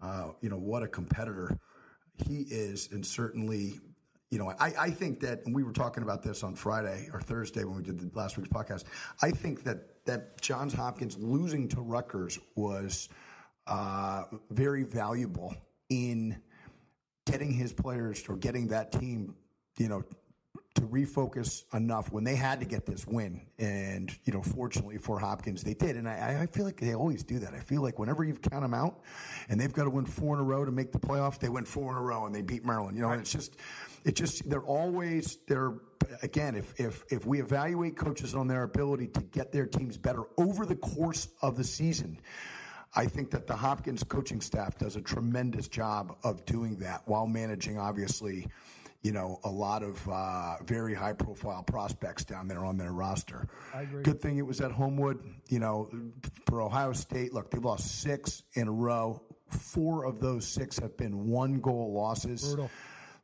Uh, 0.00 0.30
you 0.40 0.48
know, 0.48 0.56
what 0.56 0.82
a 0.82 0.88
competitor 0.88 1.58
he 2.16 2.46
is, 2.48 2.88
and 2.90 3.04
certainly 3.04 3.78
you 4.30 4.38
know, 4.38 4.52
I, 4.60 4.72
I 4.78 4.90
think 4.90 5.20
that, 5.20 5.44
and 5.44 5.54
we 5.54 5.64
were 5.64 5.72
talking 5.72 6.04
about 6.04 6.22
this 6.22 6.44
on 6.44 6.54
Friday 6.54 7.08
or 7.12 7.20
Thursday 7.20 7.64
when 7.64 7.76
we 7.76 7.82
did 7.82 7.98
the 7.98 8.10
last 8.16 8.36
week's 8.36 8.48
podcast. 8.48 8.84
I 9.22 9.30
think 9.30 9.64
that 9.64 10.04
that 10.06 10.40
Johns 10.40 10.72
Hopkins 10.72 11.18
losing 11.18 11.68
to 11.68 11.80
Rutgers 11.80 12.38
was 12.54 13.08
uh, 13.66 14.24
very 14.50 14.84
valuable 14.84 15.54
in 15.88 16.40
getting 17.26 17.52
his 17.52 17.72
players 17.72 18.24
or 18.28 18.36
getting 18.36 18.68
that 18.68 18.92
team, 18.92 19.34
you 19.80 19.88
know, 19.88 20.04
to 20.74 20.82
refocus 20.82 21.64
enough 21.74 22.12
when 22.12 22.22
they 22.22 22.36
had 22.36 22.60
to 22.60 22.66
get 22.66 22.86
this 22.86 23.06
win. 23.06 23.40
And, 23.58 24.16
you 24.24 24.32
know, 24.32 24.42
fortunately 24.42 24.98
for 24.98 25.18
Hopkins, 25.18 25.64
they 25.64 25.74
did. 25.74 25.96
And 25.96 26.08
I, 26.08 26.42
I 26.42 26.46
feel 26.46 26.64
like 26.64 26.78
they 26.78 26.94
always 26.94 27.24
do 27.24 27.40
that. 27.40 27.54
I 27.54 27.60
feel 27.60 27.82
like 27.82 27.98
whenever 27.98 28.22
you 28.22 28.34
count 28.34 28.62
them 28.62 28.74
out 28.74 29.00
and 29.48 29.58
they've 29.58 29.72
got 29.72 29.84
to 29.84 29.90
win 29.90 30.04
four 30.04 30.34
in 30.36 30.40
a 30.40 30.44
row 30.44 30.64
to 30.64 30.70
make 30.70 30.92
the 30.92 30.98
playoffs, 30.98 31.40
they 31.40 31.48
win 31.48 31.64
four 31.64 31.90
in 31.90 31.98
a 31.98 32.02
row 32.02 32.26
and 32.26 32.34
they 32.34 32.42
beat 32.42 32.64
Maryland. 32.64 32.96
You 32.96 33.02
know, 33.02 33.10
it's 33.12 33.32
just, 33.32 33.56
it 34.04 34.14
just, 34.14 34.48
they're 34.48 34.60
always, 34.60 35.38
they're, 35.48 35.74
again, 36.22 36.54
if, 36.54 36.78
if, 36.78 37.04
if 37.10 37.26
we 37.26 37.40
evaluate 37.40 37.96
coaches 37.96 38.34
on 38.34 38.46
their 38.46 38.62
ability 38.62 39.08
to 39.08 39.22
get 39.22 39.50
their 39.50 39.66
teams 39.66 39.96
better 39.96 40.22
over 40.36 40.66
the 40.66 40.76
course 40.76 41.28
of 41.42 41.56
the 41.56 41.64
season, 41.64 42.18
I 42.94 43.06
think 43.06 43.30
that 43.30 43.46
the 43.46 43.56
Hopkins 43.56 44.04
coaching 44.04 44.40
staff 44.40 44.78
does 44.78 44.94
a 44.96 45.00
tremendous 45.00 45.68
job 45.68 46.16
of 46.22 46.44
doing 46.44 46.76
that 46.76 47.02
while 47.06 47.26
managing, 47.26 47.78
obviously, 47.78 48.46
you 49.02 49.12
know, 49.12 49.40
a 49.44 49.50
lot 49.50 49.82
of 49.82 50.06
uh, 50.08 50.56
very 50.64 50.94
high 50.94 51.14
profile 51.14 51.62
prospects 51.62 52.24
down 52.24 52.48
there 52.48 52.64
on 52.64 52.76
their 52.76 52.92
roster. 52.92 53.48
Good 54.02 54.20
thing 54.20 54.38
it 54.38 54.46
was 54.46 54.60
at 54.60 54.72
Homewood. 54.72 55.18
You 55.48 55.58
know, 55.58 55.90
for 56.46 56.60
Ohio 56.60 56.92
State, 56.92 57.32
look, 57.32 57.50
they've 57.50 57.64
lost 57.64 58.00
six 58.02 58.42
in 58.54 58.68
a 58.68 58.72
row. 58.72 59.22
Four 59.48 60.04
of 60.04 60.20
those 60.20 60.46
six 60.46 60.78
have 60.78 60.96
been 60.96 61.28
one 61.28 61.60
goal 61.60 61.92
losses. 61.94 62.42
Brutal. 62.44 62.70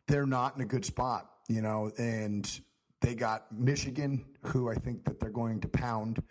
They're 0.09 0.27
not 0.27 0.57
in 0.57 0.63
a 0.63 0.67
good 0.67 0.85
spot, 0.85 1.31
you 1.49 1.63
know, 1.63 1.93
and 1.99 2.61
they 3.01 3.15
got 3.15 3.53
Michigan, 3.53 4.25
who 4.43 4.71
I 4.71 4.75
think 4.77 5.05
that 5.05 5.21
they're 5.21 5.31
going 5.31 5.61
to 5.61 5.69
pound. 5.69 6.23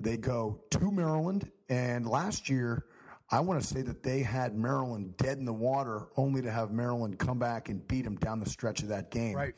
They 0.00 0.16
go 0.16 0.60
to 0.70 0.90
Maryland, 0.90 1.50
and 1.68 2.06
last 2.06 2.48
year, 2.48 2.84
I 3.30 3.40
want 3.40 3.60
to 3.60 3.66
say 3.66 3.82
that 3.82 4.02
they 4.02 4.20
had 4.20 4.56
Maryland 4.56 5.16
dead 5.16 5.38
in 5.38 5.44
the 5.44 5.52
water, 5.52 6.08
only 6.16 6.40
to 6.42 6.50
have 6.50 6.70
Maryland 6.70 7.18
come 7.18 7.38
back 7.38 7.68
and 7.68 7.86
beat 7.86 8.02
them 8.02 8.16
down 8.16 8.40
the 8.40 8.48
stretch 8.48 8.82
of 8.82 8.88
that 8.88 9.10
game, 9.10 9.36
right? 9.36 9.54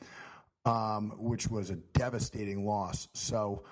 Um, 0.64 1.14
which 1.18 1.48
was 1.48 1.70
a 1.70 1.76
devastating 1.76 2.66
loss. 2.66 3.08
So, 3.12 3.64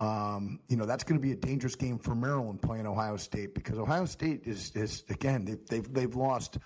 um, 0.00 0.60
you 0.68 0.76
know, 0.76 0.84
that's 0.84 1.02
going 1.02 1.18
to 1.18 1.22
be 1.22 1.32
a 1.32 1.36
dangerous 1.36 1.74
game 1.74 1.98
for 1.98 2.14
Maryland 2.14 2.60
playing 2.60 2.86
Ohio 2.86 3.16
State 3.16 3.54
because 3.54 3.78
Ohio 3.78 4.04
State 4.04 4.42
is, 4.44 4.70
is 4.74 5.04
again 5.08 5.44
they've, 5.44 5.66
they've 5.66 5.94
they've 5.94 6.14
lost 6.14 6.58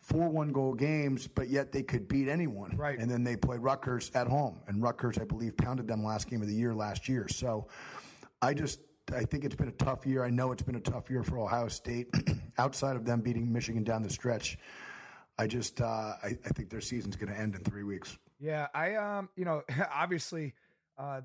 four 0.00 0.28
one 0.30 0.52
goal 0.52 0.72
games, 0.72 1.26
but 1.26 1.48
yet 1.48 1.70
they 1.70 1.82
could 1.82 2.08
beat 2.08 2.28
anyone. 2.28 2.76
Right. 2.76 2.98
And 2.98 3.10
then 3.10 3.24
they 3.24 3.36
played 3.36 3.60
Rutgers 3.60 4.10
at 4.14 4.26
home, 4.26 4.60
and 4.66 4.82
Rutgers, 4.82 5.18
I 5.18 5.24
believe, 5.24 5.56
pounded 5.56 5.86
them 5.86 6.02
last 6.02 6.30
game 6.30 6.40
of 6.40 6.48
the 6.48 6.54
year 6.54 6.74
last 6.74 7.10
year. 7.10 7.28
So, 7.28 7.68
I 8.40 8.54
just 8.54 8.80
I 9.12 9.24
think 9.24 9.44
it's 9.44 9.54
been 9.54 9.68
a 9.68 9.72
tough 9.72 10.06
year. 10.06 10.24
I 10.24 10.30
know 10.30 10.52
it's 10.52 10.62
been 10.62 10.76
a 10.76 10.80
tough 10.80 11.10
year 11.10 11.22
for 11.22 11.38
Ohio 11.38 11.68
State. 11.68 12.08
Outside 12.58 12.96
of 12.96 13.04
them 13.04 13.20
beating 13.20 13.52
Michigan 13.52 13.84
down 13.84 14.02
the 14.02 14.10
stretch, 14.10 14.58
I 15.38 15.46
just 15.46 15.80
uh, 15.80 16.14
I, 16.22 16.38
I, 16.44 16.48
think 16.50 16.70
their 16.70 16.80
season's 16.80 17.16
going 17.16 17.32
to 17.32 17.38
end 17.38 17.54
in 17.54 17.62
three 17.62 17.82
weeks. 17.82 18.18
Yeah, 18.38 18.68
I 18.74 18.94
um, 18.96 19.28
you 19.36 19.44
know, 19.44 19.62
obviously, 19.94 20.54
uh, 20.98 21.22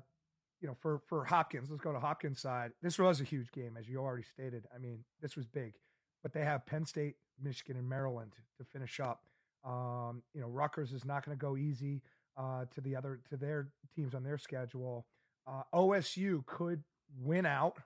you 0.60 0.68
know, 0.68 0.76
for 0.80 1.02
for 1.06 1.24
Hopkins, 1.24 1.70
let's 1.70 1.82
go 1.82 1.92
to 1.92 2.00
Hopkins 2.00 2.40
side. 2.40 2.72
This 2.82 2.98
was 2.98 3.20
a 3.20 3.24
huge 3.24 3.52
game, 3.52 3.76
as 3.78 3.88
you 3.88 3.98
already 3.98 4.24
stated. 4.24 4.66
I 4.74 4.78
mean, 4.78 5.04
this 5.20 5.36
was 5.36 5.46
big, 5.46 5.74
but 6.22 6.32
they 6.32 6.44
have 6.44 6.66
Penn 6.66 6.84
State, 6.84 7.16
Michigan, 7.42 7.76
and 7.76 7.88
Maryland 7.88 8.32
to 8.58 8.64
finish 8.64 9.00
up. 9.00 9.22
Um, 9.64 10.22
you 10.34 10.40
know, 10.40 10.48
Rutgers 10.48 10.92
is 10.92 11.04
not 11.04 11.24
going 11.24 11.36
to 11.36 11.40
go 11.40 11.56
easy 11.56 12.02
uh, 12.36 12.64
to 12.74 12.80
the 12.80 12.96
other 12.96 13.20
to 13.30 13.36
their 13.36 13.68
teams 13.94 14.14
on 14.14 14.22
their 14.22 14.38
schedule. 14.38 15.06
Uh, 15.46 15.62
OSU 15.74 16.44
could 16.46 16.82
win 17.20 17.46
out 17.46 17.78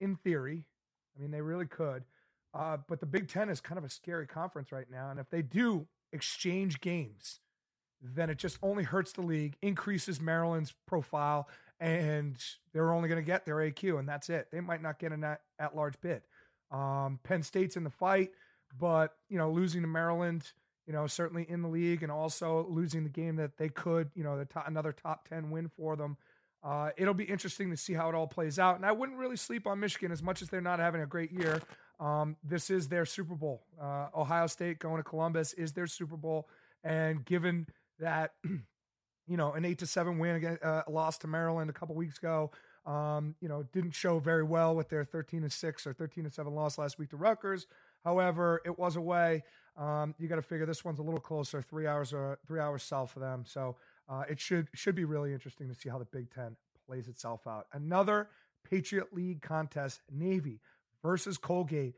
in 0.00 0.16
theory. 0.16 0.64
I 1.16 1.22
mean, 1.22 1.30
they 1.30 1.40
really 1.40 1.66
could. 1.66 2.04
Uh, 2.54 2.78
but 2.88 3.00
the 3.00 3.06
Big 3.06 3.28
Ten 3.28 3.48
is 3.48 3.60
kind 3.60 3.78
of 3.78 3.84
a 3.84 3.90
scary 3.90 4.26
conference 4.26 4.72
right 4.72 4.90
now. 4.90 5.10
And 5.10 5.20
if 5.20 5.28
they 5.28 5.42
do 5.42 5.86
exchange 6.12 6.80
games, 6.80 7.40
then 8.02 8.30
it 8.30 8.38
just 8.38 8.58
only 8.62 8.84
hurts 8.84 9.12
the 9.12 9.22
league, 9.22 9.56
increases 9.62 10.20
Maryland's 10.20 10.74
profile, 10.86 11.48
and 11.80 12.36
they're 12.72 12.92
only 12.92 13.08
going 13.08 13.20
to 13.20 13.26
get 13.26 13.44
their 13.44 13.56
AQ, 13.56 13.98
and 13.98 14.08
that's 14.08 14.30
it. 14.30 14.48
They 14.50 14.60
might 14.60 14.82
not 14.82 14.98
get 14.98 15.12
an 15.12 15.24
at 15.24 15.76
large 15.76 16.00
bid. 16.00 16.22
Um, 16.70 17.20
Penn 17.22 17.42
State's 17.42 17.76
in 17.76 17.84
the 17.84 17.90
fight, 17.90 18.30
but 18.78 19.14
you 19.28 19.38
know, 19.38 19.50
losing 19.50 19.82
to 19.82 19.88
Maryland, 19.88 20.52
you 20.86 20.92
know, 20.92 21.06
certainly 21.06 21.46
in 21.48 21.62
the 21.62 21.68
league, 21.68 22.02
and 22.02 22.10
also 22.10 22.66
losing 22.68 23.04
the 23.04 23.10
game 23.10 23.36
that 23.36 23.56
they 23.56 23.68
could, 23.68 24.10
you 24.14 24.24
know, 24.24 24.38
the 24.38 24.44
top, 24.44 24.66
another 24.66 24.92
top 24.92 25.28
ten 25.28 25.50
win 25.50 25.68
for 25.68 25.96
them. 25.96 26.16
Uh, 26.62 26.90
it'll 26.96 27.14
be 27.14 27.24
interesting 27.24 27.70
to 27.70 27.76
see 27.76 27.92
how 27.92 28.08
it 28.08 28.14
all 28.14 28.26
plays 28.26 28.58
out. 28.58 28.76
And 28.76 28.84
I 28.84 28.92
wouldn't 28.92 29.18
really 29.18 29.36
sleep 29.36 29.66
on 29.66 29.78
Michigan 29.78 30.10
as 30.10 30.22
much 30.22 30.42
as 30.42 30.48
they're 30.48 30.60
not 30.60 30.80
having 30.80 31.00
a 31.00 31.06
great 31.06 31.32
year. 31.32 31.62
Um, 32.00 32.36
this 32.44 32.70
is 32.70 32.88
their 32.88 33.06
Super 33.06 33.34
Bowl. 33.34 33.62
Uh, 33.80 34.08
Ohio 34.14 34.46
State 34.46 34.78
going 34.78 34.98
to 34.98 35.08
Columbus 35.08 35.52
is 35.54 35.72
their 35.72 35.86
Super 35.86 36.16
Bowl, 36.16 36.48
and 36.84 37.24
given 37.24 37.66
that, 37.98 38.32
you 38.44 39.36
know, 39.36 39.52
an 39.52 39.64
eight 39.64 39.78
to 39.78 39.86
seven 39.86 40.18
win 40.18 40.36
against 40.36 40.62
uh, 40.62 40.82
loss 40.88 41.18
to 41.18 41.26
Maryland 41.26 41.70
a 41.70 41.72
couple 41.72 41.94
weeks 41.94 42.18
ago, 42.18 42.50
um, 42.84 43.34
you 43.40 43.48
know, 43.48 43.64
didn't 43.72 43.92
show 43.92 44.18
very 44.18 44.44
well 44.44 44.74
with 44.76 44.88
their 44.88 45.04
thirteen 45.04 45.42
to 45.42 45.50
six 45.50 45.86
or 45.86 45.92
thirteen 45.94 46.24
to 46.24 46.30
seven 46.30 46.54
loss 46.54 46.76
last 46.78 46.98
week 46.98 47.10
to 47.10 47.16
Rutgers. 47.16 47.66
However, 48.04 48.60
it 48.64 48.78
was 48.78 48.96
away. 48.96 49.42
Um, 49.76 50.14
you 50.18 50.28
got 50.28 50.36
to 50.36 50.42
figure 50.42 50.66
this 50.66 50.84
one's 50.84 50.98
a 50.98 51.02
little 51.02 51.20
closer, 51.20 51.60
three 51.60 51.86
hours 51.86 52.12
or 52.12 52.38
three 52.46 52.60
hours 52.60 52.82
south 52.82 53.10
for 53.10 53.20
them. 53.20 53.44
So 53.46 53.76
uh, 54.08 54.22
it 54.28 54.40
should 54.40 54.68
should 54.74 54.94
be 54.94 55.04
really 55.04 55.32
interesting 55.32 55.68
to 55.68 55.74
see 55.74 55.88
how 55.88 55.98
the 55.98 56.04
Big 56.04 56.32
Ten 56.32 56.56
plays 56.86 57.08
itself 57.08 57.46
out. 57.46 57.66
Another 57.72 58.28
Patriot 58.68 59.12
League 59.12 59.42
contest: 59.42 60.02
Navy 60.10 60.60
versus 61.02 61.38
Colgate. 61.38 61.94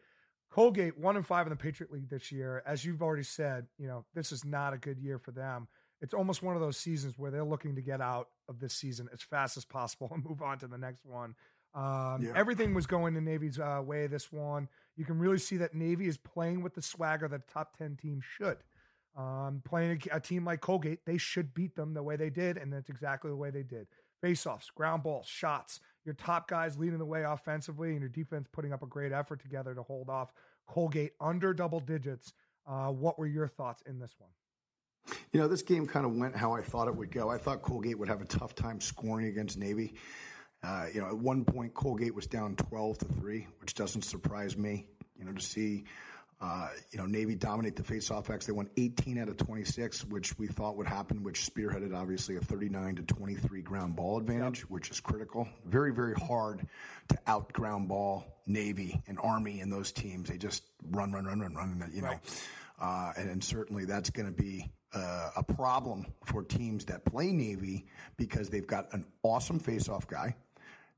Colgate 0.50 0.98
one 0.98 1.16
and 1.16 1.26
five 1.26 1.46
in 1.46 1.50
the 1.50 1.56
Patriot 1.56 1.92
League 1.92 2.08
this 2.08 2.32
year. 2.32 2.62
As 2.66 2.84
you've 2.84 3.02
already 3.02 3.22
said, 3.22 3.66
you 3.78 3.86
know 3.86 4.04
this 4.14 4.32
is 4.32 4.44
not 4.44 4.72
a 4.72 4.78
good 4.78 4.98
year 4.98 5.18
for 5.18 5.30
them. 5.30 5.68
It's 6.00 6.14
almost 6.14 6.42
one 6.42 6.54
of 6.54 6.62
those 6.62 6.76
seasons 6.76 7.18
where 7.18 7.30
they're 7.30 7.44
looking 7.44 7.74
to 7.74 7.82
get 7.82 8.00
out 8.00 8.28
of 8.48 8.60
this 8.60 8.72
season 8.72 9.08
as 9.12 9.20
fast 9.20 9.56
as 9.56 9.64
possible 9.64 10.08
and 10.14 10.24
move 10.24 10.42
on 10.42 10.58
to 10.58 10.66
the 10.66 10.78
next 10.78 11.04
one. 11.04 11.34
Um, 11.74 12.22
Yeah. 12.22 12.32
Everything 12.34 12.72
was 12.72 12.86
going 12.86 13.16
in 13.16 13.24
Navy's 13.24 13.58
uh, 13.58 13.82
way 13.84 14.06
this 14.06 14.32
one. 14.32 14.68
You 14.96 15.04
can 15.04 15.18
really 15.18 15.38
see 15.38 15.58
that 15.58 15.74
Navy 15.74 16.06
is 16.06 16.16
playing 16.16 16.62
with 16.62 16.74
the 16.74 16.82
swagger 16.82 17.28
that 17.28 17.42
a 17.48 17.52
top 17.52 17.76
10 17.76 17.96
team 17.96 18.20
should. 18.36 18.58
Um, 19.16 19.62
playing 19.64 20.00
a, 20.10 20.16
a 20.16 20.20
team 20.20 20.44
like 20.44 20.60
Colgate, 20.60 21.00
they 21.04 21.18
should 21.18 21.52
beat 21.52 21.74
them 21.74 21.92
the 21.92 22.02
way 22.02 22.16
they 22.16 22.30
did, 22.30 22.56
and 22.56 22.72
that's 22.72 22.88
exactly 22.88 23.30
the 23.30 23.36
way 23.36 23.50
they 23.50 23.64
did. 23.64 23.88
Faceoffs, 24.22 24.72
ground 24.74 25.02
balls, 25.02 25.26
shots. 25.26 25.80
Your 26.04 26.14
top 26.14 26.48
guys 26.48 26.78
leading 26.78 26.98
the 26.98 27.04
way 27.04 27.24
offensively, 27.24 27.90
and 27.90 28.00
your 28.00 28.08
defense 28.08 28.46
putting 28.52 28.72
up 28.72 28.82
a 28.82 28.86
great 28.86 29.12
effort 29.12 29.40
together 29.40 29.74
to 29.74 29.82
hold 29.82 30.08
off 30.08 30.32
Colgate 30.68 31.12
under 31.20 31.52
double 31.52 31.80
digits. 31.80 32.32
Uh, 32.66 32.88
what 32.88 33.18
were 33.18 33.26
your 33.26 33.48
thoughts 33.48 33.82
in 33.86 33.98
this 33.98 34.14
one? 34.18 34.30
You 35.32 35.40
know, 35.40 35.48
this 35.48 35.62
game 35.62 35.86
kind 35.86 36.04
of 36.04 36.14
went 36.14 36.36
how 36.36 36.52
I 36.52 36.62
thought 36.62 36.88
it 36.88 36.94
would 36.94 37.10
go. 37.10 37.30
I 37.30 37.38
thought 37.38 37.62
Colgate 37.62 37.98
would 37.98 38.08
have 38.08 38.20
a 38.20 38.26
tough 38.26 38.54
time 38.54 38.80
scoring 38.80 39.26
against 39.26 39.56
Navy. 39.56 39.94
Uh, 40.62 40.86
you 40.92 41.00
know, 41.00 41.06
at 41.06 41.16
one 41.16 41.44
point, 41.44 41.72
Colgate 41.72 42.14
was 42.14 42.26
down 42.26 42.56
12 42.56 42.98
to 42.98 43.04
3, 43.06 43.46
which 43.60 43.74
doesn't 43.74 44.02
surprise 44.02 44.56
me. 44.56 44.86
You 45.18 45.24
know, 45.24 45.32
to 45.32 45.40
see, 45.40 45.84
uh, 46.40 46.68
you 46.92 46.98
know, 46.98 47.06
Navy 47.06 47.34
dominate 47.34 47.74
the 47.74 47.82
face-off 47.82 48.30
X. 48.30 48.46
They 48.46 48.52
won 48.52 48.70
18 48.76 49.18
out 49.18 49.28
of 49.28 49.36
26, 49.38 50.04
which 50.04 50.38
we 50.38 50.46
thought 50.46 50.76
would 50.76 50.86
happen, 50.86 51.24
which 51.24 51.50
spearheaded 51.52 51.92
obviously 51.92 52.36
a 52.36 52.40
39 52.40 52.96
to 52.96 53.02
23 53.02 53.60
ground 53.62 53.96
ball 53.96 54.18
advantage, 54.18 54.60
which 54.70 54.90
is 54.90 55.00
critical. 55.00 55.48
Very, 55.66 55.92
very 55.92 56.14
hard 56.14 56.64
to 57.08 57.18
out 57.26 57.52
ground 57.52 57.88
ball 57.88 58.24
Navy 58.46 59.02
and 59.08 59.18
Army 59.20 59.60
and 59.60 59.72
those 59.72 59.90
teams. 59.90 60.28
They 60.28 60.38
just 60.38 60.62
run, 60.90 61.10
run, 61.10 61.24
run, 61.24 61.40
run, 61.40 61.54
run. 61.54 61.82
And, 61.82 61.92
you 61.92 62.02
know, 62.02 62.14
uh, 62.80 63.12
and, 63.16 63.28
and 63.28 63.42
certainly 63.42 63.84
that's 63.84 64.10
going 64.10 64.26
to 64.26 64.42
be 64.42 64.70
uh, 64.94 65.30
a 65.36 65.42
problem 65.42 66.06
for 66.24 66.44
teams 66.44 66.84
that 66.84 67.04
play 67.04 67.32
Navy 67.32 67.86
because 68.16 68.48
they've 68.48 68.66
got 68.66 68.92
an 68.92 69.04
awesome 69.24 69.58
face-off 69.58 70.06
guy. 70.06 70.36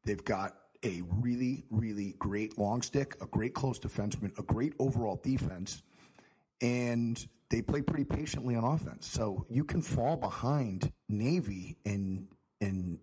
They've 0.04 0.22
got 0.22 0.54
a 0.84 1.02
really, 1.20 1.64
really 1.70 2.14
great 2.18 2.58
long 2.58 2.82
stick, 2.82 3.16
a 3.20 3.26
great 3.26 3.54
close 3.54 3.78
defenseman, 3.78 4.36
a 4.38 4.42
great 4.42 4.74
overall 4.78 5.20
defense, 5.22 5.82
and 6.60 7.26
they 7.50 7.62
play 7.62 7.82
pretty 7.82 8.04
patiently 8.04 8.54
on 8.56 8.64
offense. 8.64 9.06
So 9.06 9.46
you 9.48 9.64
can 9.64 9.82
fall 9.82 10.16
behind 10.16 10.92
Navy 11.08 11.76
and 11.84 12.28
and 12.60 12.98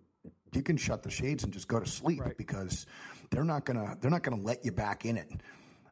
you 0.54 0.62
can 0.62 0.76
shut 0.76 1.02
the 1.02 1.10
shades 1.10 1.44
and 1.44 1.52
just 1.52 1.68
go 1.68 1.78
to 1.78 1.86
sleep 1.86 2.20
Right. 2.20 2.36
because 2.36 2.86
they're 3.30 3.44
not 3.44 3.64
gonna 3.64 3.96
they're 4.00 4.10
not 4.10 4.22
gonna 4.22 4.42
let 4.42 4.64
you 4.64 4.72
back 4.72 5.04
in 5.04 5.16
it. 5.16 5.28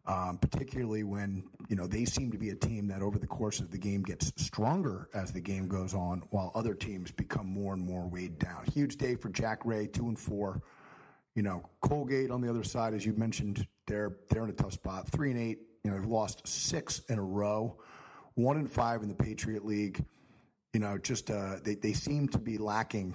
Um, 0.06 0.38
particularly 0.38 1.02
when 1.02 1.42
you 1.68 1.74
know 1.74 1.88
they 1.88 2.04
seem 2.04 2.30
to 2.30 2.38
be 2.38 2.50
a 2.50 2.54
team 2.54 2.86
that 2.88 3.02
over 3.02 3.18
the 3.18 3.26
course 3.26 3.58
of 3.58 3.72
the 3.72 3.78
game 3.78 4.02
gets 4.02 4.32
stronger 4.36 5.08
as 5.12 5.32
the 5.32 5.40
game 5.40 5.66
goes 5.66 5.94
on, 5.94 6.22
while 6.30 6.52
other 6.54 6.74
teams 6.74 7.10
become 7.10 7.46
more 7.48 7.74
and 7.74 7.84
more 7.84 8.06
weighed 8.08 8.38
down. 8.38 8.64
Huge 8.72 8.96
day 8.96 9.16
for 9.16 9.28
Jack 9.30 9.64
Ray, 9.66 9.88
two 9.88 10.06
and 10.06 10.18
four. 10.18 10.62
You 11.36 11.42
know, 11.42 11.68
Colgate 11.82 12.30
on 12.30 12.40
the 12.40 12.48
other 12.48 12.64
side, 12.64 12.94
as 12.94 13.04
you 13.04 13.12
mentioned, 13.12 13.66
they're 13.86 14.16
they're 14.30 14.42
in 14.42 14.50
a 14.50 14.54
tough 14.54 14.72
spot. 14.72 15.08
Three 15.10 15.30
and 15.30 15.38
eight. 15.38 15.58
You 15.84 15.90
know, 15.90 15.98
they've 15.98 16.08
lost 16.08 16.48
six 16.48 17.02
in 17.10 17.18
a 17.18 17.22
row. 17.22 17.78
One 18.34 18.56
and 18.56 18.70
five 18.70 19.02
in 19.02 19.08
the 19.08 19.14
Patriot 19.14 19.64
League. 19.64 20.02
You 20.72 20.80
know, 20.80 20.96
just 20.96 21.30
uh, 21.30 21.56
they 21.62 21.74
they 21.74 21.92
seem 21.92 22.28
to 22.30 22.38
be 22.38 22.56
lacking. 22.56 23.14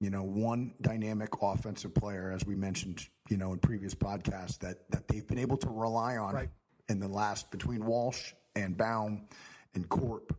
You 0.00 0.08
know, 0.08 0.22
one 0.22 0.72
dynamic 0.80 1.28
offensive 1.42 1.94
player, 1.94 2.32
as 2.32 2.46
we 2.46 2.54
mentioned, 2.54 3.06
you 3.28 3.36
know, 3.36 3.52
in 3.52 3.58
previous 3.58 3.94
podcasts, 3.94 4.58
that 4.60 4.90
that 4.90 5.06
they've 5.06 5.26
been 5.26 5.38
able 5.38 5.58
to 5.58 5.68
rely 5.68 6.16
on 6.16 6.34
Right. 6.34 6.50
in 6.88 6.98
the 6.98 7.08
last 7.08 7.50
between 7.50 7.84
Walsh 7.84 8.32
and 8.56 8.74
Baum 8.78 9.28
and 9.74 9.86
Corp. 9.86 10.34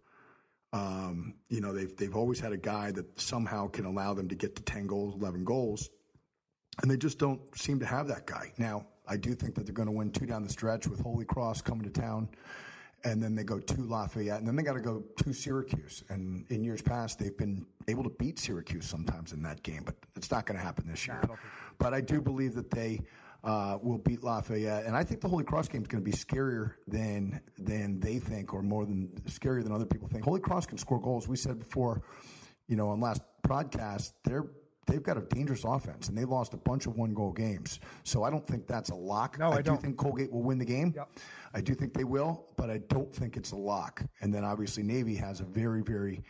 Um, 0.73 1.35
you 1.49 1.61
know, 1.61 1.71
they've 1.73 1.95
they've 1.95 2.15
always 2.15 2.39
had 2.39 2.51
a 2.51 2.57
guy 2.57 2.89
that 2.91 3.21
somehow 3.21 3.67
can 3.67 3.85
allow 3.85 4.15
them 4.15 4.29
to 4.29 4.35
get 4.35 4.55
to 4.55 4.63
ten 4.63 4.87
goals, 4.87 5.13
eleven 5.13 5.43
goals 5.43 5.87
and 6.81 6.89
they 6.89 6.97
just 6.97 7.19
don't 7.19 7.41
seem 7.57 7.79
to 7.79 7.85
have 7.85 8.07
that 8.07 8.25
guy. 8.25 8.51
Now, 8.57 8.85
I 9.07 9.17
do 9.17 9.33
think 9.33 9.55
that 9.55 9.65
they're 9.65 9.73
going 9.73 9.87
to 9.87 9.91
win 9.93 10.11
two 10.11 10.25
down 10.25 10.43
the 10.43 10.49
stretch 10.49 10.87
with 10.87 10.99
Holy 10.99 11.25
Cross 11.25 11.61
coming 11.61 11.83
to 11.83 12.01
town, 12.01 12.29
and 13.03 13.21
then 13.21 13.35
they 13.35 13.43
go 13.43 13.59
to 13.59 13.81
Lafayette, 13.81 14.39
and 14.39 14.47
then 14.47 14.55
they 14.55 14.63
got 14.63 14.73
to 14.73 14.81
go 14.81 15.03
to 15.17 15.33
Syracuse. 15.33 16.03
And 16.09 16.45
in 16.49 16.63
years 16.63 16.81
past, 16.81 17.19
they've 17.19 17.37
been 17.37 17.65
able 17.87 18.03
to 18.03 18.09
beat 18.09 18.39
Syracuse 18.39 18.85
sometimes 18.85 19.33
in 19.33 19.41
that 19.43 19.63
game, 19.63 19.83
but 19.85 19.95
it's 20.15 20.31
not 20.31 20.45
going 20.45 20.57
to 20.57 20.63
happen 20.63 20.87
this 20.87 21.07
year. 21.07 21.19
But 21.77 21.93
I 21.93 22.01
do 22.01 22.21
believe 22.21 22.53
that 22.55 22.69
they 22.71 23.01
uh, 23.43 23.79
will 23.81 23.97
beat 23.97 24.23
Lafayette, 24.23 24.85
and 24.85 24.95
I 24.95 25.03
think 25.03 25.21
the 25.21 25.27
Holy 25.27 25.43
Cross 25.43 25.69
game 25.69 25.81
is 25.81 25.87
going 25.87 26.03
to 26.03 26.09
be 26.09 26.15
scarier 26.15 26.73
than 26.87 27.41
than 27.57 27.99
they 27.99 28.19
think, 28.19 28.53
or 28.53 28.61
more 28.61 28.85
than 28.85 29.09
scarier 29.25 29.63
than 29.63 29.71
other 29.71 29.85
people 29.85 30.07
think. 30.07 30.23
Holy 30.23 30.39
Cross 30.39 30.67
can 30.67 30.77
score 30.77 31.01
goals. 31.01 31.27
We 31.27 31.37
said 31.37 31.57
before, 31.59 32.03
you 32.67 32.75
know, 32.75 32.89
on 32.89 32.99
last 32.99 33.21
broadcast, 33.41 34.13
they're 34.23 34.45
they've 34.91 35.01
got 35.03 35.17
a 35.17 35.21
dangerous 35.21 35.63
offense, 35.63 36.09
and 36.09 36.17
they 36.17 36.25
lost 36.25 36.53
a 36.53 36.57
bunch 36.57 36.85
of 36.85 36.95
one 36.95 37.13
goal 37.13 37.31
games. 37.31 37.79
So 38.03 38.23
I 38.23 38.29
don't 38.29 38.45
think 38.45 38.67
that's 38.67 38.89
a 38.89 38.95
lock. 38.95 39.39
No, 39.39 39.51
I 39.51 39.57
do 39.57 39.63
don't. 39.63 39.81
think 39.81 39.97
Colgate 39.97 40.31
will 40.31 40.43
win 40.43 40.57
the 40.57 40.65
game. 40.65 40.93
Yep. 40.95 41.09
I 41.53 41.61
do 41.61 41.73
think 41.73 41.93
they 41.93 42.03
will, 42.03 42.45
but 42.57 42.69
I 42.69 42.79
don't 42.89 43.13
think 43.13 43.37
it's 43.37 43.51
a 43.51 43.55
lock. 43.57 44.03
And 44.21 44.33
then 44.33 44.43
obviously 44.43 44.83
Navy 44.83 45.15
has 45.15 45.39
a 45.39 45.45
very 45.45 45.81
very 45.81 46.23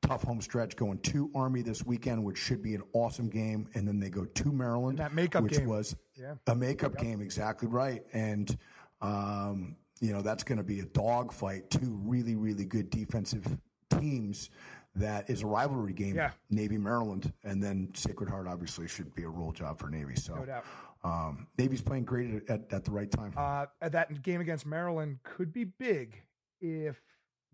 tough 0.00 0.22
home 0.22 0.40
stretch 0.40 0.76
going 0.76 0.98
to 1.00 1.28
Army 1.34 1.60
this 1.62 1.84
weekend, 1.84 2.22
which 2.22 2.38
should 2.38 2.62
be 2.62 2.74
an 2.76 2.82
awesome 2.92 3.28
game, 3.28 3.68
and 3.74 3.86
then 3.88 3.98
they 3.98 4.10
go 4.10 4.24
to 4.24 4.52
Maryland, 4.52 4.98
And 5.00 5.06
that 5.06 5.14
makeup 5.14 5.42
which 5.42 5.58
game. 5.58 5.66
was 5.66 5.96
Yeah. 6.14 6.34
a 6.46 6.54
makeup 6.54 6.96
game, 6.98 7.20
exactly 7.20 7.66
right. 7.68 8.02
And 8.12 8.56
um, 9.00 9.76
you 10.00 10.12
know 10.12 10.22
that's 10.22 10.44
going 10.44 10.58
to 10.58 10.64
be 10.64 10.80
a 10.80 10.84
dogfight. 10.86 11.70
Two 11.70 11.98
really, 12.04 12.36
really 12.36 12.64
good 12.64 12.90
defensive 12.90 13.44
teams. 13.90 14.50
That 14.98 15.30
is 15.30 15.42
a 15.42 15.46
rivalry 15.46 15.92
game. 15.92 16.16
Yeah. 16.16 16.30
Navy, 16.50 16.76
Maryland, 16.78 17.32
and 17.44 17.62
then 17.62 17.90
Sacred 17.94 18.28
Heart 18.28 18.48
obviously 18.48 18.88
should 18.88 19.14
be 19.14 19.22
a 19.22 19.28
roll 19.28 19.52
job 19.52 19.78
for 19.78 19.88
Navy. 19.88 20.16
So 20.16 20.34
No 20.34 20.44
doubt. 20.44 20.64
um, 21.04 21.46
Navy's 21.56 21.80
playing 21.82 22.04
great 22.04 22.48
at, 22.48 22.72
at, 22.72 22.84
the 22.84 22.90
right 22.90 23.10
time. 23.10 23.32
Uh, 23.36 23.66
that 23.88 24.22
game 24.22 24.40
against 24.40 24.66
Maryland 24.66 25.18
could 25.22 25.52
be 25.52 25.64
big 25.64 26.20
if 26.60 27.00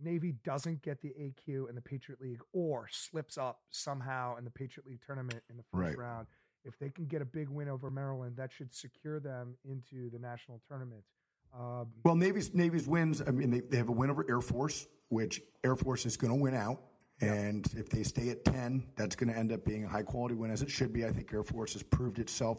Navy 0.02 0.32
doesn't 0.44 0.82
get 0.82 1.00
the 1.02 1.10
AQ 1.20 1.68
in 1.68 1.74
the 1.74 1.82
Patriot 1.82 2.20
League 2.20 2.40
or 2.52 2.88
slips 2.90 3.36
up 3.36 3.60
somehow 3.70 4.36
in 4.36 4.44
the 4.44 4.50
Patriot 4.50 4.86
League 4.86 5.00
tournament 5.06 5.42
in 5.50 5.56
the 5.56 5.62
first 5.64 5.96
Right. 5.96 5.98
round. 5.98 6.26
If 6.64 6.78
they 6.78 6.88
can 6.88 7.04
get 7.04 7.20
a 7.20 7.26
big 7.26 7.50
win 7.50 7.68
over 7.68 7.90
Maryland, 7.90 8.38
that 8.38 8.50
should 8.50 8.72
secure 8.72 9.20
them 9.20 9.54
into 9.64 10.08
the 10.08 10.18
national 10.18 10.62
tournament. 10.66 11.04
Um, 11.52 11.88
Well, 12.04 12.16
Navy's 12.16 12.54
Navy's 12.54 12.88
wins. 12.88 13.20
I 13.20 13.30
mean, 13.30 13.50
they, 13.50 13.60
they 13.60 13.76
have 13.76 13.90
a 13.90 13.92
win 13.92 14.10
over 14.10 14.24
Air 14.28 14.40
Force, 14.40 14.86
which 15.10 15.42
Air 15.62 15.76
Force 15.76 16.06
is 16.06 16.16
going 16.16 16.32
to 16.32 16.40
win 16.40 16.54
out. 16.54 16.82
And 17.20 17.66
if 17.76 17.88
they 17.88 18.02
stay 18.02 18.30
at 18.30 18.44
ten, 18.44 18.84
that's 18.96 19.14
going 19.16 19.32
to 19.32 19.38
end 19.38 19.52
up 19.52 19.64
being 19.64 19.84
a 19.84 19.88
high 19.88 20.02
quality 20.02 20.34
win, 20.34 20.50
as 20.50 20.62
it 20.62 20.70
should 20.70 20.92
be. 20.92 21.04
I 21.04 21.10
think 21.10 21.32
Air 21.32 21.44
Force 21.44 21.74
has 21.74 21.82
proved 21.82 22.18
itself 22.18 22.58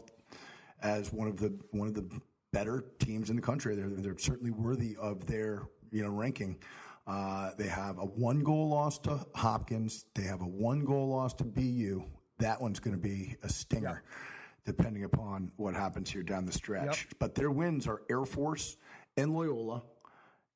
as 0.82 1.12
one 1.12 1.28
of 1.28 1.36
the 1.36 1.56
one 1.72 1.88
of 1.88 1.94
the 1.94 2.08
better 2.52 2.84
teams 2.98 3.30
in 3.30 3.36
the 3.36 3.42
country. 3.42 3.74
They're 3.74 3.90
they're 3.90 4.18
certainly 4.18 4.50
worthy 4.50 4.96
of 5.00 5.26
their 5.26 5.68
you 5.90 6.02
know 6.02 6.10
ranking. 6.10 6.58
Uh, 7.06 7.50
they 7.56 7.68
have 7.68 7.98
a 7.98 8.04
one 8.04 8.40
goal 8.40 8.68
loss 8.68 8.98
to 9.00 9.24
Hopkins. 9.34 10.06
They 10.14 10.24
have 10.24 10.40
a 10.40 10.46
one 10.46 10.84
goal 10.84 11.08
loss 11.08 11.34
to 11.34 11.44
BU. 11.44 12.02
That 12.38 12.60
one's 12.60 12.80
going 12.80 12.96
to 12.96 13.02
be 13.02 13.36
a 13.42 13.48
stinger, 13.48 14.02
depending 14.64 15.04
upon 15.04 15.52
what 15.56 15.74
happens 15.74 16.10
here 16.10 16.22
down 16.22 16.46
the 16.46 16.52
stretch. 16.52 17.06
But 17.18 17.34
their 17.34 17.50
wins 17.50 17.86
are 17.86 18.02
Air 18.10 18.24
Force 18.24 18.76
and 19.16 19.34
Loyola, 19.34 19.82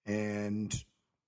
and 0.06 0.74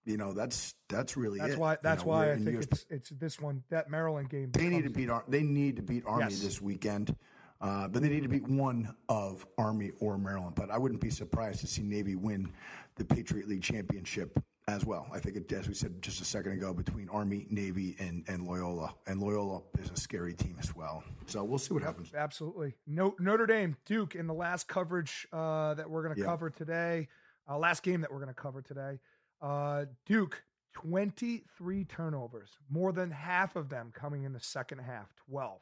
you 0.05 0.17
know 0.17 0.33
that's 0.33 0.75
that's 0.89 1.17
really 1.17 1.39
that's 1.39 1.55
it. 1.55 1.59
why. 1.59 1.73
You 1.73 1.79
That's 1.83 2.03
know, 2.03 2.09
why 2.11 2.33
I 2.33 2.37
think 2.37 2.63
it's 2.63 2.87
it's 2.91 3.11
this 3.11 3.41
one 3.41 3.63
that 3.71 3.91
Maryland 3.91 4.29
game. 4.31 4.51
they 4.53 4.69
need 4.69 4.85
to 4.85 4.91
beat 4.91 5.11
Ar- 5.11 5.25
they 5.29 5.43
need 5.43 5.77
to 5.77 5.83
beat 5.83 6.05
Army 6.07 6.25
Yes. 6.31 6.41
this 6.41 6.61
weekend. 6.61 7.15
Uh, 7.61 7.87
but 7.87 8.03
they 8.03 8.09
need 8.09 8.25
to 8.25 8.29
beat 8.29 8.49
one 8.49 8.93
of 9.09 9.47
Army 9.57 9.93
or 10.01 10.19
Maryland. 10.19 10.57
But 10.57 10.73
I 10.73 10.79
wouldn't 10.79 11.01
be 11.01 11.11
surprised 11.11 11.61
to 11.61 11.69
see 11.69 11.83
Navy 11.83 12.17
win 12.17 12.51
the 12.97 13.05
Patriot 13.05 13.47
League 13.49 13.63
championship 13.63 14.37
as 14.67 14.85
well. 14.85 15.07
I 15.13 15.21
think, 15.21 15.37
it, 15.37 15.53
as 15.53 15.69
we 15.69 15.75
said 15.75 16.03
just 16.03 16.21
a 16.21 16.25
second 16.25 16.53
ago, 16.55 16.75
between 16.75 17.09
Army, 17.09 17.47
Navy, 17.51 17.95
and, 18.01 18.25
and 18.27 18.49
Loyola. 18.49 18.93
And 19.07 19.21
Loyola 19.21 19.63
is 19.79 19.91
a 19.93 19.97
scary 19.97 20.35
team 20.35 20.57
as 20.59 20.75
well. 20.75 21.05
So 21.27 21.45
we'll 21.45 21.61
see 21.61 21.73
what 21.73 21.85
happens. 21.85 22.11
Absolutely. 22.13 22.75
No, 22.89 23.15
Notre 23.21 23.47
Dame, 23.47 23.77
Duke 23.87 24.17
in 24.17 24.27
the 24.27 24.35
last 24.35 24.67
coverage 24.67 25.29
uh, 25.33 25.75
that 25.75 25.89
we're 25.89 26.03
going 26.03 26.17
to 26.17 26.21
Yeah. 26.21 26.27
cover 26.27 26.51
today, 26.51 27.07
uh, 27.49 27.57
last 27.59 27.85
game 27.85 28.01
that 28.01 28.11
we're 28.11 28.19
going 28.19 28.27
to 28.27 28.35
cover 28.35 28.61
today. 28.61 28.99
Uh, 29.43 29.87
Duke, 30.07 30.45
23 30.75 31.85
turnovers, 31.85 32.51
more 32.71 32.93
than 32.93 33.11
half 33.11 33.57
of 33.57 33.69
them 33.69 33.91
coming 33.93 34.23
in 34.23 34.33
the 34.33 34.41
second 34.41 34.79
half, 34.79 35.13
12. 35.29 35.61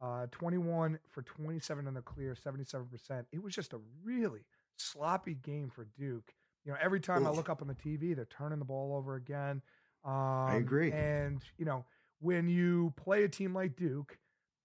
Uh, 0.00 0.26
21 0.32 0.98
for 1.10 1.22
27 1.22 1.86
in 1.86 1.94
the 1.94 2.02
clear, 2.02 2.34
77%. 2.34 3.24
It 3.32 3.42
was 3.42 3.54
just 3.54 3.72
a 3.72 3.78
really 4.02 4.44
sloppy 4.76 5.34
game 5.34 5.70
for 5.70 5.86
Duke. 5.96 6.34
You 6.64 6.72
know, 6.72 6.78
every 6.80 7.00
time 7.00 7.26
I 7.26 7.30
look 7.30 7.48
up 7.48 7.62
on 7.62 7.68
the 7.68 7.74
TV, 7.74 8.16
they're 8.16 8.24
turning 8.24 8.58
the 8.58 8.64
ball 8.64 8.96
over 8.96 9.14
again. 9.14 9.62
Um, 10.04 10.56
agree. 10.56 10.92
And, 10.92 11.42
you 11.58 11.64
know, 11.64 11.84
when 12.20 12.48
you 12.48 12.92
play 12.96 13.24
a 13.24 13.28
team 13.28 13.54
like 13.54 13.76
Duke 13.76 14.18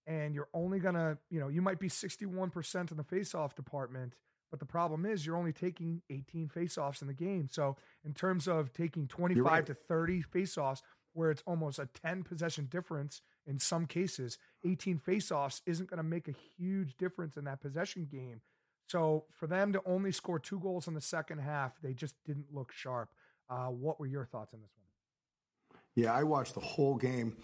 and 0.08 0.34
you're 0.34 0.50
only 0.54 0.80
going 0.80 0.96
to, 0.96 1.18
you 1.30 1.40
know, 1.40 1.50
you 1.50 1.62
might 1.62 1.80
be 1.80 1.90
61% 1.90 2.92
in 2.92 2.98
the 2.98 3.04
faceoff 3.04 3.54
department, 3.56 4.16
but 4.50 4.60
the 4.60 4.66
problem 4.66 5.06
is 5.06 5.26
you're 5.26 5.38
only 5.38 5.54
taking 5.54 6.02
18 6.10 6.50
faceoffs 6.50 7.02
in 7.02 7.08
the 7.08 7.14
game. 7.14 7.48
So, 7.52 7.78
in 8.04 8.14
terms 8.14 8.48
of 8.48 8.74
taking 8.74 9.08
25 9.08 9.46
right. 9.46 9.66
to 9.66 9.74
30 9.74 10.24
faceoffs, 10.24 10.82
where 11.14 11.32
it's 11.32 11.44
almost 11.46 11.80
a 11.80 11.88
10 11.88 12.24
possession 12.24 12.66
difference 12.66 13.22
in 13.46 13.60
some 13.60 13.86
cases, 13.86 14.38
18 14.66 15.00
faceoffs 15.00 15.62
isn't 15.66 15.90
going 15.90 15.98
to 15.98 16.04
make 16.04 16.28
a 16.28 16.36
huge 16.58 16.96
difference 16.98 17.36
in 17.36 17.46
that 17.46 17.62
possession 17.62 18.08
game. 18.10 18.42
So, 18.88 19.26
for 19.32 19.46
them 19.46 19.74
to 19.74 19.82
only 19.86 20.12
score 20.12 20.40
two 20.40 20.60
goals 20.60 20.88
in 20.88 20.96
the 20.96 21.02
second 21.02 21.40
half, 21.40 21.80
they 21.82 21.94
just 21.94 22.16
didn't 22.26 22.48
look 22.52 22.72
sharp. 22.72 23.10
Uh, 23.50 23.68
what 23.68 24.00
were 24.00 24.08
your 24.08 24.26
thoughts 24.26 24.54
on 24.54 24.62
this 24.62 24.72
one? 24.76 25.82
Yeah, 25.96 26.14
I 26.14 26.24
watched 26.24 26.56
the 26.56 26.62
whole 26.62 26.96
game 26.96 27.38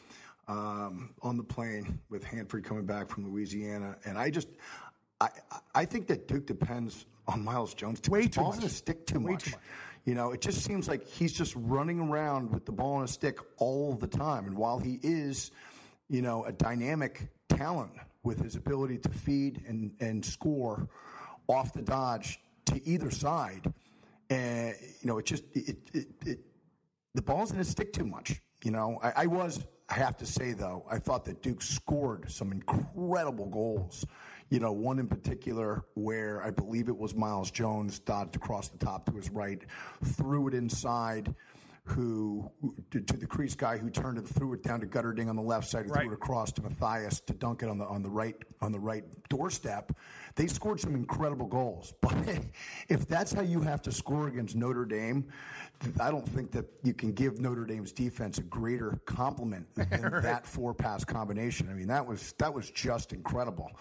um, 0.48 1.14
on 1.22 1.38
the 1.38 1.44
plane 1.44 2.00
with 2.10 2.24
Hanford 2.24 2.64
coming 2.64 2.86
back 2.86 3.08
from 3.10 3.30
Louisiana, 3.30 3.98
and 4.06 4.18
I 4.18 4.30
just, 4.30 4.48
I, 5.22 5.30
I 5.74 5.86
think 5.86 6.08
that 6.08 6.28
Duke 6.28 6.46
depends 6.46 7.06
on 7.28 7.44
Myles 7.44 7.74
Jones. 7.74 8.00
Too 8.00 8.12
Way 8.12 8.24
much. 8.24 8.32
too 8.34 8.42
Ball's 8.42 8.56
in 8.56 8.62
much. 8.62 8.70
his 8.70 8.78
stick 8.78 9.06
too 9.08 9.20
Way 9.20 9.32
much. 9.34 9.44
too 9.46 9.52
much. 9.52 9.60
You 10.06 10.14
know, 10.14 10.32
it 10.34 10.42
just 10.42 10.64
seems 10.64 10.88
like 10.88 11.08
he's 11.08 11.34
just 11.34 11.56
running 11.56 12.00
around 12.00 12.52
with 12.52 12.66
the 12.66 12.72
ball 12.72 12.96
on 12.98 13.04
a 13.04 13.08
stick 13.08 13.40
all 13.58 13.94
the 13.94 14.08
time. 14.08 14.46
And 14.46 14.56
while 14.56 14.78
he 14.78 15.00
is, 15.02 15.50
you 16.10 16.22
know, 16.22 16.46
a 16.46 16.52
dynamic 16.52 17.28
talent 17.50 17.92
with 18.24 18.40
his 18.44 18.56
ability 18.56 19.00
to 19.00 19.10
feed 19.10 19.64
and, 19.68 19.92
and 20.00 20.24
score 20.24 20.88
off 21.48 21.74
the 21.74 21.82
dodge 21.82 22.40
to 22.66 22.88
either 22.88 23.10
side, 23.10 23.74
and 24.30 24.76
you 25.02 25.08
know, 25.08 25.18
it 25.18 25.26
just 25.26 25.44
it, 25.54 25.78
it, 25.94 26.08
it 26.26 26.40
the 27.16 27.22
ball's 27.22 27.52
in 27.52 27.58
his 27.58 27.70
stick 27.70 27.94
too 27.94 28.06
much. 28.06 28.42
You 28.64 28.72
know, 28.72 29.00
I, 29.02 29.24
I 29.24 29.26
was, 29.28 29.64
I 29.90 29.94
have 29.96 30.18
to 30.18 30.26
say 30.26 30.54
though, 30.54 30.84
I 30.90 30.98
thought 31.00 31.26
that 31.26 31.42
Duke 31.42 31.62
scored 31.62 32.30
some 32.32 32.52
incredible 32.52 33.46
goals. 33.48 34.06
You 34.50 34.60
know, 34.60 34.72
one 34.72 35.00
in 35.00 35.08
particular 35.08 35.84
where 35.96 36.44
I 36.44 36.52
believe 36.52 36.88
it 36.88 36.98
was 36.98 37.16
Myles 37.16 37.50
Jones 37.50 38.00
dodged 38.00 38.36
across 38.36 38.68
the 38.70 38.78
top 38.78 39.06
to 39.08 39.12
his 39.14 39.30
right, 39.32 39.60
threw 40.04 40.48
it 40.48 40.54
inside, 40.54 41.34
who 41.88 42.50
to, 42.92 43.00
the 43.00 43.28
crease 43.28 43.54
guy 43.56 43.78
who 43.78 43.90
turned 43.92 44.18
and 44.18 44.28
threw 44.28 44.54
it 44.54 44.64
down 44.64 44.80
to 44.82 44.88
Guterding 44.88 45.30
on 45.30 45.36
the 45.36 45.42
left 45.42 45.68
side, 45.68 45.86
who 45.86 45.92
Right. 45.92 46.04
threw 46.04 46.12
it 46.12 46.16
across 46.16 46.52
to 46.54 46.64
Matthias 46.64 47.20
to 47.22 47.34
dunk 47.34 47.62
it 47.64 47.70
on 47.70 47.78
the 47.78 47.86
on 47.86 48.02
the 48.02 48.10
right 48.10 48.36
on 48.62 48.72
the 48.72 48.80
right 48.80 49.04
doorstep. 49.30 49.92
They 50.36 50.48
scored 50.48 50.80
some 50.80 50.96
incredible 50.96 51.46
goals, 51.48 51.94
but 52.02 52.14
if 52.90 53.08
that's 53.08 53.32
how 53.34 53.42
you 53.42 53.62
have 53.62 53.82
to 53.84 53.92
score 53.92 54.28
against 54.28 54.56
Notre 54.56 54.86
Dame, 54.86 55.26
I 56.00 56.10
don't 56.12 56.28
think 56.28 56.52
that 56.52 56.66
you 56.84 56.94
can 56.94 57.14
give 57.14 57.40
Notre 57.40 57.66
Dame's 57.66 57.92
defense 57.92 58.38
a 58.40 58.44
greater 58.44 59.00
compliment 59.06 59.68
than 59.76 60.02
that 60.24 60.46
four 60.48 60.74
pass 60.74 61.04
combination. 61.04 61.70
I 61.70 61.74
mean, 61.74 61.88
that 61.88 62.06
was 62.06 62.34
that 62.40 62.54
was 62.54 62.70
just 62.72 63.14
incredible. 63.14 63.72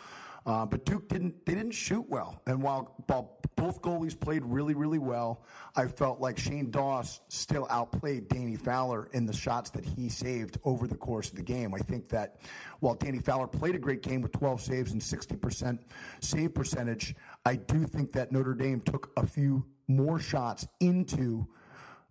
Uh, 0.47 0.66
but 0.66 0.84
Duke 0.84 1.09
didn't 1.09 1.47
they 1.47 1.55
didn't 1.55 1.72
shoot 1.72 2.05
well, 2.09 2.40
and 2.47 2.62
while, 2.62 2.95
while 3.07 3.38
both 3.57 3.80
goalies 3.80 4.18
played 4.18 4.45
really 4.45 4.74
really 4.74 4.99
well, 4.99 5.42
I 5.74 5.86
felt 5.86 6.20
like 6.20 6.38
Shane 6.38 6.70
Doss 6.70 7.20
still 7.28 7.66
outplayed 7.70 8.28
Danny 8.28 8.57
Fowler 8.57 9.09
in 9.12 9.24
the 9.24 9.32
shots 9.32 9.70
that 9.70 9.84
he 9.84 10.11
saved 10.11 10.59
over 10.64 10.86
the 10.86 10.97
course 10.97 11.30
of 11.30 11.36
the 11.36 11.42
game. 11.42 11.74
I 11.74 11.78
think 11.78 12.11
that 12.11 12.36
while 12.80 12.95
Danny 12.95 13.20
Fowler 13.20 13.47
played 13.47 13.74
a 13.74 13.78
great 13.78 14.03
game 14.03 14.20
with 14.20 14.32
12 14.32 14.61
saves 14.61 14.92
and 14.92 15.01
60% 15.01 15.78
save 16.20 16.55
percentage, 16.55 17.14
I 17.47 17.57
do 17.57 17.84
think 17.86 18.12
that 18.12 18.30
Notre 18.30 18.55
Dame 18.55 18.80
took 18.80 19.12
a 19.16 19.26
few 19.26 19.64
more 19.88 20.18
shots 20.18 20.66
into 20.80 21.47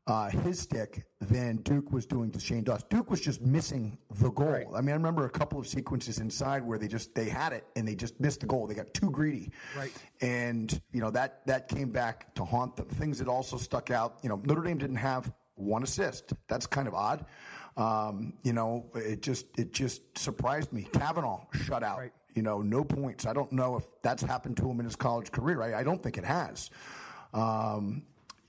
uh, 0.05 0.29
his 0.29 0.59
stick 0.59 1.05
than 1.21 1.57
Duke 1.57 1.91
was 1.91 2.05
doing 2.05 2.29
to 2.31 2.39
Shane 2.39 2.63
Doss. 2.63 2.83
Duke 2.89 3.09
was 3.09 3.21
just 3.21 3.41
missing 3.41 3.97
the 4.19 4.29
goal. 4.31 4.49
Right. 4.49 4.67
I 4.75 4.81
mean, 4.81 4.89
I 4.89 4.93
remember 4.93 5.25
a 5.25 5.29
couple 5.29 5.59
of 5.59 5.67
sequences 5.67 6.19
inside 6.19 6.63
where 6.63 6.77
they 6.77 6.89
just 6.89 7.15
they 7.15 7.29
had 7.29 7.53
it 7.53 7.65
and 7.75 7.87
they 7.87 7.95
just 7.95 8.19
missed 8.19 8.41
the 8.41 8.45
goal. 8.45 8.67
They 8.67 8.73
got 8.73 8.93
too 8.93 9.09
greedy. 9.09 9.51
Right. 9.77 9.91
And 10.19 10.81
you 10.91 10.99
know 10.99 11.11
that 11.11 11.45
that 11.47 11.69
came 11.69 11.91
back 11.91 12.35
to 12.35 12.43
haunt 12.43 12.75
them. 12.75 12.87
Things 12.87 13.19
that 13.19 13.29
also 13.29 13.57
stuck 13.57 13.91
out. 13.91 14.17
You 14.23 14.29
know, 14.29 14.41
Notre 14.43 14.63
Dame 14.63 14.77
didn't 14.77 14.97
have 14.97 15.31
one 15.55 15.83
assist. 15.83 16.33
That's 16.47 16.67
kind 16.67 16.87
of 16.87 16.93
odd. 16.93 17.25
Um, 17.77 18.33
you 18.43 18.53
know, 18.53 18.89
it 18.95 19.21
just 19.21 19.45
it 19.57 19.71
just 19.71 20.01
surprised 20.17 20.73
me. 20.73 20.83
Kavanagh 20.91 21.45
shut 21.63 21.81
out. 21.81 21.99
Right. 21.99 22.11
You 22.35 22.41
know, 22.41 22.61
no 22.61 22.83
points. 22.83 23.25
I 23.25 23.31
don't 23.31 23.51
know 23.53 23.77
if 23.77 23.85
that's 24.01 24.23
happened 24.23 24.57
to 24.57 24.69
him 24.69 24.79
in 24.79 24.85
his 24.85 24.95
college 24.95 25.31
career. 25.31 25.61
I, 25.61 25.79
I 25.79 25.83
don't 25.83 26.01
think 26.01 26.17
it 26.17 26.25
has. 26.25 26.71
Um, 27.33 28.03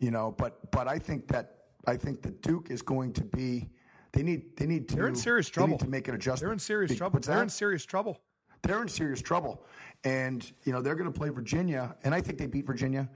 you 0.05 0.11
know, 0.11 0.35
but 0.37 0.71
but 0.71 0.87
I 0.87 0.99
think 0.99 1.29
that 1.29 1.61
I 1.87 1.97
think 1.97 2.21
that 2.23 2.43
Duke 2.43 2.71
is 2.71 2.83
going 2.83 3.15
to 3.15 3.25
be. 3.25 3.71
They 4.13 4.23
need 4.23 4.55
they 4.59 4.67
need 4.67 4.87
to. 4.91 4.97
They're 4.97 5.09
in 5.09 5.17
serious 5.17 5.49
trouble. 5.49 5.79
to 5.79 5.89
make 5.89 6.09
an 6.09 6.15
adjustment. 6.15 6.41
They're 6.41 6.53
in 6.53 6.59
serious 6.59 6.95
trouble. 6.95 7.21
They're 7.21 7.43
in 7.43 7.49
serious 7.49 7.85
trouble. 7.87 8.21
they're 8.63 8.83
in 8.83 8.89
serious 8.89 9.23
trouble. 9.23 9.65
And, 10.05 10.51
you 10.65 10.73
know, 10.73 10.83
they're 10.83 10.95
going 10.95 11.11
to 11.11 11.19
play 11.19 11.31
Virginia, 11.31 11.97
and 12.05 12.15
I 12.15 12.21
think 12.21 12.39
they 12.39 12.47
beat 12.47 12.67
Virginia. 12.67 13.09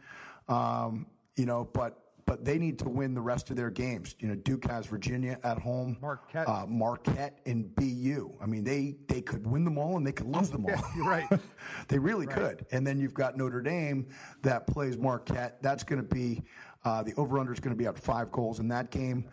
Um, 0.49 1.07
you 1.37 1.45
know, 1.45 1.69
but 1.75 2.09
but 2.29 2.45
they 2.45 2.59
need 2.59 2.79
to 2.79 2.91
win 2.91 3.15
the 3.15 3.23
rest 3.23 3.49
of 3.49 3.57
their 3.57 3.71
games. 3.71 4.15
You 4.19 4.29
know, 4.29 4.35
Duke 4.35 4.67
has 4.67 4.85
Virginia 4.85 5.39
at 5.45 5.59
home, 5.59 5.97
Marquette. 5.99 6.47
uh, 6.47 6.67
Marquette, 6.67 7.39
and 7.47 7.75
BU. 7.75 8.35
I 8.39 8.45
mean, 8.45 8.65
they 8.65 8.97
they 9.09 9.23
could 9.23 9.47
win 9.47 9.65
them 9.65 9.79
all 9.79 9.97
and 9.97 10.07
they 10.07 10.13
could 10.13 10.27
lose 10.27 10.51
them 10.51 10.67
all. 10.67 10.73
Yeah, 10.73 10.83
you're 10.97 11.07
right. 11.09 11.41
they 11.89 11.99
really 11.99 12.27
could. 12.27 12.67
And 12.71 12.87
then 12.87 13.01
you've 13.01 13.15
got 13.15 13.39
Notre 13.39 13.63
Dame 13.63 14.09
that 14.43 14.67
plays 14.67 14.99
Marquette. 14.99 15.63
That's 15.63 15.83
going 15.85 16.03
to 16.03 16.15
be 16.15 16.43
the 16.85 17.13
over 17.17 17.39
under 17.39 17.53
is 17.53 17.61
going 17.61 17.75
to 17.75 17.79
be 17.79 17.87
at 17.87 17.99
five 17.99 18.31
goals 18.33 18.61
in 18.61 18.69
that 18.69 18.91
game. 18.91 19.25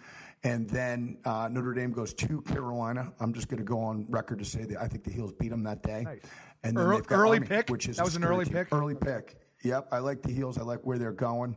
And 0.43 0.69
then 0.69 1.17
uh, 1.25 1.49
Notre 1.51 1.73
Dame 1.73 1.91
goes 1.91 2.13
to 2.13 2.41
Carolina. 2.43 3.11
I'm 3.19 3.33
just 3.33 3.47
going 3.47 3.57
to 3.57 3.63
go 3.63 3.79
on 3.79 4.05
record 4.09 4.37
to 4.39 4.45
say 4.45 4.63
that 4.65 4.79
I 4.79 4.87
think 4.87 5.03
the 5.03 5.11
Heels 5.11 5.31
beat 5.33 5.49
them 5.49 5.63
that 5.63 5.81
day. 5.81 6.03
Nice. 6.03 6.19
And 6.63 6.77
then 6.77 6.85
Earl- 6.85 6.97
they've 6.97 7.07
got 7.07 7.15
early 7.19 7.37
Army, 7.37 7.47
pick? 7.47 7.69
which 7.69 7.87
is 7.87 7.97
That 7.97 8.05
was 8.05 8.15
an 8.15 8.23
early 8.23 8.45
team. 8.45 8.53
pick? 8.53 8.67
Early 8.71 8.93
pick. 8.95 9.37
Yep, 9.63 9.87
I 9.91 9.97
like 9.99 10.21
the 10.21 10.31
Heels. 10.31 10.59
I 10.59 10.61
like 10.61 10.81
where 10.85 10.99
they're 10.99 11.11
going. 11.11 11.55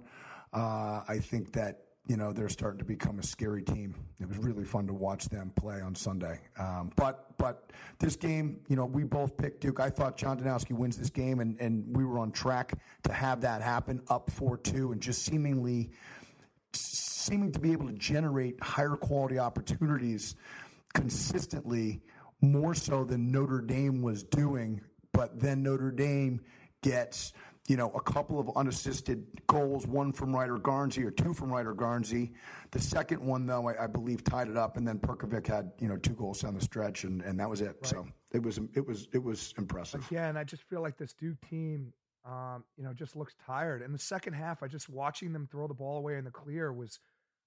Uh, 0.55 1.03
I 1.07 1.18
think 1.18 1.53
that 1.53 1.80
you 2.09 2.17
know 2.17 2.33
they're 2.33 2.49
starting 2.49 2.79
to 2.79 2.85
become 2.85 3.19
a 3.19 3.23
scary 3.23 3.63
team. 3.63 3.95
It 4.19 4.27
was 4.27 4.39
really 4.39 4.65
fun 4.65 4.87
to 4.87 4.95
watch 4.95 5.27
them 5.29 5.53
play 5.55 5.81
on 5.81 5.95
Sunday. 5.95 6.41
Um, 6.59 6.91
but 6.97 7.37
but 7.37 7.71
this 7.99 8.17
game, 8.17 8.61
you 8.69 8.77
know, 8.77 8.87
we 8.87 9.05
both 9.05 9.37
picked 9.37 9.61
Duke. 9.61 9.79
I 9.79 9.91
thought 9.91 10.17
John 10.17 10.41
Danowski 10.41 10.73
wins 10.73 10.97
this 10.97 11.11
game, 11.11 11.41
and 11.41 11.61
and 11.61 11.97
we 11.97 12.05
were 12.05 12.19
on 12.19 12.33
track 12.33 12.73
to 13.05 13.13
have 13.13 13.43
that 13.43 13.63
happen, 13.63 14.03
up 14.09 14.31
four 14.31 14.57
two, 14.57 14.93
and 14.93 15.01
just 15.01 15.25
seemingly 15.25 15.91
seeming 16.73 17.53
to 17.53 17.59
be 17.59 17.73
able 17.73 17.87
to 17.87 17.93
generate 17.93 18.61
higher 18.63 18.97
quality 18.97 19.39
opportunities 19.39 20.35
consistently 20.95 22.01
more 22.41 22.75
so 22.75 23.05
than 23.05 23.31
Notre 23.31 23.61
Dame 23.61 24.01
was 24.01 24.23
doing. 24.23 24.81
But 25.13 25.39
then 25.39 25.63
Notre 25.63 25.91
Dame 25.91 26.41
gets, 26.83 27.33
you 27.69 27.77
know, 27.77 27.91
a 27.91 28.01
couple 28.01 28.41
of 28.41 28.51
unassisted 28.57 29.27
goals, 29.47 29.87
one 29.87 30.11
from 30.11 30.35
Ryder 30.35 30.59
Garnsey 30.59 31.05
or 31.05 31.11
two 31.11 31.35
from 31.35 31.53
Ryder 31.53 31.75
Garnsey. 31.75 32.33
The 32.71 32.81
second 32.81 33.21
one, 33.21 33.47
though, 33.47 33.69
I, 33.69 33.85
I 33.85 33.87
believe 33.87 34.25
tied 34.25 34.49
it 34.49 34.57
up, 34.57 34.79
and 34.79 34.89
then 34.89 34.99
Perkovic 34.99 35.47
had, 35.47 35.71
you 35.79 35.87
know, 35.87 35.99
two 35.99 36.14
goals 36.14 36.41
down 36.41 36.55
the 36.55 36.62
stretch, 36.62 37.05
and, 37.05 37.21
and 37.21 37.39
that 37.39 37.49
was 37.49 37.61
it. 37.61 37.77
So 37.85 38.09
it 38.33 38.43
was 38.43 38.59
it 38.75 38.87
was 38.87 39.07
it 39.12 39.23
was 39.23 39.53
impressive. 39.59 40.05
Again, 40.11 40.39
I 40.39 40.45
just 40.45 40.62
feel 40.62 40.81
like 40.81 40.97
this 40.97 41.12
Duke 41.12 41.39
team, 41.49 41.93
um, 42.25 42.64
you 42.79 42.85
know, 42.85 42.95
just 42.95 43.16
looks 43.16 43.35
tired. 43.45 43.83
And 43.83 43.95
the 43.95 43.99
second 43.99 44.33
half, 44.33 44.62
I 44.62 44.66
just 44.66 44.89
watching 44.89 45.35
them 45.35 45.47
throw 45.51 45.69
the 45.69 45.75
ball 45.75 45.99
away 45.99 46.16
in 46.16 46.25
the 46.25 46.31
clear 46.31 46.73
was 46.73 46.99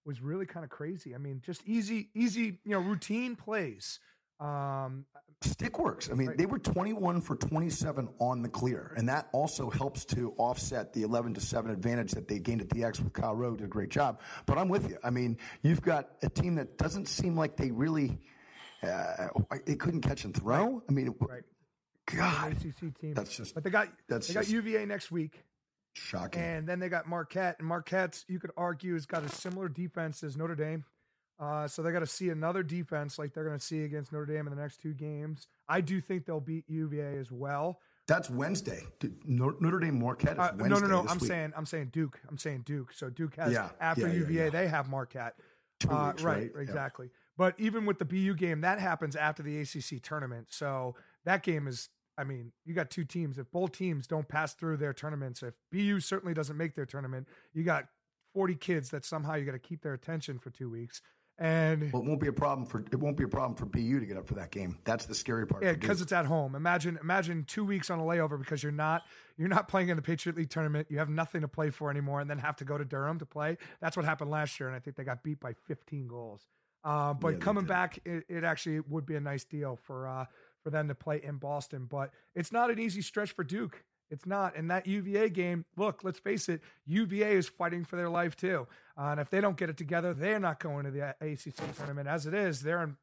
was 0.06 0.22
really 0.22 0.46
kind 0.46 0.64
of 0.64 0.70
crazy. 0.70 1.16
I 1.16 1.18
mean, 1.18 1.42
just 1.44 1.64
easy, 1.66 2.10
easy, 2.14 2.60
you 2.64 2.72
know, 2.72 2.80
routine 2.80 3.36
plays. 3.36 4.00
Um, 4.40 5.06
Stick 5.44 5.80
works. 5.80 6.10
I 6.10 6.14
mean, 6.14 6.28
Right. 6.30 6.38
they 6.38 6.46
were 6.46 6.60
21 6.60 7.20
for 7.20 7.36
27 7.36 8.08
on 8.20 8.44
the 8.44 8.50
clear, 8.50 8.94
and 8.96 9.10
that 9.10 9.28
also 9.32 9.72
helps 9.72 10.06
to 10.06 10.34
offset 10.38 10.94
the 10.94 11.02
11 11.02 11.34
to 11.34 11.42
7 11.42 11.72
advantage 11.72 12.12
that 12.12 12.28
they 12.28 12.38
gained 12.38 12.62
at 12.62 12.70
the 12.70 12.84
X 12.84 13.00
with 13.00 13.12
Kyle 13.14 13.36
Rowe. 13.36 13.56
Did 13.56 13.66
a 13.66 13.68
great 13.68 13.90
job. 13.90 14.22
But 14.46 14.60
I'm 14.60 14.70
with 14.70 14.88
you. 14.90 14.98
I 15.04 15.10
mean, 15.10 15.38
you've 15.64 15.82
got 15.82 16.12
a 16.22 16.30
team 16.30 16.56
that 16.56 16.78
doesn't 16.78 17.08
seem 17.08 17.36
like 17.36 17.58
they 17.58 17.72
really. 17.72 18.20
Uh, 18.84 19.28
they 19.66 19.76
couldn't 19.76 20.02
catch 20.02 20.26
and 20.26 20.36
throw. 20.36 20.82
I 20.88 20.92
mean, 20.92 21.14
Right. 21.20 21.44
God, 22.08 22.52
ACC 22.54 22.92
team. 23.00 23.14
that's 23.14 23.36
just 23.36 23.54
but 23.56 23.64
they 23.64 23.70
got 23.70 23.88
that's 24.08 24.28
they 24.28 24.34
got 24.34 24.48
UVA 24.50 24.86
next 24.86 25.12
week, 25.12 25.44
shocking. 25.94 26.42
and 26.42 26.68
then 26.68 26.80
they 26.80 26.90
got 26.90 27.08
Marquette. 27.08 27.58
And 27.60 27.68
Marquette's 27.68 28.26
you 28.28 28.40
could 28.40 28.52
argue, 28.58 28.94
has 28.94 29.06
got 29.06 29.24
a 29.24 29.30
similar 29.30 29.70
defense 29.70 30.24
as 30.24 30.36
Notre 30.36 30.56
Dame. 30.56 30.84
Uh, 31.42 31.68
so 31.68 31.82
they 31.82 31.92
got 31.92 32.00
to 32.02 32.06
see 32.08 32.30
another 32.30 32.62
defense 32.62 33.18
like 33.18 33.34
they're 33.34 33.44
going 33.44 33.58
to 33.58 33.66
see 33.66 33.84
against 33.84 34.14
Notre 34.14 34.28
Dame 34.28 34.48
in 34.48 34.56
the 34.56 34.62
next 34.62 34.80
two 34.80 34.94
games. 34.94 35.48
I 35.68 35.82
do 35.82 36.00
think 36.00 36.26
they'll 36.26 36.40
beat 36.40 36.66
UVA 36.68 37.18
as 37.18 37.32
well. 37.32 37.80
That's 38.08 38.30
Wednesday. 38.30 38.84
Notre 39.26 39.80
Dame 39.80 39.98
Marquette 40.00 40.34
is 40.34 40.40
Uh, 40.40 40.52
Wednesday. 40.58 40.82
no, 40.82 40.88
no, 40.88 41.02
no. 41.04 41.08
I'm 41.10 41.18
week. 41.18 41.28
saying 41.30 41.54
I'm 41.58 41.66
saying 41.66 41.90
Duke. 41.94 42.20
I'm 42.30 42.38
saying 42.38 42.64
Duke. 42.66 42.94
So 42.94 43.10
Duke 43.10 43.36
has 43.38 43.52
Yeah, 43.54 43.70
after 43.80 44.08
yeah, 44.08 44.14
UVA 44.14 44.44
yeah. 44.46 44.50
they 44.52 44.68
have 44.68 44.90
Marquette. 44.90 45.36
Two 45.80 45.90
Uh, 45.90 46.10
weeks, 46.10 46.22
right, 46.24 46.52
right? 46.54 46.62
Exactly. 46.62 47.10
But 47.38 47.56
even 47.60 47.86
with 47.88 47.98
the 47.98 48.06
BU 48.06 48.36
game, 48.36 48.62
that 48.62 48.80
happens 48.80 49.16
after 49.16 49.42
the 49.42 49.58
ACC 49.62 50.00
tournament. 50.04 50.48
So 50.52 50.96
that 51.26 51.42
game 51.42 51.68
is, 51.68 51.90
I 52.18 52.24
mean, 52.24 52.52
you 52.66 52.76
got 52.76 52.92
two 52.92 53.06
teams. 53.06 53.40
If 53.40 53.50
both 53.52 53.72
teams 53.72 54.06
don't 54.06 54.28
pass 54.28 54.54
through 54.54 54.78
their 54.78 54.94
tournaments, 54.94 55.42
if 55.42 55.56
BU 55.72 56.02
certainly 56.02 56.34
doesn't 56.36 56.58
make 56.58 56.76
their 56.76 56.86
tournament, 56.86 57.28
you 57.54 57.64
got 57.64 57.86
40 58.36 58.56
kids 58.56 58.90
that 58.92 59.06
somehow 59.06 59.36
you 59.36 59.46
got 59.46 59.54
to 59.54 59.60
keep 59.60 59.82
their 59.82 59.94
attention 59.94 60.38
for 60.38 60.50
two 60.52 60.70
weeks. 60.70 61.02
And 61.42 61.92
Well, 61.92 62.04
it 62.04 62.08
won't 62.08 62.22
be 62.22 62.28
a 62.28 62.34
problem 62.34 62.68
for 62.68 62.86
it 62.92 63.00
won't 63.00 63.18
be 63.18 63.24
a 63.24 63.28
problem 63.28 63.56
for 63.56 63.66
BU 63.66 64.00
to 64.00 64.06
get 64.06 64.16
up 64.16 64.28
for 64.28 64.36
that 64.36 64.52
game. 64.52 64.78
That's 64.84 65.08
the 65.08 65.16
scary 65.16 65.48
part. 65.48 65.64
yeah, 65.64 65.74
because 65.74 66.00
it's 66.00 66.12
at 66.12 66.28
home. 66.28 66.54
Imagine, 66.54 67.00
imagine 67.02 67.46
two 67.46 67.66
weeks 67.66 67.90
on 67.90 68.00
a 68.00 68.04
layover 68.04 68.38
because 68.38 68.62
you're 68.62 68.72
not 68.72 69.02
you're 69.38 69.50
not 69.50 69.68
playing 69.68 69.90
in 69.90 69.96
the 69.96 70.04
Patriot 70.04 70.38
League 70.38 70.52
tournament. 70.52 70.86
You 70.92 71.00
have 71.00 71.10
nothing 71.10 71.42
to 71.42 71.48
play 71.48 71.72
for 71.72 71.90
anymore, 71.90 72.22
and 72.22 72.30
then 72.30 72.38
have 72.38 72.58
to 72.58 72.64
go 72.64 72.78
to 72.78 72.86
Durham 72.86 73.18
to 73.18 73.26
play. 73.26 73.58
That's 73.82 73.98
what 73.98 74.06
happened 74.06 74.30
last 74.30 74.60
year, 74.60 74.70
and 74.70 74.76
I 74.76 74.80
think 74.80 74.98
they 74.98 75.04
got 75.04 75.24
beat 75.24 75.40
by 75.40 75.54
15 75.66 76.08
goals. 76.08 76.48
Uh, 76.84 77.16
but 77.16 77.34
Yeah, 77.34 77.40
coming 77.40 77.66
back, 77.66 77.98
it, 78.06 78.24
it 78.30 78.44
actually 78.44 78.80
would 78.82 79.08
be 79.08 79.16
a 79.16 79.20
nice 79.20 79.44
deal 79.44 79.80
for 79.82 80.08
uh, 80.08 80.26
for 80.64 80.70
them 80.70 80.90
to 80.90 80.96
play 80.96 81.22
in 81.24 81.38
Boston. 81.38 81.88
But 81.90 82.12
it's 82.36 82.52
not 82.52 82.70
an 82.70 82.78
easy 82.78 83.02
stretch 83.02 83.32
for 83.32 83.44
Duke. 83.44 83.84
It's 84.12 84.26
not. 84.26 84.56
And 84.58 84.70
that 84.70 84.86
UVA 84.86 85.30
game, 85.30 85.66
look, 85.78 86.04
let's 86.04 86.20
face 86.20 86.50
it, 86.50 86.62
UVA 86.86 87.34
is 87.36 87.48
fighting 87.48 87.86
for 87.86 87.96
their 87.96 88.10
life 88.10 88.36
too. 88.36 88.68
Uh, 88.98 89.12
and 89.12 89.20
if 89.20 89.30
they 89.30 89.42
don't 89.42 89.58
get 89.58 89.70
it 89.70 89.78
together, 89.78 90.14
they're 90.14 90.40
not 90.40 90.60
going 90.60 90.86
to 90.86 90.92
the 90.92 91.16
ACC 91.22 91.76
tournament. 91.78 92.08
As 92.08 92.28
it 92.28 92.34
is, 92.34 92.62
they're 92.62 92.84
in, 92.84 92.98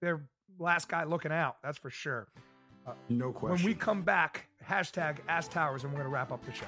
they're 0.00 0.22
last 0.58 0.88
guy 0.88 1.04
looking 1.04 1.32
out. 1.32 1.56
That's 1.62 1.78
for 1.78 1.90
sure. 1.90 2.28
no 3.08 3.32
question. 3.32 3.56
When 3.56 3.64
we 3.64 3.74
come 3.74 4.02
back, 4.02 4.48
hashtag 4.66 5.18
Ask 5.28 5.50
Towers, 5.50 5.82
and 5.82 5.92
we're 5.92 5.98
going 5.98 6.10
to 6.10 6.14
wrap 6.14 6.30
up 6.32 6.44
the 6.44 6.52
show. 6.52 6.66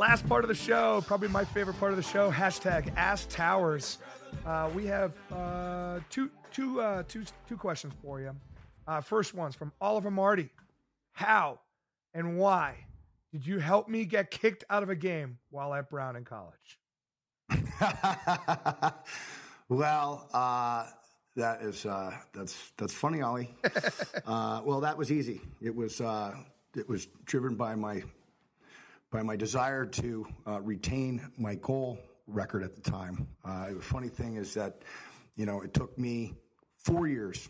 Last 0.00 0.26
part 0.26 0.44
of 0.44 0.48
the 0.48 0.54
show, 0.54 1.04
probably 1.06 1.28
my 1.28 1.44
favorite 1.44 1.78
part 1.78 1.90
of 1.90 1.98
the 1.98 2.02
show. 2.02 2.30
Hashtag 2.30 2.90
Ask 2.96 3.28
Towers. 3.28 3.98
Uh, 4.46 4.70
we 4.74 4.86
have 4.86 5.12
uh, 5.30 6.00
two, 6.08 6.30
two, 6.50 6.80
uh, 6.80 7.02
two, 7.06 7.24
two 7.46 7.58
questions 7.58 7.92
for 8.02 8.18
you. 8.18 8.34
Uh, 8.88 9.02
first 9.02 9.34
one's 9.34 9.54
from 9.54 9.72
Oliver 9.78 10.10
Marty. 10.10 10.48
How 11.12 11.60
and 12.14 12.38
why 12.38 12.76
did 13.30 13.46
you 13.46 13.58
help 13.58 13.90
me 13.90 14.06
get 14.06 14.30
kicked 14.30 14.64
out 14.70 14.82
of 14.82 14.88
a 14.88 14.94
game 14.94 15.36
while 15.50 15.74
at 15.74 15.90
Brown 15.90 16.16
in 16.16 16.24
college? 16.24 16.78
well, 19.68 20.30
uh, 20.32 20.86
that 21.36 21.60
is 21.60 21.84
uh, 21.84 22.16
that's 22.32 22.72
that's 22.78 22.94
funny, 22.94 23.20
Ollie. 23.20 23.54
uh, 24.26 24.62
well, 24.64 24.80
that 24.80 24.96
was 24.96 25.12
easy. 25.12 25.42
It 25.60 25.76
was 25.76 26.00
uh, 26.00 26.34
it 26.74 26.88
was 26.88 27.06
driven 27.26 27.54
by 27.54 27.74
my 27.74 28.02
by 29.10 29.22
my 29.22 29.36
desire 29.36 29.84
to 29.84 30.26
uh, 30.46 30.60
retain 30.60 31.30
my 31.36 31.56
goal 31.56 31.98
record 32.26 32.62
at 32.62 32.74
the 32.76 32.80
time. 32.90 33.26
Uh, 33.44 33.70
the 33.74 33.80
funny 33.80 34.08
thing 34.08 34.36
is 34.36 34.54
that 34.54 34.82
you 35.36 35.46
know 35.46 35.60
it 35.62 35.74
took 35.74 35.96
me 35.98 36.34
four 36.76 37.06
years, 37.06 37.48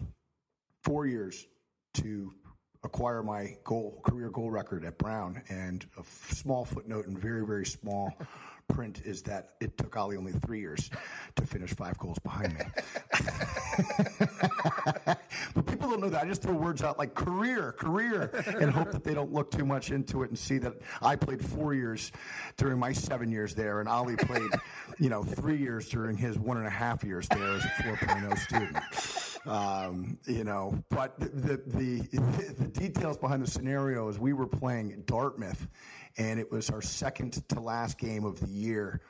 four 0.83 1.07
years 1.07 1.47
to 1.95 2.33
acquire 2.83 3.23
my 3.23 3.57
goal 3.65 4.01
career 4.05 4.31
goal 4.31 4.51
record 4.51 4.85
at 4.85 4.97
Brown. 4.99 5.43
And 5.49 5.85
a 5.97 6.01
f- 6.01 6.33
small 6.33 6.65
footnote 6.65 7.07
in 7.07 7.17
very 7.17 7.45
very 7.47 7.67
small 7.67 8.15
print 8.69 9.03
is 9.05 9.23
that 9.23 9.51
it 9.61 9.77
took 9.77 9.97
Ollie 9.97 10.17
only 10.17 10.33
three 10.33 10.61
years 10.61 10.91
to 11.37 11.47
finish 11.47 11.75
five 11.75 11.99
goals 11.99 12.19
behind 12.21 12.55
me. 12.55 12.65
don't 15.91 16.01
know 16.01 16.09
that. 16.09 16.24
I 16.24 16.26
just 16.26 16.43
throw 16.43 16.55
words 16.55 16.82
out 16.82 16.99
like 16.99 17.14
career, 17.14 17.72
career, 17.72 18.30
and 18.47 18.70
hope 18.70 18.93
that 18.93 19.05
they 19.05 19.14
don't 19.14 19.32
look 19.32 19.51
too 19.51 19.66
much 19.66 19.91
into 19.91 20.22
it 20.22 20.30
and 20.30 20.38
see 20.38 20.59
that 20.59 20.74
I 21.03 21.16
played 21.16 21.45
four 21.45 21.74
years 21.74 22.12
during 22.57 22.78
my 22.78 22.93
seven 22.93 23.30
years 23.30 23.55
there, 23.55 23.80
and 23.80 23.88
Ollie 23.88 24.16
played, 24.16 24.51
you 24.99 25.11
know, 25.11 25.22
three 25.22 25.59
years 25.59 25.88
during 25.88 26.16
his 26.16 26.38
one 26.38 26.57
and 26.57 26.66
a 26.66 26.70
half 26.70 27.05
years 27.05 27.28
there 27.28 27.57
as 27.57 27.64
a 27.64 27.68
4.0 27.68 28.38
student. 28.38 28.76
Um, 29.47 30.18
you 30.26 30.45
know, 30.45 30.82
but 30.91 31.18
the, 31.18 31.28
the 31.28 31.57
the 31.66 32.53
the 32.59 32.68
details 32.68 33.16
behind 33.16 33.43
the 33.43 33.51
scenario 33.51 34.09
is 34.09 34.18
we 34.18 34.32
were 34.32 34.47
playing 34.47 35.03
Dartmouth, 35.07 35.66
and 36.18 36.38
it 36.38 36.51
was 36.51 36.70
our 36.70 36.82
second 36.82 37.43
to 37.49 37.61
last 37.61 37.99
game 37.99 38.24
of 38.24 38.38
the 38.41 38.49
year 38.49 39.01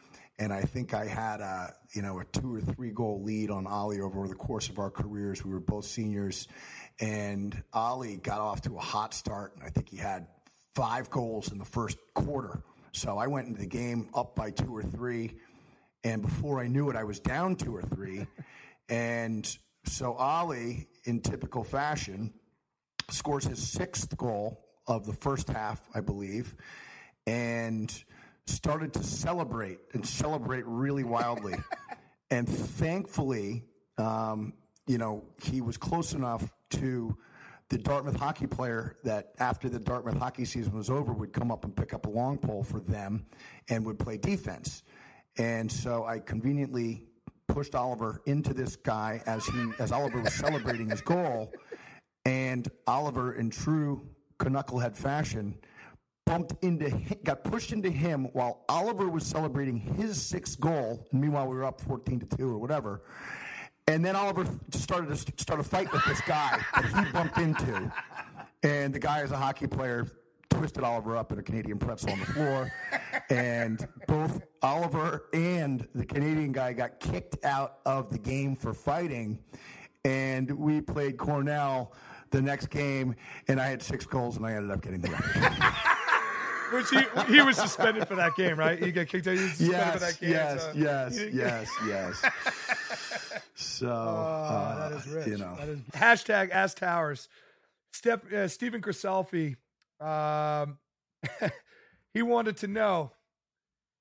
and 0.41 0.55
I 0.55 0.63
think 0.63 0.95
I 0.95 1.07
had 1.07 1.41
a 1.41 1.75
you 1.93 2.01
know 2.01 2.19
a 2.19 2.25
two 2.25 2.57
or 2.57 2.61
three 2.63 2.91
goal 2.91 3.23
lead 3.23 3.51
on 3.51 3.67
Ollie 3.67 4.01
over 4.01 4.27
the 4.27 4.35
course 4.35 4.71
of 4.71 4.79
our 4.79 4.91
careers. 4.91 5.45
We 5.45 5.53
were 5.53 5.61
both 5.61 5.85
seniors, 5.85 6.49
and 6.99 7.63
Ollie 7.73 8.17
got 8.17 8.41
off 8.41 8.63
to 8.63 8.77
a 8.77 8.81
hot 8.81 9.13
start, 9.13 9.55
and 9.55 9.63
I 9.63 9.69
think 9.69 9.91
he 9.91 9.99
had 9.99 10.27
five 10.75 11.11
goals 11.11 11.53
in 11.53 11.59
the 11.59 11.65
first 11.65 11.99
quarter. 12.15 12.63
So 12.93 13.19
I 13.19 13.27
went 13.27 13.49
into 13.49 13.61
the 13.61 13.67
game 13.67 14.09
up 14.15 14.35
by 14.35 14.51
two 14.51 14.75
or 14.75 14.83
three, 14.83 15.37
and 16.03 16.23
before 16.23 16.59
I 16.59 16.67
knew 16.67 16.89
it, 16.89 16.97
I 16.97 17.05
was 17.05 17.21
down 17.21 17.55
two 17.55 17.77
or 17.77 17.83
three, 17.83 18.27
and 18.89 19.47
so 19.85 20.15
Ollie, 20.15 20.89
in 21.05 21.21
typical 21.21 21.65
fashion, 21.65 22.33
scores 23.11 23.45
his 23.45 23.63
sixth 23.63 24.17
goal 24.17 24.65
of 24.87 25.05
the 25.05 25.13
first 25.13 25.49
half, 25.49 25.81
I 25.95 26.01
believe, 26.01 26.55
and 27.27 27.93
started 28.47 28.93
to 28.95 29.03
celebrate 29.03 29.79
and 29.93 30.07
celebrate 30.07 30.65
really 30.67 31.05
wildly. 31.05 31.55
and 32.31 32.49
thankfully, 32.49 33.65
um, 33.99 34.53
you 34.87 34.99
know, 34.99 35.25
he 35.43 35.61
was 35.61 35.77
close 35.77 36.15
enough 36.15 36.51
to 36.71 37.17
the 37.69 37.79
Dartmouth 37.79 38.17
hockey 38.17 38.47
player 38.47 38.97
that 39.05 39.33
after 39.39 39.69
the 39.69 39.79
Dartmouth 39.79 40.19
hockey 40.19 40.45
season 40.45 40.73
was 40.73 40.91
over 40.91 41.13
would 41.13 41.33
come 41.33 41.53
up 41.53 41.65
and 41.65 41.75
pick 41.75 41.95
up 41.95 42.07
a 42.07 42.11
long 42.11 42.37
pole 42.37 42.65
for 42.65 42.81
them 42.81 43.27
and 43.69 43.87
would 43.87 43.99
play 43.99 44.17
defense. 44.17 44.83
And 45.39 45.71
so 45.71 46.05
I 46.05 46.19
conveniently 46.19 47.07
pushed 47.47 47.75
Oliver 47.75 48.23
into 48.27 48.53
this 48.55 48.77
guy 48.77 49.23
as 49.27 49.47
he 49.47 49.71
as 49.79 49.93
Oliver 49.93 50.21
was 50.21 50.35
celebrating 50.35 50.91
his 50.91 51.01
goal. 51.01 51.53
And 52.25 52.69
Oliver, 52.87 53.35
in 53.35 53.51
true 53.51 54.07
knucklehead 54.39 54.97
fashion, 54.97 55.57
bumped 56.31 56.63
into 56.63 56.91
got 57.25 57.43
pushed 57.43 57.73
into 57.73 57.91
him 57.91 58.29
while 58.35 58.65
Oliver 58.69 59.09
was 59.09 59.27
celebrating 59.27 59.77
his 59.77 60.23
sixth 60.23 60.61
goal. 60.61 61.05
And 61.11 61.21
meanwhile, 61.21 61.49
we 61.49 61.57
were 61.57 61.65
up 61.65 61.81
fourteen 61.81 62.21
to 62.21 62.37
two 62.37 62.49
or 62.49 62.59
whatever. 62.59 63.03
And 63.89 64.05
then 64.05 64.15
Oliver 64.15 64.47
started 64.71 65.09
to 65.09 65.17
start 65.43 65.59
a 65.59 65.65
fight 65.65 65.93
with 65.93 66.05
this 66.05 66.21
guy 66.21 66.65
that 66.77 67.05
he 67.05 67.13
bumped 67.13 67.39
into. 67.39 67.93
And 68.63 68.95
the 68.95 69.01
guy 69.01 69.23
is 69.23 69.33
a 69.33 69.37
hockey 69.37 69.67
player, 69.67 70.07
twisted 70.49 70.85
Oliver 70.85 71.17
up 71.17 71.33
in 71.33 71.41
a 71.41 71.43
Canadian 71.43 71.79
pretzel 71.81 72.13
on 72.13 72.21
the 72.21 72.27
floor. 72.27 72.73
And 73.29 73.89
both 74.07 74.41
Oliver 74.63 75.25
and 75.33 75.89
the 75.97 76.07
Canadian 76.07 76.53
guy 76.53 76.75
got 76.75 77.01
kicked 77.01 77.45
out 77.45 77.79
of 77.85 78.11
the 78.11 78.19
game 78.19 78.55
for 78.55 78.73
fighting. 78.73 79.41
And 80.05 80.49
we 80.53 80.81
played 80.81 81.17
Cornell 81.17 81.93
the 82.31 82.41
next 82.41 82.71
game, 82.71 83.17
and 83.49 83.61
I 83.61 83.67
had 83.67 83.83
six 83.83 84.07
goals, 84.07 84.37
and 84.37 84.47
I 84.47 84.53
ended 84.53 84.71
up 84.71 84.83
getting 84.83 85.01
the. 85.01 85.11
Which 86.73 86.91
he, 86.91 87.33
he 87.35 87.41
was 87.43 87.57
suspended 87.57 88.07
for 88.09 88.15
that 88.17 88.35
game, 88.37 88.59
right? 88.59 88.79
He 88.83 88.93
got 88.93 89.07
kicked 89.09 89.27
out. 89.27 89.37
He 89.37 89.43
was 89.43 89.53
suspended 89.53 89.93
for 89.93 89.99
yes, 89.99 90.01
that 90.01 90.21
game. 90.21 90.31
yes, 90.31 90.63
so 90.65 90.73
yes, 90.75 91.71
yes, 91.87 92.23
yes. 92.23 93.43
So, 93.55 93.89
Oh, 93.91 93.93
uh, 93.93 94.89
that 94.89 94.99
is 94.99 95.07
rich. 95.09 95.27
you 95.27 95.39
know, 95.39 95.57
That 95.59 95.69
is- 95.69 95.81
hashtag 95.95 96.51
Ask 96.51 96.79
Towers. 96.79 97.29
Step, 97.93 98.33
uh, 98.33 98.47
Stephen 98.49 98.81
Criselfi, 98.83 99.57
um, 100.01 100.79
he 102.15 102.23
wanted 102.23 102.57
to 102.59 102.67
know 102.69 103.13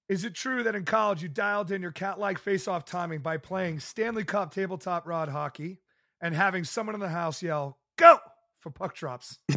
Is 0.07 0.23
it 0.23 0.33
true 0.35 0.63
that 0.63 0.75
in 0.75 0.85
college 0.85 1.21
you 1.23 1.27
dialed 1.29 1.71
in 1.71 1.81
your 1.81 1.91
cat 1.91 2.19
like 2.19 2.37
face 2.37 2.67
off 2.67 2.85
timing 2.85 3.19
by 3.21 3.37
playing 3.37 3.79
Stanley 3.79 4.23
Cup 4.23 4.53
tabletop 4.53 5.07
rod 5.07 5.29
hockey 5.29 5.79
and 6.21 6.33
having 6.35 6.63
someone 6.63 6.93
in 6.95 7.01
the 7.01 7.09
house 7.09 7.41
yell, 7.41 7.77
Go! 7.97 8.19
for 8.59 8.69
puck 8.69 8.93
drops? 8.95 9.39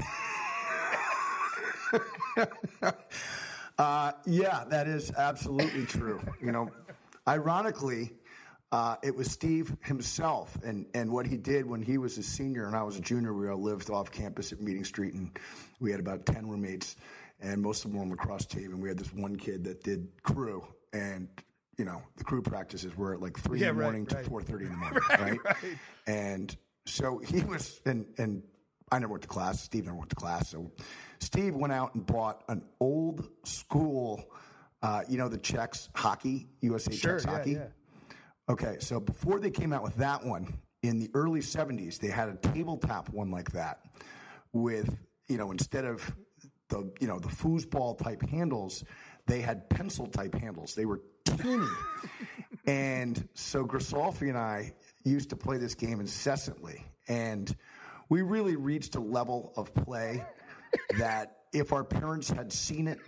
Uh, 3.79 4.13
yeah, 4.27 4.65
that 4.69 4.87
is 4.87 5.11
absolutely 5.17 5.87
true. 5.87 6.21
You 6.43 6.53
know, 6.53 6.71
ironically, 7.27 8.13
uh, 8.71 8.97
it 9.03 9.17
was 9.17 9.31
Steve 9.31 9.75
himself, 9.83 10.57
and, 10.63 10.87
and 10.95 11.11
what 11.11 11.27
he 11.27 11.37
did 11.39 11.67
when 11.67 11.81
he 11.83 11.97
was 11.99 12.19
a 12.19 12.23
senior 12.23 12.67
and 12.67 12.77
I 12.77 12.83
was 12.83 12.97
a 12.97 13.01
junior. 13.01 13.33
We 13.33 13.49
all 13.49 13.61
lived 13.61 13.91
off 13.91 14.11
campus 14.13 14.53
at 14.53 14.61
Meeting 14.61 14.85
Street, 14.85 15.15
and 15.15 15.31
we 15.81 15.91
had 15.91 16.01
about 16.01 16.27
ten 16.27 16.47
roommates. 16.49 16.97
and 17.41 17.61
most 17.63 17.85
of 17.85 17.91
them 17.91 17.97
were 17.99 18.03
on 18.05 18.11
the 18.11 18.15
lacrosse 18.17 18.45
team. 18.47 18.73
And 18.73 18.81
we 18.83 18.89
had 18.89 18.99
this 18.99 19.13
one 19.13 19.37
kid 19.37 19.65
that 19.65 19.83
did 19.83 20.07
crew, 20.23 20.65
and 20.93 21.29
you 21.79 21.85
know 21.87 22.03
the 22.19 22.25
crew 22.25 22.43
practices 22.43 22.95
were 22.97 23.15
at 23.15 23.21
like 23.23 23.39
three 23.39 23.59
Yeah, 23.61 23.71
in 23.71 23.77
the 23.77 23.83
morning 23.83 24.05
right. 24.13 24.23
to 24.23 24.31
four 24.31 24.43
thirty 24.43 24.67
in 24.67 24.71
the 24.73 24.77
morning, 24.79 25.01
right, 25.19 25.39
And 26.07 26.55
so 26.85 27.19
he 27.19 27.41
was, 27.41 27.81
and 27.87 28.05
and 28.19 28.43
I 28.93 28.99
never 28.99 29.13
went 29.13 29.23
to 29.23 29.29
class. 29.29 29.61
Steve 29.63 29.87
never 29.87 29.97
went 29.97 30.11
to 30.11 30.17
class. 30.17 30.51
So 30.51 30.71
Steve 31.19 31.55
went 31.55 31.73
out 31.73 31.95
and 31.95 32.05
bought 32.05 32.45
an 32.49 32.63
old 32.79 33.27
school, 33.45 34.23
uh, 34.83 35.03
you 35.09 35.17
know, 35.17 35.29
the 35.29 35.39
Czechs 35.39 35.89
hockey, 35.95 36.49
USA 36.61 36.93
Sure, 36.95 37.15
Czechs 37.15 37.25
yeah, 37.25 37.31
hockey. 37.31 37.53
yeah. 37.53 37.67
Okay, 38.51 38.77
so 38.81 39.01
before 39.01 39.41
they 39.41 39.51
came 39.51 39.73
out 39.73 39.83
with 39.83 39.97
that 39.97 40.25
one 40.25 40.59
in 40.83 40.99
the 40.99 41.09
early 41.15 41.41
70s, 41.41 41.99
they 41.99 42.09
had 42.09 42.29
a 42.29 42.35
tabletop 42.35 43.09
one 43.09 43.31
like 43.31 43.53
that 43.53 43.81
with, 44.53 44.95
you 45.27 45.39
know, 45.39 45.51
instead 45.53 45.87
of 45.87 46.15
the, 46.69 46.93
you 47.01 47.07
know, 47.07 47.19
the 47.19 47.29
foosball 47.29 47.97
type 47.97 48.21
handles, 48.29 48.85
they 49.27 49.41
had 49.41 49.71
pencil 49.71 50.07
type 50.07 50.35
handles. 50.35 50.75
They 50.75 50.85
were 50.85 51.01
teeny. 51.25 51.67
and 52.67 53.27
so 53.35 53.65
Grisolfi 53.65 54.29
and 54.29 54.37
I 54.37 54.75
used 55.05 55.31
to 55.31 55.37
play 55.37 55.57
this 55.57 55.75
game 55.75 56.01
incessantly. 56.01 56.85
And 57.09 57.55
we 58.09 58.23
really 58.23 58.57
reached 58.57 58.95
a 58.97 59.01
level 59.01 59.53
of 59.57 59.75
play 59.75 60.25
that 60.99 61.39
if 61.53 61.73
our 61.73 61.85
parents 61.85 62.31
had 62.31 62.53
seen 62.53 62.89
it, 62.89 62.99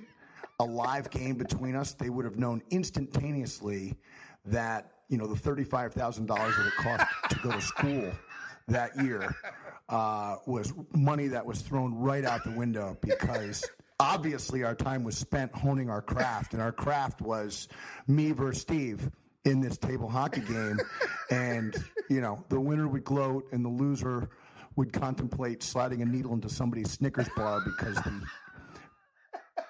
a 0.60 0.64
live 0.64 1.10
game 1.10 1.34
between 1.36 1.74
us, 1.74 1.94
they 1.94 2.10
would 2.10 2.24
have 2.24 2.36
known 2.36 2.62
instantaneously 2.70 3.94
that 4.46 4.92
you 5.08 5.18
know 5.18 5.26
the 5.26 5.36
thirty-five 5.36 5.92
thousand 5.92 6.26
dollars 6.26 6.54
that 6.56 6.66
it 6.66 6.72
cost 6.76 7.06
to 7.30 7.38
go 7.42 7.50
to 7.50 7.60
school 7.60 8.12
that 8.68 8.96
year 9.02 9.34
uh, 9.88 10.36
was 10.46 10.72
money 10.94 11.28
that 11.28 11.44
was 11.44 11.60
thrown 11.60 11.94
right 11.94 12.24
out 12.24 12.44
the 12.44 12.50
window 12.50 12.96
because 13.00 13.64
obviously 14.00 14.64
our 14.64 14.74
time 14.74 15.04
was 15.04 15.16
spent 15.16 15.52
honing 15.54 15.90
our 15.90 16.02
craft, 16.02 16.52
and 16.52 16.62
our 16.62 16.72
craft 16.72 17.20
was 17.20 17.68
me 18.06 18.32
versus 18.32 18.62
Steve 18.62 19.10
in 19.44 19.60
this 19.60 19.76
table 19.76 20.08
hockey 20.08 20.40
game, 20.40 20.78
and 21.30 21.76
you 22.08 22.20
know 22.20 22.44
the 22.48 22.60
winner 22.60 22.88
would 22.88 23.04
gloat 23.04 23.46
and 23.52 23.64
the 23.64 23.68
loser 23.68 24.28
would 24.76 24.92
contemplate 24.92 25.62
sliding 25.62 26.02
a 26.02 26.04
needle 26.04 26.32
into 26.32 26.48
somebody's 26.48 26.90
Snickers 26.90 27.28
bar 27.36 27.60
because 27.64 27.96
the 27.96 28.22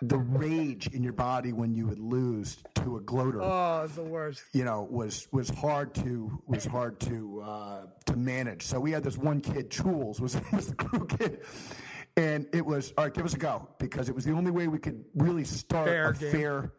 the 0.02 0.18
rage 0.18 0.88
in 0.88 1.02
your 1.02 1.12
body 1.12 1.52
when 1.52 1.74
you 1.74 1.86
would 1.86 1.98
lose 1.98 2.58
to 2.74 2.96
a 2.96 3.00
gloater 3.00 3.40
Oh, 3.42 3.82
it's 3.84 3.94
the 3.94 4.02
worst. 4.02 4.42
you 4.52 4.64
know 4.64 4.86
was 4.90 5.28
was 5.32 5.48
hard 5.50 5.94
to 5.96 6.42
was 6.46 6.64
hard 6.64 7.00
to 7.00 7.40
uh, 7.42 7.86
to 8.06 8.16
manage. 8.16 8.62
So 8.62 8.80
we 8.80 8.90
had 8.90 9.02
this 9.04 9.16
one 9.16 9.40
kid, 9.40 9.70
Chules, 9.70 10.20
was 10.20 10.36
was 10.52 10.68
the 10.68 10.74
crew 10.74 11.06
kid, 11.06 11.40
and 12.16 12.46
it 12.52 12.64
was 12.66 12.92
all 12.98 13.04
right. 13.04 13.14
Give 13.14 13.24
us 13.24 13.34
a 13.34 13.38
go 13.38 13.68
because 13.78 14.08
it 14.08 14.14
was 14.14 14.24
the 14.24 14.32
only 14.32 14.50
way 14.50 14.68
we 14.68 14.78
could 14.78 15.04
really 15.14 15.44
start 15.44 15.86
Fair 15.88 16.08
a 16.10 16.14
game. 16.14 16.32
fair 16.32 16.72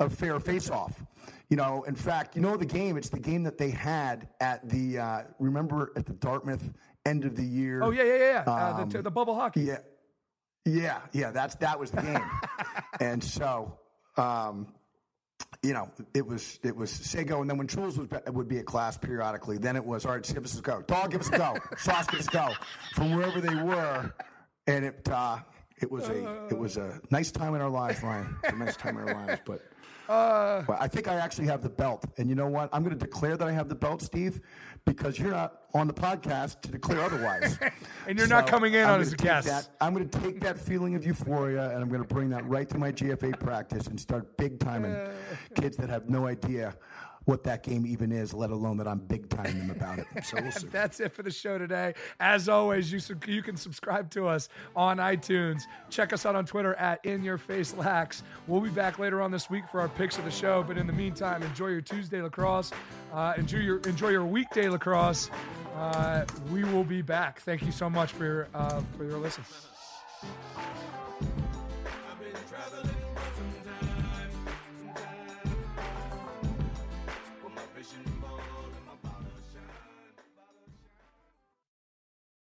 a 0.00 0.08
fair 0.08 0.40
face 0.40 0.70
off. 0.70 1.02
You 1.50 1.56
know, 1.58 1.82
in 1.82 1.94
fact, 1.94 2.36
you 2.36 2.42
know 2.42 2.56
the 2.56 2.64
game. 2.66 2.96
It's 2.96 3.10
the 3.10 3.20
game 3.20 3.42
that 3.42 3.58
they 3.58 3.70
had 3.70 4.28
at 4.40 4.66
the 4.68 4.98
uh, 4.98 5.22
remember 5.38 5.92
at 5.96 6.06
the 6.06 6.14
Dartmouth 6.14 6.72
end 7.04 7.24
of 7.24 7.36
the 7.36 7.44
year. 7.44 7.82
Oh 7.82 7.90
yeah, 7.90 8.04
yeah, 8.04 8.16
yeah. 8.16 8.42
yeah. 8.46 8.52
uh, 8.52 8.84
the, 8.84 9.02
the 9.02 9.10
bubble 9.10 9.34
hockey. 9.34 9.62
Yeah, 9.62 9.78
yeah, 10.64 11.00
yeah. 11.12 11.30
That's 11.30 11.54
that 11.56 11.78
was 11.78 11.90
the 11.90 12.02
game, 12.02 12.30
and 13.00 13.22
so 13.22 13.78
um, 14.16 14.68
you 15.62 15.72
know 15.72 15.90
it 16.14 16.26
was 16.26 16.58
it 16.62 16.74
was 16.74 16.90
say 16.90 17.24
go, 17.24 17.40
and 17.40 17.50
then 17.50 17.58
when 17.58 17.66
Truls 17.66 17.98
was 17.98 18.08
it 18.26 18.32
would 18.32 18.48
be 18.48 18.58
at 18.58 18.66
class 18.66 18.96
periodically, 18.96 19.58
then 19.58 19.76
it 19.76 19.84
was 19.84 20.04
all 20.06 20.12
right. 20.12 20.22
Give 20.22 20.44
us 20.44 20.58
a 20.58 20.62
go, 20.62 20.82
dog, 20.82 21.10
give 21.10 21.20
us 21.20 21.28
a 21.28 21.38
go, 21.38 21.56
sauce, 21.76 22.06
give 22.06 22.20
us 22.20 22.28
a 22.28 22.30
go, 22.30 22.50
from 22.94 23.14
wherever 23.14 23.40
they 23.40 23.54
were, 23.54 24.12
and 24.66 24.84
it 24.84 25.08
uh, 25.10 25.38
it 25.80 25.90
was 25.90 26.08
a 26.08 26.46
it 26.50 26.58
was 26.58 26.76
a 26.76 27.00
nice 27.10 27.30
time 27.30 27.54
in 27.54 27.60
our 27.60 27.70
lives, 27.70 28.02
Ryan. 28.02 28.36
It 28.44 28.52
was 28.52 28.60
a 28.60 28.64
nice 28.64 28.76
time 28.76 28.98
in 28.98 29.08
our 29.08 29.26
lives, 29.26 29.40
but. 29.44 29.60
But 30.06 30.76
I 30.80 30.86
think 30.86 31.08
I 31.08 31.14
actually 31.14 31.46
have 31.46 31.62
the 31.62 31.70
belt. 31.70 32.04
And 32.18 32.28
you 32.28 32.34
know 32.34 32.46
what? 32.46 32.68
I'm 32.74 32.82
going 32.82 32.94
to 32.94 33.02
declare 33.02 33.38
that 33.38 33.48
I 33.48 33.52
have 33.52 33.70
the 33.70 33.74
belt, 33.74 34.02
Steve, 34.02 34.38
because 34.86 35.18
you're 35.18 35.30
not 35.30 35.60
on 35.72 35.86
the 35.86 35.94
podcast 35.94 36.60
to 36.62 36.70
declare 36.70 37.00
otherwise. 37.00 37.58
And 38.06 38.18
you're 38.18 38.28
not 38.28 38.46
coming 38.46 38.74
in 38.74 38.84
I'm 38.84 38.96
on 38.96 39.00
as 39.00 39.14
a 39.14 39.16
guest. 39.16 39.48
that- 39.48 39.70
I'm 39.80 39.94
going 39.94 40.06
to 40.06 40.20
take 40.20 40.38
that 40.40 40.58
feeling 40.58 40.94
of 40.94 41.06
euphoria 41.06 41.70
and 41.70 41.82
I'm 41.82 41.88
going 41.88 42.02
to 42.02 42.06
bring 42.14 42.28
that 42.30 42.46
right 42.46 42.68
to 42.68 42.76
my 42.76 42.92
GFA 42.92 43.40
practice 43.40 43.86
and 43.86 43.98
start 43.98 44.36
big 44.36 44.58
timing 44.60 44.92
uh. 44.92 45.10
kids 45.54 45.78
that 45.78 45.88
have 45.88 46.10
no 46.10 46.26
idea 46.26 46.74
what 47.24 47.42
that 47.44 47.62
game 47.62 47.86
even 47.86 48.12
is, 48.12 48.34
let 48.34 48.50
alone 48.50 48.76
that 48.76 48.86
I'm 48.86 48.98
big 48.98 49.28
timing 49.28 49.58
them 49.58 49.70
about 49.70 49.98
it. 49.98 50.06
So 50.24 50.36
we'll 50.40 50.50
see. 50.52 50.66
That's 50.68 51.00
it 51.00 51.12
for 51.12 51.22
the 51.22 51.30
show 51.30 51.58
today. 51.58 51.94
As 52.20 52.48
always, 52.48 52.92
you 52.92 52.98
sub- 52.98 53.24
you 53.26 53.42
can 53.42 53.56
subscribe 53.56 54.10
to 54.10 54.26
us 54.26 54.48
on 54.76 54.98
iTunes. 54.98 55.62
Check 55.90 56.12
us 56.12 56.26
out 56.26 56.36
on 56.36 56.44
Twitter 56.44 56.74
at 56.74 57.04
In 57.04 57.22
Your 57.22 57.38
Face 57.38 57.74
Lax. 57.74 58.22
We'll 58.46 58.60
be 58.60 58.70
back 58.70 58.98
later 58.98 59.22
on 59.22 59.30
this 59.30 59.48
week 59.48 59.64
for 59.70 59.80
our 59.80 59.88
picks 59.88 60.18
of 60.18 60.24
the 60.24 60.30
show. 60.30 60.62
But 60.62 60.76
in 60.76 60.86
the 60.86 60.92
meantime, 60.92 61.42
enjoy 61.42 61.68
your 61.68 61.80
Tuesday 61.80 62.20
lacrosse. 62.20 62.70
Uh, 63.12 63.34
enjoy 63.36 63.58
your 63.58 63.78
enjoy 63.80 64.08
your 64.10 64.26
weekday 64.26 64.68
lacrosse. 64.68 65.30
Uh, 65.76 66.24
we 66.52 66.62
will 66.64 66.84
be 66.84 67.02
back. 67.02 67.40
Thank 67.40 67.62
you 67.62 67.72
so 67.72 67.88
much 67.88 68.12
for 68.12 68.24
your 68.24 68.48
uh, 68.54 68.82
for 68.96 69.04
your 69.04 69.18
listen. 69.18 69.44